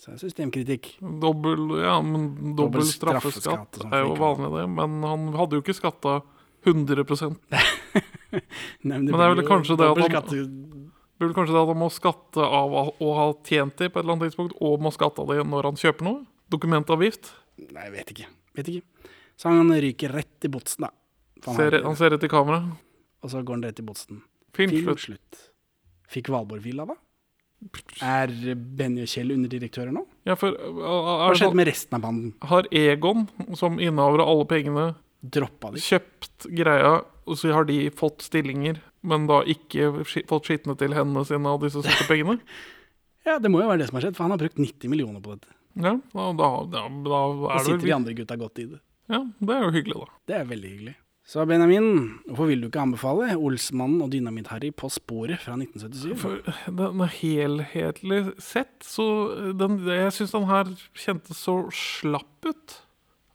[0.00, 0.86] Så det er systemkritikk.
[1.20, 4.64] Dobbel, ja, men dobbel straffeskatt straffeskatt sånn er jo vanlig, det.
[4.78, 6.14] Men han hadde jo ikke skatta
[6.68, 7.04] 100
[7.50, 10.36] Nei, Men det er vel kanskje det at han-
[11.20, 14.04] Det er kanskje det at han må skatte av å ha tjent det på et
[14.04, 16.22] eller annet tidspunkt, og må skatte av det når han kjøper noe?
[16.50, 17.32] Dokumentavgift?
[17.60, 18.26] Nei, jeg vet ikke.
[18.56, 19.10] vet ikke.
[19.36, 20.90] Så han ryker rett i botsen, da.
[21.44, 22.62] Han Ser, han ser rett i kamera.
[23.22, 24.22] Og så går han rett i botsen.
[24.56, 24.98] Filmslutt.
[25.04, 25.40] slutt.
[26.10, 26.96] Fikk Valborg villa, da?
[28.00, 30.06] Er Benny og Kjell underdirektører nå?
[30.24, 32.32] Ja, for, er, Hva er skjedde sånn- med resten av banden?
[32.48, 34.86] Har Egon, som innehaver av alle pengene,
[35.20, 35.82] Droppa de?
[35.84, 41.26] kjøpt greia, og så har de fått stillinger, men da ikke fått skitne til hendene
[41.28, 42.40] sine av disse sorte pengene?
[43.28, 45.20] Ja, det må jo være det som har skjedd, for han har brukt 90 millioner
[45.20, 45.52] på dette.
[45.76, 47.18] Ja, da, da, da, da
[47.52, 48.78] er det sitter vel de andre gutta godt i det.
[49.12, 50.06] Ja, det er jo hyggelig, da.
[50.26, 50.94] Det er veldig hyggelig.
[51.30, 56.16] Så Benjamin, hvorfor vil du ikke anbefale Olsmannen og Dynamitt-Harry på sporet fra 1977?
[56.18, 59.06] For helhetlig sett, så
[59.54, 62.74] den, jeg syns den her kjentes så slapp ut.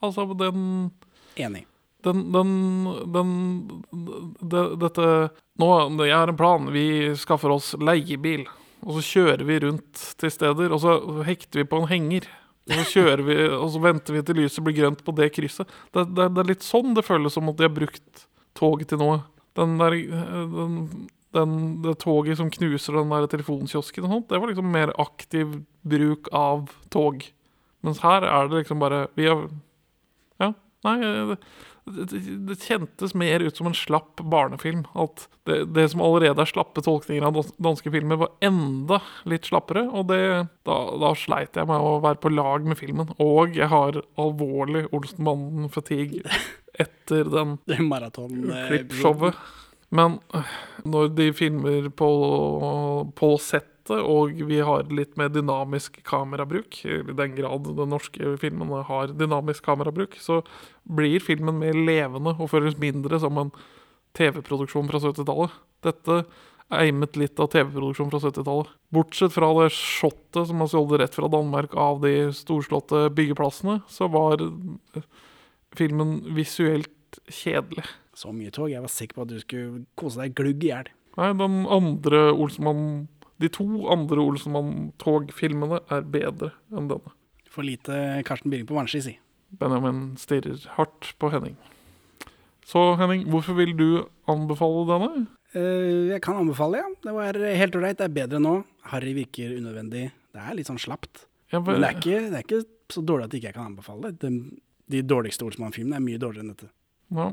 [0.03, 0.91] Altså, den
[1.39, 1.63] Enig.
[2.03, 2.51] Den, den,
[3.15, 3.31] den
[4.43, 5.07] det, Dette
[5.57, 5.71] Nå,
[6.03, 6.67] jeg har en plan.
[6.75, 8.43] Vi skaffer oss leiebil.
[8.83, 12.27] Og så kjører vi rundt til steder, og så hekter vi på en henger.
[12.65, 15.69] Og så kjører vi, og så venter vi til lyset blir grønt på det krysset.
[15.93, 18.25] Det, det, det er litt sånn det føles som at de har brukt
[18.57, 19.19] toget til noe.
[19.55, 19.93] Den der,
[20.55, 20.79] den,
[21.37, 21.53] den,
[21.85, 26.31] det toget som knuser den der telefonkiosken og sånt, det var liksom mer aktiv bruk
[26.33, 27.21] av tog.
[27.85, 29.45] Mens her er det liksom bare Vi har
[30.41, 30.51] Ja,
[30.87, 30.97] nei
[31.85, 34.85] det, kjentes mer ut som en slapp barnefilm.
[34.97, 39.85] At det, det som allerede er slappe tolkninger av danske filmer, var enda litt slappere.
[39.93, 40.21] Og det,
[40.67, 43.13] da, da sleit jeg med å være på lag med filmen.
[43.21, 46.25] Og jeg har alvorlig Olsenmannen-fatigue
[46.85, 49.37] etter den klippshowet.
[49.95, 50.55] Men øh,
[50.89, 52.09] når de filmer på,
[53.15, 53.35] på
[53.85, 59.07] settet, og vi har litt mer dynamisk kamerabruk, i den grad den norske filmen har
[59.13, 60.43] dynamisk kamerabruk, så
[60.83, 63.51] blir filmen mer levende og føles mindre som en
[64.15, 65.51] TV-produksjon fra 70-tallet.
[65.83, 66.25] Dette
[66.73, 68.71] eimet litt av TV-produksjon fra 70-tallet.
[68.89, 74.07] Bortsett fra det shotet som man stjålet rett fra Danmark av de storslåtte byggeplassene, så
[74.07, 75.03] var øh,
[75.75, 77.85] filmen visuelt kjedelig.
[78.15, 78.71] Så mye tog.
[78.71, 80.89] Jeg var sikker på at du skulle kose deg glugg i hjel.
[81.19, 83.05] Nei, den andre Olsenmann
[83.41, 87.13] De to andre Olsenmann-togfilmene er bedre enn denne.
[87.51, 89.15] For lite Karsten Byring på vannski, si.
[89.59, 91.55] Benjamin stirrer hardt på Henning.
[92.65, 93.89] Så Henning, hvorfor vil du
[94.31, 95.25] anbefale denne?
[95.55, 96.89] Uh, jeg kan anbefale, ja.
[97.03, 97.99] Det var helt ålreit.
[97.99, 98.57] Det er bedre nå.
[98.91, 100.09] Harry virker unødvendig.
[100.35, 101.27] Det er litt sånn slapt.
[101.53, 104.11] Ja, Men det er, ikke, det er ikke så dårlig at ikke jeg kan anbefale
[104.11, 104.17] det.
[104.25, 104.59] De,
[104.91, 106.71] de dårligste Olsmann-filmene er mye dårligere enn dette.
[107.15, 107.29] Ja,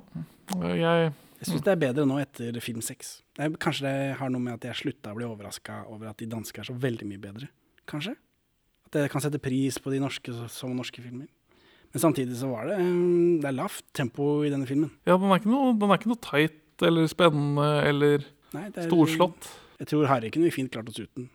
[0.77, 1.13] jeg
[1.43, 3.17] Jeg syns det er bedre nå etter film seks.
[3.59, 6.63] Kanskje det har noe med at jeg slutta å bli overraska over at de danske
[6.63, 7.49] er så veldig mye bedre.
[7.91, 8.15] Kanskje?
[8.87, 11.27] At jeg kan sette pris på de norske som norske filmer.
[11.93, 14.93] Men samtidig så var det mm, Det er lavt tempo i denne filmen.
[15.05, 18.25] Ja, den er ikke noe, den er ikke noe tight eller spennende eller
[18.55, 19.51] Nei, er- storslått.
[19.83, 21.27] Jeg tror Harry kunne vi fint klart oss uten.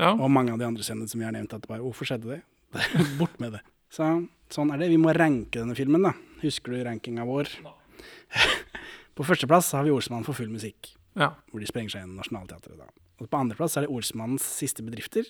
[0.00, 0.14] Ja.
[0.14, 1.52] Og mange av de andre scenene som vi har nevnt.
[1.66, 2.40] Bare, Hvorfor skjedde det?
[3.20, 3.64] Bort med det.
[3.90, 4.06] Så
[4.54, 4.88] sånn er det.
[4.94, 6.14] Vi må ranke denne filmen, da.
[6.44, 7.50] Husker du rankinga vår?
[9.18, 10.92] på førsteplass har vi Olsmann for full musikk.
[11.18, 11.32] Ja.
[11.50, 12.78] Hvor de sprenger seg gjennom Nationaltheatret.
[12.78, 12.86] da.
[13.20, 15.26] Og på andreplass er det Olsmannens siste bedrifter,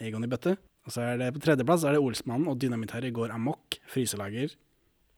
[0.00, 0.56] Egon i bøtte.
[0.86, 4.54] Og så er det på tredjeplass er det Olsmannen og Dynamitt-Harry går amok, fryselager.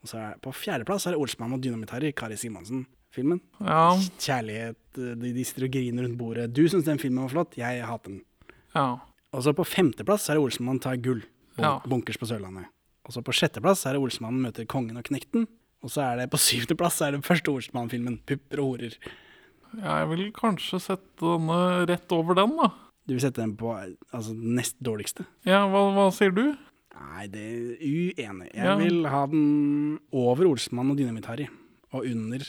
[0.03, 3.41] Og så er på fjerdeplass er det Olsmannen og Dynamitt-Harry, Kari Simonsen-filmen.
[3.59, 3.95] Ja.
[4.19, 6.53] Kjærlighet, de, de sitter og griner rundt bordet.
[6.53, 8.21] Du syns den filmen var flott, jeg hater den.
[8.75, 8.87] Ja.
[9.35, 11.21] Og så på femteplass er det 'Olsmannen tar gull.
[11.57, 11.79] Bun Ja.
[11.87, 12.67] Bunkers på Sørlandet.
[13.07, 15.47] Og så på sjetteplass er det Olsmannen møter kongen og knekten.
[15.87, 18.97] Og så er det på syvendeplass er den første Olsmann-filmen, 'Pupper og horer'.
[19.77, 21.57] Jeg vil kanskje sette denne
[21.89, 22.69] rett over den, da.
[23.07, 25.25] Du vil sette den på altså, nest dårligste?
[25.47, 26.45] Ja, hva, hva sier du?
[26.97, 28.47] Nei, det er uenig.
[28.55, 28.75] Jeg Ja.
[28.79, 31.47] vil ha den over Olsmann og Dynamitt-Harry.
[31.93, 32.41] Og under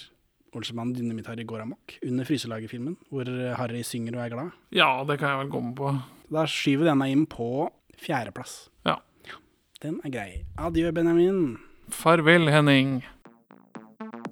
[0.57, 3.29] Olsemann Dynamitt-Harry går amok under Fryselaget-filmen, hvor
[3.59, 4.51] Harry synger og er glad.
[4.73, 5.93] Ja, det kan jeg vel med på.
[6.33, 7.69] Da skyver denne inn på
[8.01, 8.69] fjerdeplass.
[8.87, 8.97] Ja.
[9.83, 10.45] Den er grei.
[10.59, 11.59] Adjø, Benjamin.
[11.91, 13.03] Farvel, Henning.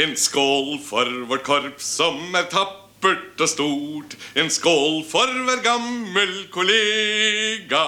[0.00, 4.14] En skål for vårt korps som er tappert og stort.
[4.32, 7.82] En skål for hver gammel kollega.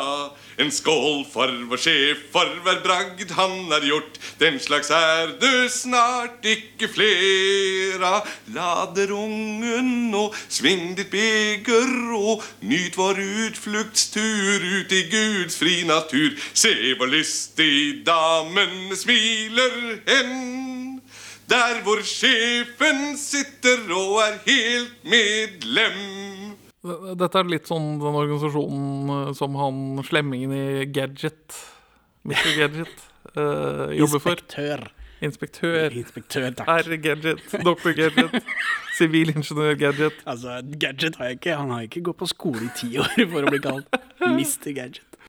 [0.61, 4.21] En skål for vår sjef, for hver bragd han har gjort.
[4.43, 8.21] Den slags er du snart ikke flera.
[8.53, 16.37] Lader ungen og sving ditt beger og nyt vår utfluktstur ut i Guds fri natur.
[16.53, 20.82] Se hvor lystig damene smiler hen.
[21.53, 25.99] Der hvor sjefen sitter og er helt medlem.
[27.21, 31.59] Dette er litt sånn den organisasjonen eh, som han slemmingen i Gadget,
[32.25, 32.49] Mr.
[32.57, 33.05] Gadget,
[33.37, 34.41] eh, jobber for.
[34.41, 34.87] Inspektør.
[35.23, 35.99] Inspektør.
[36.01, 36.73] Inspektør, takk.
[36.73, 37.45] Herre Gadget.
[37.69, 37.93] Dr.
[38.01, 38.41] Gadget.
[38.97, 40.25] Sivilingeniør Gadget.
[40.25, 41.61] Altså, Gadget har jeg ikke.
[41.61, 44.73] Han har ikke gått på skole i ti år for å bli kalt Mr.
[44.73, 45.12] Gadget.